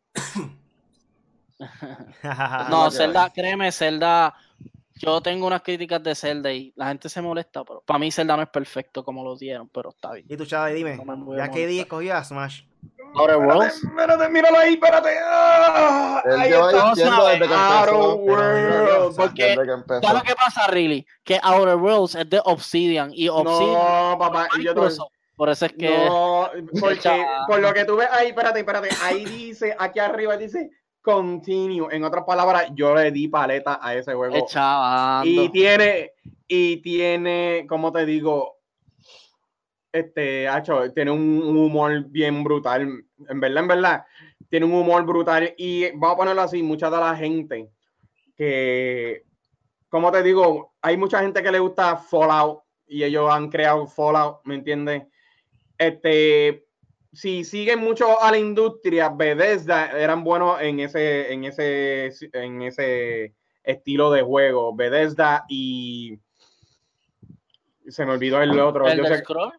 [2.70, 4.35] No, Zelda, créeme, Zelda.
[4.98, 8.35] Yo tengo unas críticas de Zelda y la gente se molesta, pero para mí Zelda
[8.36, 10.27] no es perfecto como lo dieron, pero está bien.
[10.28, 10.97] y tú, Chava, dime.
[10.97, 11.82] No Ya KD molestar.
[11.82, 12.62] escogió a Smash.
[13.15, 13.85] Outer Espérate, Worlds.
[13.85, 15.09] espérate, míralo ahí, espérate.
[15.25, 16.89] Ah, Él ahí lleva está.
[16.91, 18.15] diciendo desde que Outer empezó.
[18.17, 19.17] Worlds.
[19.17, 20.01] Porque- Desde que empezó.
[20.03, 21.07] ¿Sabes lo que pasa, Really?
[21.25, 25.13] Que Outer Worlds es de Obsidian y Obsidian No, papá, yo te- Microsoft.
[25.37, 26.07] Por eso es que.
[26.07, 26.49] No,
[26.81, 30.71] porque por lo que tú ves ahí, espérate, espérate, ahí dice, aquí arriba dice
[31.03, 31.87] continue.
[31.95, 34.35] En otras palabras, yo le di paleta a ese juego.
[34.35, 35.25] es chavando.
[35.31, 36.11] Y tiene,
[36.49, 38.56] y tiene, ¿cómo te digo?
[39.97, 43.02] Este, hacho, tiene un humor bien brutal.
[43.28, 44.05] En verdad, en verdad,
[44.51, 45.55] tiene un humor brutal.
[45.56, 47.70] Y vamos a ponerlo así, mucha de la gente
[48.36, 49.24] que,
[49.89, 50.74] ¿cómo te digo?
[50.82, 55.05] Hay mucha gente que le gusta Fallout y ellos han creado Fallout, ¿me entiendes?
[55.78, 56.66] Este,
[57.12, 63.35] si siguen mucho a la industria, Bethesda eran buenos en ese, en ese, en ese
[63.64, 64.74] estilo de juego.
[64.77, 66.18] Bethesda y
[67.89, 68.86] se me olvidó el otro.
[68.86, 69.52] ¿El Yo del sé- scroll?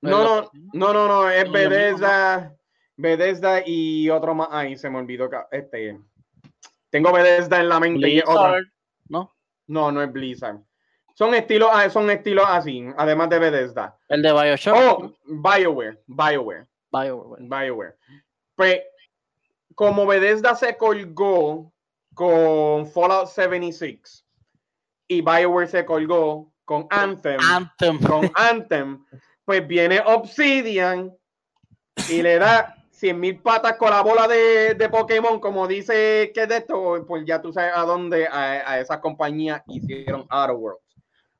[0.00, 2.54] No, no, no, no, no, es Bethesda,
[2.96, 4.48] Bethesda y otro más.
[4.50, 5.28] Ay, se me olvidó.
[5.50, 5.98] Este,
[6.90, 8.32] tengo Bethesda en la mente y otro.
[8.34, 8.66] Blizzard,
[9.08, 9.34] ¿no?
[9.66, 10.60] No, no es Blizzard.
[11.14, 13.98] Son estilos, ah, son estilos así, además de Bethesda.
[14.08, 14.76] El de Bioshock.
[14.76, 16.68] Oh, BioWare, BioWare.
[16.92, 17.42] BioWare.
[17.42, 17.96] BioWare.
[18.54, 18.82] Pues,
[19.74, 21.72] como Bethesda se colgó
[22.14, 24.24] con Fallout 76
[25.08, 27.98] y BioWare se colgó con Anthem, Anthem.
[28.00, 29.04] con Anthem,
[29.48, 31.16] pues viene Obsidian
[32.10, 36.42] y le da 100 mil patas con la bola de, de Pokémon, como dice que
[36.42, 40.54] es de esto, pues ya tú sabes a dónde a, a esa compañía hicieron Outer
[40.54, 40.84] Worlds.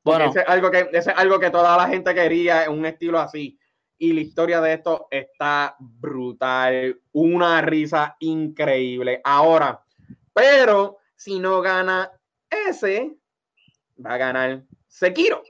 [0.03, 3.19] Bueno, ese es algo que ese es algo que toda la gente quería, un estilo
[3.19, 3.59] así.
[3.99, 9.21] Y la historia de esto está brutal, una risa increíble.
[9.23, 9.83] Ahora,
[10.33, 12.11] pero si no gana
[12.49, 13.19] ese,
[14.03, 15.43] va a ganar Sekiro.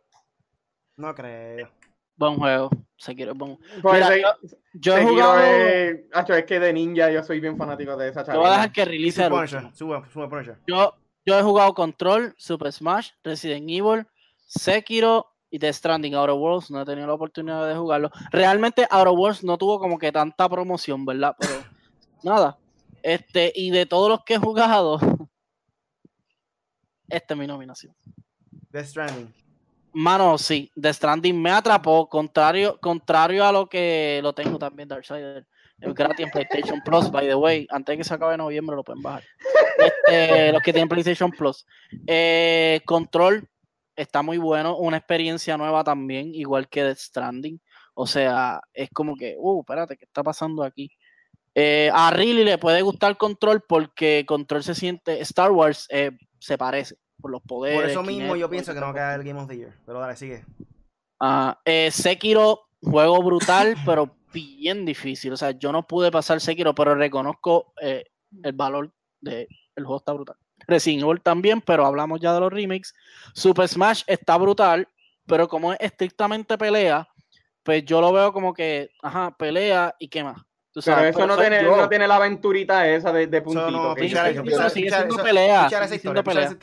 [0.97, 1.78] No creo.
[2.19, 2.69] Buen juego.
[2.97, 4.27] Sekiro es buen- Pues Mira, Se- yo,
[4.73, 5.39] yo he jugado.
[5.39, 8.35] es, Acho, es que de ninja yo soy bien fanático de esa Yo voy a
[8.41, 8.49] charla.
[8.51, 9.29] dejar que release el
[9.73, 10.55] sube, sube.
[10.67, 14.05] Yo, yo he jugado Control, Super Smash, Resident Evil,
[14.45, 16.13] Sekiro y The Stranding.
[16.15, 18.11] Outer Worlds no he tenido la oportunidad de jugarlo.
[18.31, 21.35] Realmente Outer Worlds no tuvo como que tanta promoción, ¿verdad?
[21.39, 21.53] Pero
[22.23, 22.57] nada.
[23.01, 24.99] Este, y de todos los que he jugado,
[27.07, 27.95] esta es mi nominación.
[28.71, 29.33] Death Stranding.
[29.93, 35.47] Mano, sí, The Stranding me atrapó, contrario, contrario a lo que lo tengo también Darksider.
[35.79, 37.65] Es gratis en PlayStation Plus, by the way.
[37.69, 39.23] Antes de que se acabe noviembre lo pueden bajar.
[39.79, 41.65] Este, los que tienen PlayStation Plus.
[42.05, 43.47] Eh, Control
[43.95, 47.61] está muy bueno, una experiencia nueva también, igual que The Stranding.
[47.93, 50.91] O sea, es como que, uh, espérate, ¿qué está pasando aquí?
[51.55, 56.57] Eh, a Riley le puede gustar Control porque Control se siente, Star Wars eh, se
[56.57, 57.81] parece por los poderes.
[57.81, 59.57] Por eso mismo Kinect, yo pienso que no tipo queda de el Game of the
[59.57, 59.73] Year.
[59.85, 60.45] Pero dale, sigue.
[61.19, 65.33] Ah, eh, Sekiro, juego brutal, pero bien difícil.
[65.33, 68.05] O sea, yo no pude pasar Sekiro, pero reconozco eh,
[68.43, 68.91] el valor
[69.21, 69.47] del
[69.77, 70.35] juego está brutal.
[70.67, 72.93] Resident Evil también, pero hablamos ya de los remakes.
[73.33, 74.87] Super Smash está brutal,
[75.25, 77.07] pero como es estrictamente pelea,
[77.63, 80.37] pues yo lo veo como que, ajá, pelea y qué más.
[80.71, 81.75] Tú Pero sabes, eso no tiene, yo.
[81.75, 83.71] no tiene la aventurita esa de, de puntito.
[83.71, 86.55] no, sí, sí, pichar- sigue siendo pelea, sigue siendo pelea.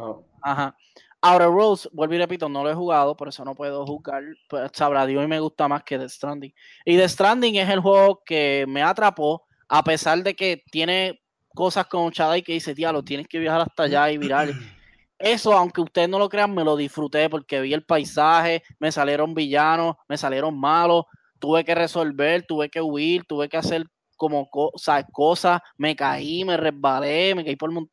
[0.00, 0.24] Oh.
[0.42, 0.74] Ajá.
[1.22, 4.22] Outer Worlds, vuelvo y repito, no lo he jugado, por eso no puedo jugar.
[4.48, 6.54] Pues sabrá Dios y me gusta más que The Stranding.
[6.84, 11.20] Y The Stranding es el juego que me atrapó, a pesar de que tiene
[11.54, 14.48] cosas con Shadai que dice, tía, lo tienes que viajar hasta allá y virar.
[15.18, 19.34] Eso, aunque ustedes no lo crean, me lo disfruté porque vi el paisaje, me salieron
[19.34, 21.04] villanos, me salieron malos,
[21.38, 23.84] tuve que resolver, tuve que huir, tuve que hacer
[24.16, 27.90] como cosas, cosas, me caí, me resbalé, me caí por el mundo.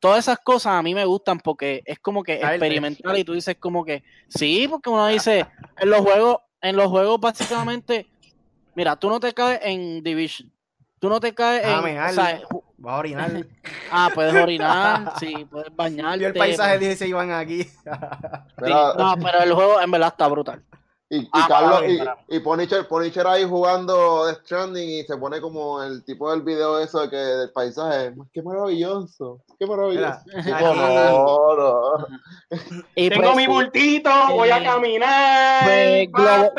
[0.00, 3.56] Todas esas cosas a mí me gustan porque es como que experimental y tú dices
[3.60, 5.46] como que sí, porque uno dice
[5.78, 8.08] en los juegos, en los juegos básicamente,
[8.74, 10.50] mira, tú no te caes en Division,
[10.98, 12.40] tú no te caes Ah, en, o sea,
[12.84, 13.46] a orinar.
[13.92, 16.18] ah, puedes orinar, sí, puedes bañarte.
[16.18, 17.62] Vio el paisaje puedes- dije se iban aquí.
[17.64, 17.80] sí,
[18.66, 20.64] no, pero el juego en verdad está brutal.
[21.10, 21.82] Y, y Ah, Carlos,
[22.28, 26.42] y, y Punisher, Punisher ahí jugando Death Stranding y se pone como el tipo del
[26.42, 28.12] video eso de que del paisaje.
[28.30, 30.20] Qué maravilloso, qué maravilloso.
[30.44, 32.06] Mira, no, no.
[32.94, 36.52] Y Tengo pues, mi bultito, voy a Eh, caminar, pues, Globo-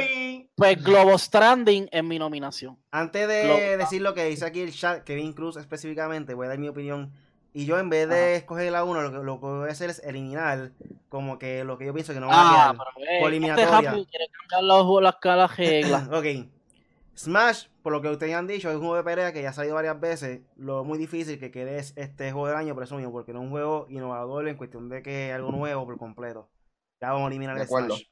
[0.56, 2.76] pues Globo Stranding es mi nominación.
[2.92, 6.58] Antes de decir lo que dice aquí el chat, Kevin Cruz específicamente, voy a dar
[6.58, 7.12] mi opinión.
[7.54, 9.90] Y yo en vez de escoger la 1, lo que, lo que voy a hacer
[9.90, 10.72] es eliminar
[11.10, 13.28] como que lo que yo pienso que no va Ah, a pero por eh, este
[13.28, 13.92] eliminatoria.
[13.92, 16.08] Happy quiere cambiar los, las, las reglas.
[16.08, 16.14] quedar.
[16.14, 16.26] ok.
[17.16, 19.54] Smash, por lo que ustedes han dicho, es un juego de pelea que ya ha
[19.54, 20.42] salido varias veces.
[20.56, 23.40] Lo muy difícil que quede es este juego del año, por eso mismo, porque no
[23.40, 26.50] es un juego innovador en cuestión de que es algo nuevo por completo.
[27.02, 27.96] Ya vamos a eliminar De el acuerdo.
[27.96, 28.04] Smash.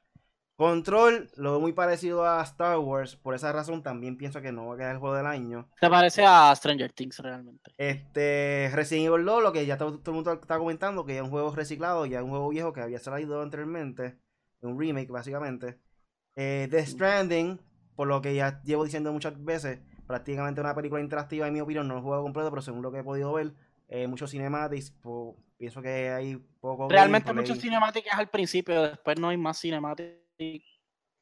[0.57, 4.65] Control, lo veo muy parecido a Star Wars, por esa razón también pienso que no
[4.65, 5.69] va a quedar el juego del año.
[5.79, 7.71] ¿Te parece a Stranger Things realmente?
[7.77, 11.19] Este, Resident Evil 2, lo que ya todo, todo el mundo está comentando, que ya
[11.19, 14.17] es un juego reciclado, ya es un juego viejo que había salido anteriormente,
[14.61, 15.79] un remake básicamente.
[16.35, 17.61] Eh, The Stranding,
[17.95, 21.87] por lo que ya llevo diciendo muchas veces, prácticamente una película interactiva en mi opinión,
[21.87, 23.53] no lo he jugado completo, pero según lo que he podido ver,
[23.89, 26.89] eh, muchos cinematics, pues, pienso que hay poco...
[26.89, 30.26] Realmente muchos cinemáticas al principio, después no hay más cinemáticas.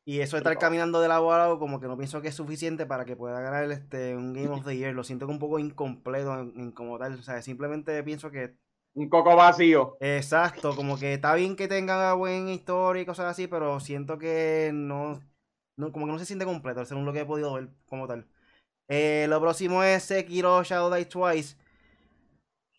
[0.07, 2.35] Y eso de estar caminando de lado a lado, como que no pienso que es
[2.35, 4.93] suficiente para que pueda ganar este un Game of the Year.
[4.93, 7.13] Lo siento un poco incompleto en, en como tal.
[7.15, 8.55] O sea, simplemente pienso que
[8.93, 9.97] Un coco vacío.
[9.99, 14.71] Exacto, como que está bien que tenga buena historia y cosas así, pero siento que
[14.73, 15.21] no,
[15.77, 18.27] no como que no se siente completo, según lo que he podido ver como tal.
[18.89, 21.57] Eh, lo próximo es Sekiro Shadow Die Twice.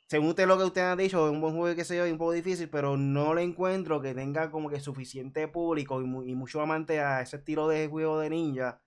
[0.08, 2.12] Según usted lo que usted ha dicho, es un buen juego que sé yo, y
[2.12, 6.22] un poco difícil, pero no le encuentro que tenga como que suficiente público y, mu-
[6.22, 8.80] y mucho amante a ese estilo de juego de ninja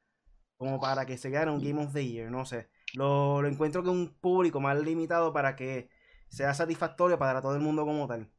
[0.58, 2.70] como para que se gane un Game of the Year, no sé.
[2.96, 5.90] Lo, lo encuentro que un público más limitado para que
[6.30, 8.30] sea satisfactorio para todo el mundo como tal.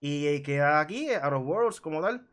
[0.00, 2.28] Y eh, queda aquí, Out of Worlds como tal.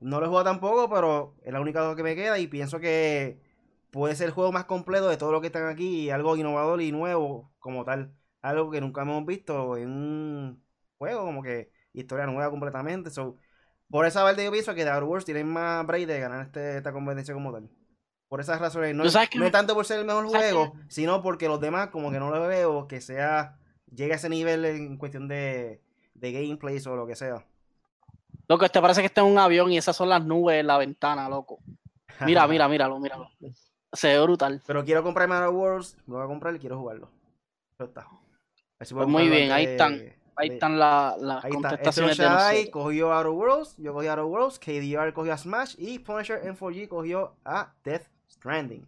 [0.00, 2.80] No lo he jugado tampoco, pero es la única cosa que me queda y pienso
[2.80, 3.40] que
[3.92, 6.82] puede ser el juego más completo de todo lo que están aquí y algo innovador
[6.82, 8.15] y nuevo como tal.
[8.46, 10.62] Algo que nunca hemos visto en un
[10.98, 13.10] juego, como que historia nueva completamente.
[13.10, 13.36] So,
[13.90, 16.76] por esa parte yo pienso que The Outer Worlds tiene más break de ganar este,
[16.76, 17.68] esta competencia como tal.
[18.28, 20.30] Por esas razones, no, ¿Tú sabes que no me- es tanto por ser el mejor
[20.30, 23.58] ¿sabes juego, sino porque los demás como que no lo veo que sea,
[23.92, 25.80] llegue a ese nivel en cuestión de,
[26.14, 27.44] de gameplay o lo que sea.
[28.48, 30.78] Loco, te parece que está en un avión y esas son las nubes en la
[30.78, 31.58] ventana, loco.
[32.20, 33.28] Mira, mira, míralo, míralo.
[33.92, 34.62] Se ve brutal.
[34.66, 37.10] Pero quiero comprarme Outer Worlds, lo voy a comprar y quiero jugarlo.
[37.74, 38.06] Eso está.
[38.78, 39.98] A Pues muy bien, ahí están.
[39.98, 41.48] de- Ahí están la- las está.
[41.48, 42.68] contestaciones Estro de nosotros.
[42.70, 47.32] cogió Outer Worlds, yo cogí Outer Worlds, KDR cogió a Smash y Punisher M4G cogió
[47.42, 48.86] a Death Stranding.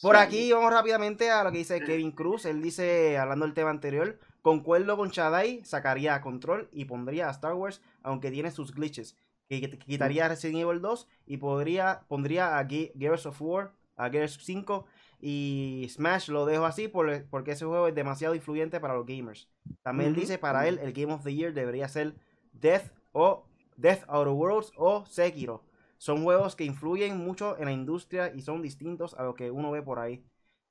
[0.00, 2.44] Por aquí vamos rápidamente a lo que dice Kevin Cruz.
[2.44, 7.32] Él dice, hablando del tema anterior, concuerdo con Shadai, sacaría a Control y pondría a
[7.32, 9.16] Star Wars, aunque tiene sus glitches.
[9.48, 14.08] Que quitaría a Resident Evil 2 y podría, pondría a Ge- Gears of War, a
[14.08, 14.86] Gears 5
[15.20, 19.48] y Smash lo dejo así por- porque ese juego es demasiado influyente para los gamers.
[19.82, 22.14] También dice, para él, el Game of the Year debería ser
[22.52, 25.64] Death o Death Outer Worlds o Sekiro.
[25.98, 29.70] Son juegos que influyen mucho en la industria y son distintos a lo que uno
[29.70, 30.24] ve por ahí.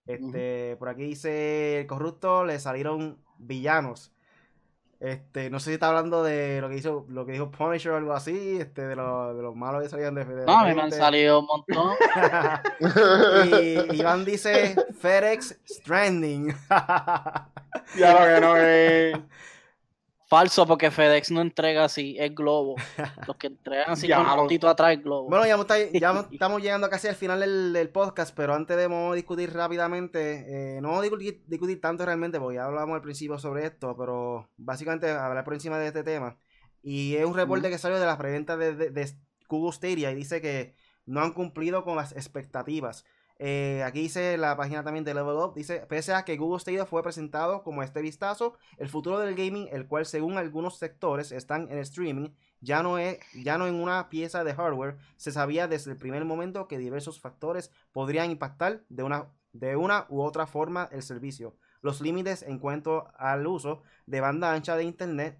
[0.06, 4.14] Este, por aquí dice el corrupto le salieron villanos.
[5.00, 7.98] Este, no sé si está hablando de lo que hizo, lo que dijo Punisher o
[7.98, 10.74] algo así, este, de, lo- de los malos que salían de, de No, a mí
[10.74, 11.96] me han salido un montón.
[13.52, 16.56] y Iván dice FedEx Stranding.
[17.98, 19.18] Ya lo que no es.
[20.28, 22.76] Falso, porque FedEx no entrega así, es Globo.
[23.28, 25.30] Los que entregan así con un puntito atrás es Globo.
[25.30, 28.76] Bueno, ya, está- ya mo- estamos llegando casi al final del, del podcast, pero antes
[28.76, 32.66] de vamos a discutir rápidamente, eh, no vamos a discutir, discutir tanto realmente, porque ya
[32.66, 36.38] hablamos al principio sobre esto, pero básicamente hablar por encima de este tema.
[36.82, 39.12] Y es un reporte que salió de las preventas de, de, de
[39.48, 40.76] Google Stadia y dice que
[41.06, 43.06] no han cumplido con las expectativas.
[43.38, 46.86] Eh, aquí dice la página también de Level Up, dice, pese a que Google Stadia
[46.86, 51.70] fue presentado como este vistazo, el futuro del gaming, el cual según algunos sectores están
[51.70, 52.30] en streaming,
[52.62, 56.24] ya no, es, ya no en una pieza de hardware, se sabía desde el primer
[56.24, 61.58] momento que diversos factores podrían impactar de una, de una u otra forma el servicio.
[61.82, 65.40] Los límites en cuanto al uso de banda ancha de Internet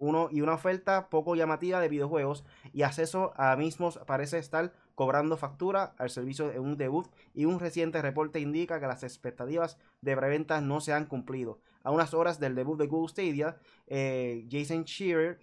[0.00, 5.38] uno, y una oferta poco llamativa de videojuegos y acceso a mismos parece estar cobrando
[5.38, 10.14] factura al servicio en un debut y un reciente reporte indica que las expectativas de
[10.14, 11.58] preventas no se han cumplido.
[11.82, 13.56] A unas horas del debut de Google Stadia,
[13.86, 15.40] eh, Jason Shearer,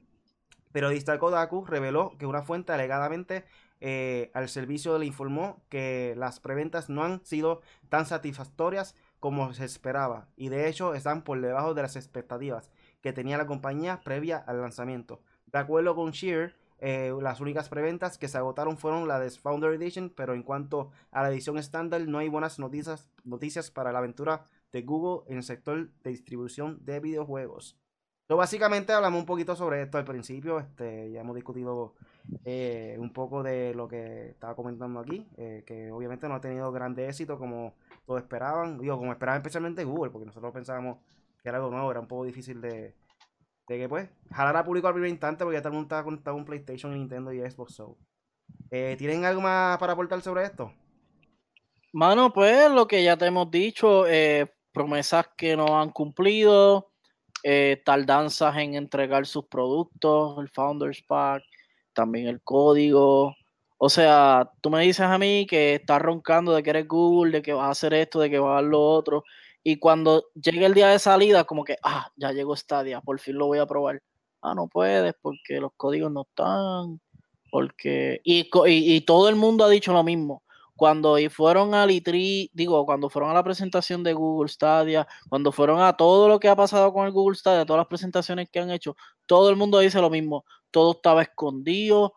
[0.72, 3.46] periodista de Kodaku, reveló que una fuente alegadamente
[3.82, 9.66] eh, al servicio le informó que las preventas no han sido tan satisfactorias como se
[9.66, 12.70] esperaba y de hecho están por debajo de las expectativas
[13.02, 15.24] que tenía la compañía previa al lanzamiento.
[15.48, 19.74] De acuerdo con Shearer, Eh, las únicas preventas que se agotaron fueron la de Founder
[19.74, 24.00] Edition, pero en cuanto a la edición estándar, no hay buenas noticias, noticias para la
[24.00, 27.78] aventura de Google en el sector de distribución de videojuegos.
[28.28, 30.60] Entonces, básicamente hablamos un poquito sobre esto al principio.
[30.60, 31.94] Este, ya hemos discutido
[32.44, 36.70] eh, un poco de lo que estaba comentando aquí, eh, que obviamente no ha tenido
[36.74, 37.74] grande éxito como
[38.06, 38.80] todos esperaban.
[38.80, 40.98] Digo, como esperaban especialmente Google, porque nosotros pensábamos
[41.42, 42.94] que era algo nuevo, era un poco difícil de,
[43.68, 46.04] de que pues jalar a público al primer instante porque ya todo el mundo estaba
[46.04, 47.76] conectado con PlayStation, Nintendo y Xbox.
[47.76, 47.98] So.
[48.72, 50.72] Eh, ¿Tienen algo más para aportar sobre esto?
[51.94, 56.92] Mano, pues lo que ya te hemos dicho, eh, promesas que no han cumplido,
[57.44, 61.44] eh, tardanzas en entregar sus productos, el Founders Pack,
[61.94, 63.36] también el código.
[63.78, 67.42] O sea, tú me dices a mí que estás roncando de que eres Google, de
[67.42, 69.24] que vas a hacer esto, de que vas a hacer lo otro.
[69.70, 73.38] Y cuando llegue el día de salida, como que, ah, ya llegó Stadia, por fin
[73.38, 74.02] lo voy a probar.
[74.42, 77.02] Ah, no puedes porque los códigos no están.
[77.52, 78.22] Porque.
[78.24, 80.42] Y, y, y todo el mundo ha dicho lo mismo
[80.78, 85.82] cuando fueron a Litri, digo, cuando fueron a la presentación de Google Stadia, cuando fueron
[85.82, 88.72] a todo lo que ha pasado con el Google Stadia, todas las presentaciones que han
[88.72, 88.96] hecho,
[89.26, 92.14] todo el mundo dice lo mismo, todo estaba escondido,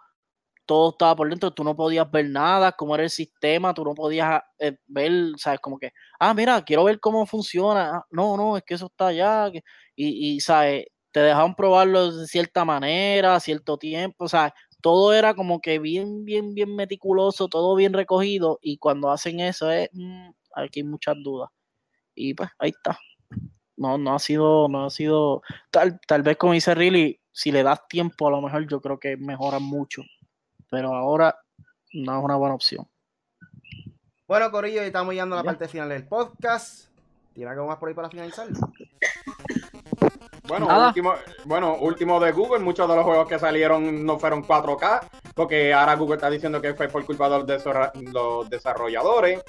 [0.70, 3.92] todo estaba por dentro, tú no podías ver nada, cómo era el sistema, tú no
[3.92, 5.90] podías eh, ver, sabes, como que,
[6.20, 9.50] ah, mira, quiero ver cómo funciona, ah, no, no, es que eso está allá,
[9.96, 15.60] y, y, sabes, te dejaban probarlo de cierta manera, cierto tiempo, sea, todo era como
[15.60, 20.80] que bien, bien, bien meticuloso, todo bien recogido, y cuando hacen eso es, mm, aquí
[20.80, 21.50] hay muchas dudas.
[22.14, 22.96] Y pues ahí está.
[23.76, 25.42] No, no ha sido, no ha sido,
[25.72, 29.00] tal, tal vez como dice Riley, si le das tiempo a lo mejor yo creo
[29.00, 30.02] que mejora mucho,
[30.70, 31.36] pero ahora
[31.92, 32.86] no es una buena opción.
[34.26, 36.88] Bueno, Corillo, estamos llegando a la parte final del podcast.
[37.34, 38.46] ¿Tiene algo más por ahí para finalizar?
[40.46, 41.14] Bueno, último,
[41.44, 45.00] bueno, último de Google, muchos de los juegos que salieron no fueron 4K,
[45.34, 47.60] porque ahora Google está diciendo que fue por culpa de
[48.12, 49.42] los desarrolladores.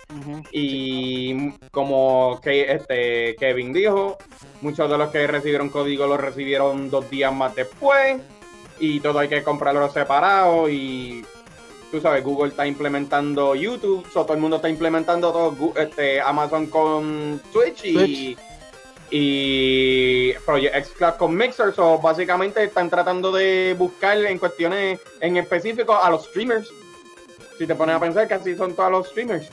[0.52, 4.18] Y como que este Kevin dijo,
[4.62, 8.22] muchos de los que recibieron código los recibieron dos días más después.
[8.82, 10.68] Y todo hay que comprarlo separado.
[10.68, 11.24] Y
[11.90, 17.42] tú sabes, Google está implementando YouTube, todo el mundo está implementando todo este, Amazon con
[17.54, 17.86] Twitch.
[17.86, 18.38] y
[19.12, 21.74] y Project X Cloud con Mixer.
[21.74, 26.70] So, básicamente están tratando de buscar en cuestiones en específico a los streamers.
[27.58, 29.50] Si te pones a pensar que así son todos los streamers.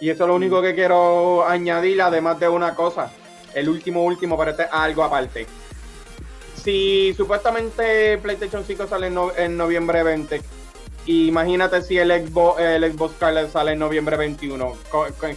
[0.00, 3.10] Y eso es lo único que quiero añadir, además de una cosa.
[3.54, 5.46] El último, último, pero este algo aparte.
[6.68, 10.42] Si supuestamente PlayStation 5 sale en, noviembre 20,
[11.06, 14.76] imagínate si el Xbox, el Xbox Scarlet sale en noviembre 21,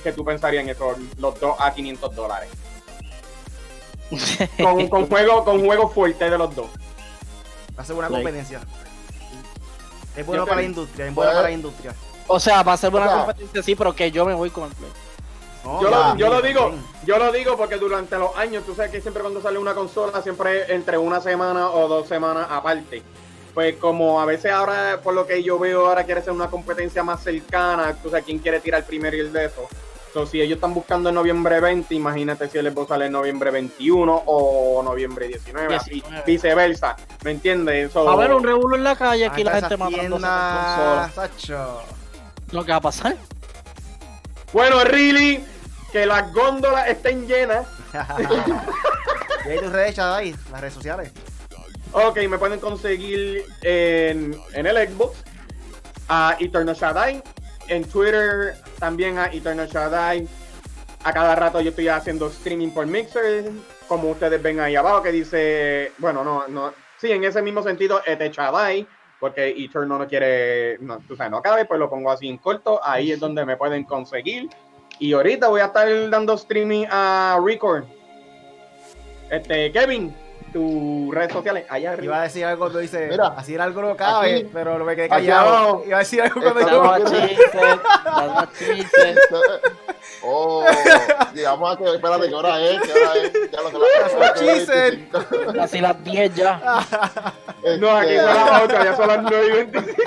[0.03, 0.93] ¿qué tú pensarías en eso?
[1.19, 2.49] Los dos a 500 dólares
[4.61, 6.69] con, con juego con juego fuerte de los dos.
[7.79, 8.59] Va a ser buena competencia.
[10.17, 11.95] Es bueno para la industria, es bueno para la industria.
[12.27, 14.75] O sea, va a ser buena competencia, sí, pero que yo me voy con el
[14.75, 14.91] Play.
[15.63, 16.73] Yo, lo, yo lo, digo,
[17.05, 20.21] yo lo digo porque durante los años, tú sabes que siempre cuando sale una consola,
[20.21, 23.03] siempre entre una semana o dos semanas aparte.
[23.53, 27.03] Pues como a veces ahora, por lo que yo veo, ahora quiere ser una competencia
[27.03, 29.67] más cercana, tú sabes quién quiere tirar primero y el de eso
[30.29, 34.23] si ellos están buscando en noviembre 20, imagínate si el Xbox sale en noviembre 21
[34.25, 36.95] o noviembre 19, así viceversa.
[37.23, 37.95] ¿Me entiendes?
[37.95, 40.19] a ver, un revuelo en la calle, aquí la gente matando
[42.51, 43.15] Lo que va a pasar.
[44.53, 45.44] Bueno, really,
[45.91, 47.65] que las góndolas estén llenas.
[49.45, 51.11] y tus redes, las redes sociales.
[51.94, 55.18] Ok, me pueden conseguir en, en el Xbox
[56.07, 57.22] a Eternal Shaddai
[57.72, 60.28] en Twitter también a Eternal Shaddai.
[61.03, 63.49] A cada rato yo estoy haciendo streaming por Mixer,
[63.88, 68.02] como ustedes ven ahí abajo, que dice, bueno, no, no, sí, en ese mismo sentido,
[68.06, 68.88] Ete Shaddai,
[69.22, 72.81] porque Eternal no quiere, no, tú sabes, no cabe, pues lo pongo así en corto,
[72.84, 74.49] ahí es donde me pueden conseguir.
[74.98, 77.84] Y ahorita voy a estar dando streaming a Record.
[79.30, 80.11] Este, Kevin,
[80.52, 82.06] tus redes sociales allá arriba.
[82.06, 84.95] Iba a decir algo cuando dice, Mira, así era algo no cabe, pero lo me
[84.95, 85.84] quedé callado.
[85.85, 86.81] Iba a decir algo cuando yo...
[90.23, 90.64] Oh,
[91.34, 92.81] digamos que, espérate, ¿qué hora es?
[92.81, 93.52] ¿Qué hora es?
[93.52, 93.77] Ya lo que
[95.10, 96.85] las Casi las 10 ya.
[97.80, 100.02] No, aquí son las 8, ya son las 9 y 25.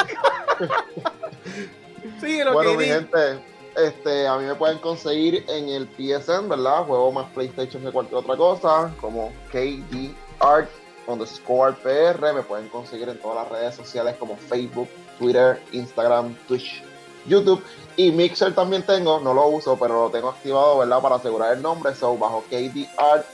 [2.21, 3.39] Sí, lo bueno, mi gente,
[3.77, 6.85] este, a mí me pueden conseguir en el PSN, ¿verdad?
[6.85, 10.71] Juego más PlayStation que cualquier otra cosa, como KD art
[11.07, 12.33] underscore PR.
[12.33, 14.89] Me pueden conseguir en todas las redes sociales como Facebook,
[15.19, 16.83] Twitter, Instagram, Twitch,
[17.27, 17.63] YouTube.
[17.97, 21.01] Y Mixer también tengo, no lo uso, pero lo tengo activado, ¿verdad?
[21.01, 21.95] Para asegurar el nombre.
[21.95, 23.25] So, bajo KD Art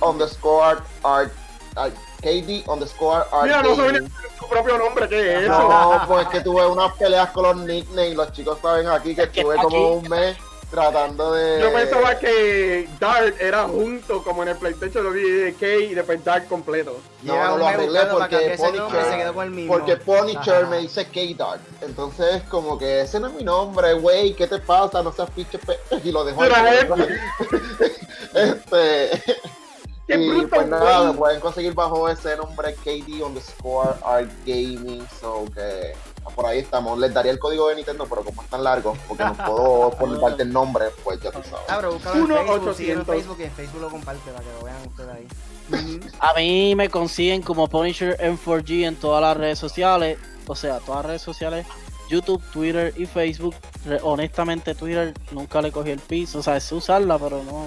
[0.00, 1.32] underscore art,
[2.20, 3.44] KD underscore art.
[3.44, 4.08] Mira, no soy,
[4.38, 5.68] tu propio nombre, ¿qué es eso?
[5.68, 8.14] No, pues que tuve unas peleas con los nicknames.
[8.14, 10.36] Los chicos saben aquí que estuve como un mes
[10.72, 11.60] tratando de.
[11.60, 15.94] Yo pensaba que Dart era junto, como en el PlayStation, lo vi de K y
[15.94, 16.98] después Dart completo.
[17.22, 19.72] No, no lo arreglé porque y se Punisher, quedó con el mismo.
[19.74, 20.66] porque Punisher Ajá.
[20.66, 21.60] me dice K-Dart.
[21.82, 24.34] Entonces, como que ese no es mi nombre, güey.
[24.34, 25.02] ¿Qué te pasa?
[25.02, 25.78] No seas pinche pe...
[26.02, 26.78] Y lo ahí.
[26.80, 27.92] es-
[28.34, 29.22] este.
[30.08, 35.06] ¡Qué y bruto, pues nada, me pueden conseguir bajo ese nombre KD underscore Art Gaming.
[35.20, 35.94] So que
[36.30, 36.98] por ahí estamos.
[36.98, 40.20] Les daría el código de Nintendo, pero como es tan largo, porque no puedo poner
[40.20, 41.66] parte el nombre, pues ya tú sabes.
[41.68, 43.06] Ah, pero búscalo en Uno, Facebook, en 800.
[43.06, 45.28] Facebook y en Facebook lo comparte para que lo vean ustedes ahí.
[46.20, 50.18] A mí me consiguen como Punisher M4G en todas las redes sociales.
[50.46, 51.66] O sea, todas las redes sociales.
[52.08, 53.54] YouTube, Twitter y Facebook.
[54.02, 56.40] Honestamente, Twitter nunca le cogí el piso.
[56.40, 57.66] O sea, sé usarla, pero no,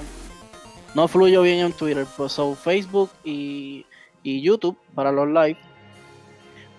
[0.93, 2.05] no fluyo bien en Twitter.
[2.15, 3.85] Pues so, Facebook y,
[4.23, 5.57] y YouTube para los live.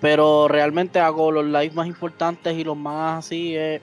[0.01, 3.81] Pero realmente hago los live más importantes y los más así es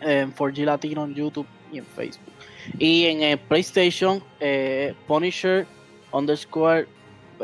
[0.00, 2.32] en 4G Latino en YouTube y en Facebook.
[2.78, 5.66] Y en el PlayStation, eh, Punisher
[6.12, 6.86] underscore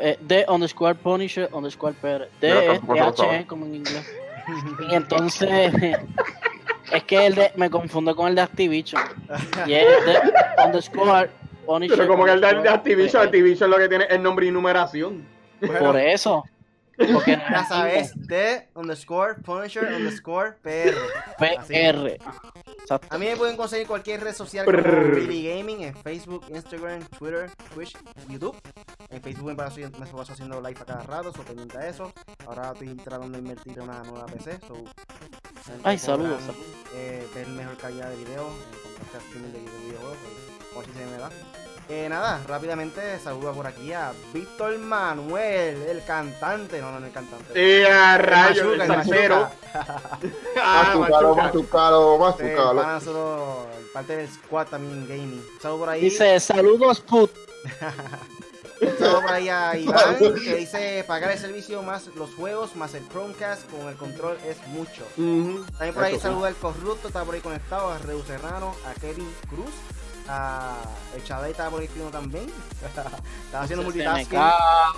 [0.00, 2.28] eh, D underscore Punisher underscore PR.
[2.40, 3.46] D Mira, es tampoco lo THE sabe.
[3.46, 4.12] como en inglés.
[4.90, 5.72] Y entonces
[6.92, 9.02] es que el de, me confundo con el de Activision.
[9.66, 10.18] Y es D
[10.64, 11.30] underscore
[11.66, 11.96] Punisher.
[11.96, 13.22] Pero como que el de Activision.
[13.22, 15.26] Activision lo que tiene es nombre y numeración.
[15.80, 16.44] Por eso.
[16.98, 20.94] Porque no ya es sabes, T underscore Punisher underscore PR.
[21.38, 22.18] PR.
[23.10, 25.14] A mí me pueden conseguir cualquier red social como.
[25.14, 27.96] Billy Gaming en Facebook, Instagram, Twitter, Twitch,
[28.28, 28.56] YouTube.
[29.10, 32.12] En Facebook me paso, me paso haciendo live a cada rato, so pendiente a eso.
[32.46, 34.58] Ahora estoy tratando de invertir en una nueva PC.
[34.66, 34.84] So,
[35.84, 36.40] Ay, saludos,
[36.94, 40.92] eh, ver mejor calidad de video, eh, con este streaming de videojuegos, pues, como si
[40.92, 41.67] se me da.
[41.90, 46.80] Eh, nada, rápidamente saludo por aquí a Víctor Manuel, el cantante.
[46.82, 47.58] No, no, no el cantante.
[47.58, 49.50] Y a Machuca, el salsero.
[50.60, 51.42] Ah, Machucalo, Machuca.
[51.44, 53.66] machucalo, Este, machucalo.
[53.94, 55.42] parte del squad también gaming.
[55.62, 56.00] Saludo por ahí.
[56.02, 57.30] Dice, saludos put.
[58.98, 63.04] Saludo por ahí a Iván que dice pagar el servicio más los juegos más el
[63.08, 65.02] Chromecast con el control es mucho.
[65.16, 65.64] Ujú.
[65.72, 69.28] También por ahí saluda al Corrupto, está por ahí conectado, a Redu Serrano, a Kevin
[69.50, 69.70] Cruz,
[70.28, 70.76] a
[71.14, 72.46] el Chaday está por ahí escribiendo también.
[73.46, 74.40] Estaba haciendo multitasking.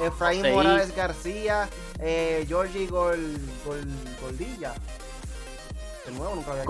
[0.03, 0.53] Efraín José I.
[0.53, 3.85] Morales García, eh, Georgie Gol, Gol,
[4.21, 4.75] Goldilla.
[6.07, 6.65] De nuevo, nunca había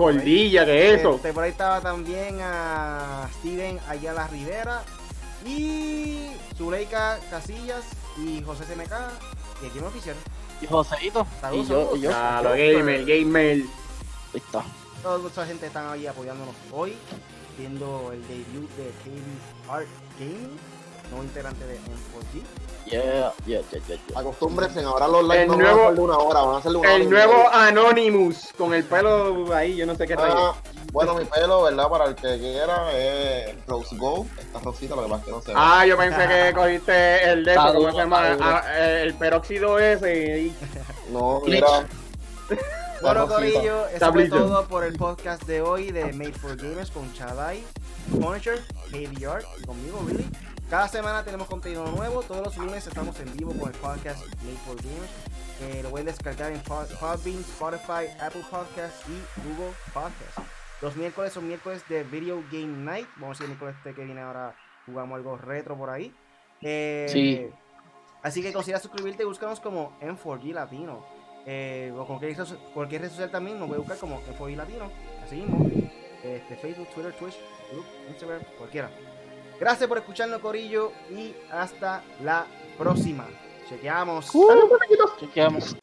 [0.65, 1.15] ¿qué es eso?
[1.15, 4.83] Este, por ahí estaba también a Steven Ayala Rivera
[5.45, 7.83] y Zuleika Casillas
[8.17, 8.93] y José CMK
[9.63, 10.15] y aquí oficial.
[10.61, 11.25] Y Joseito.
[11.37, 12.11] Y Saludos, yo, y yo.
[12.13, 13.57] Ah, lo gamer, gamer.
[14.33, 14.63] Listo.
[15.01, 16.95] Toda esa gente están ahí apoyándonos hoy,
[17.61, 19.85] viendo el debut de KB Art
[20.19, 20.57] Gaming,
[21.11, 22.41] nuevo integrante de M4G.
[22.87, 24.19] Yeah, yeah, yeah, yeah, yeah.
[24.19, 26.61] Acostúmbrense, ahora los lives El no nuevo- van a ser de una hora, van a
[26.63, 26.97] ser de una hora.
[26.97, 27.49] y El nuevo.
[27.51, 30.53] Anonymous, con el pelo ahí, yo no sé qué Ah,
[30.91, 31.87] bueno, mi pelo, ¿verdad?
[31.89, 34.27] Para el que quiera, es Rose Gold.
[34.39, 35.53] Esta rosita, lo que más que no se ve.
[35.55, 38.37] Ah, yo pensé que cogiste el de ¿cómo se llama?
[38.41, 38.63] Ah,
[39.03, 40.39] el peróxido ese.
[40.47, 40.55] y-
[41.11, 41.85] no, mira.
[43.01, 43.27] Bueno.
[43.27, 47.63] Corillo, eso fue todo por el podcast de hoy de Made for Gamers con Chadai,
[48.21, 48.59] Punisher,
[48.91, 50.25] KBR y conmigo, Billy.
[50.69, 52.21] Cada semana tenemos contenido nuevo.
[52.21, 55.11] Todos los lunes estamos en vivo con el podcast Made for Gamers.
[55.61, 60.41] Eh, lo pueden descargar en Pod- Podbean, Spotify, Apple Podcasts y Google Podcasts.
[60.81, 63.07] Los miércoles son miércoles de Video Game Night.
[63.17, 64.55] Vamos a ver el miércoles este que viene ahora
[64.85, 66.13] jugamos algo retro por ahí.
[66.61, 67.49] Eh, Sí.
[68.23, 71.03] Así que considera suscribirte y búscanos como M4G Latino.
[71.45, 74.91] Eh, o cualquier, red so- cualquier red social también nos puede buscar como M4G Latino.
[75.23, 75.65] Así mismo.
[76.23, 77.35] Este, Facebook, Twitter, Twitch,
[77.71, 78.89] YouTube, Instagram, cualquiera.
[79.59, 80.91] Gracias por escucharnos, Corillo.
[81.09, 82.45] Y hasta la
[82.77, 83.27] próxima.
[83.69, 84.31] Chequeamos.
[85.19, 85.75] Chequeamos.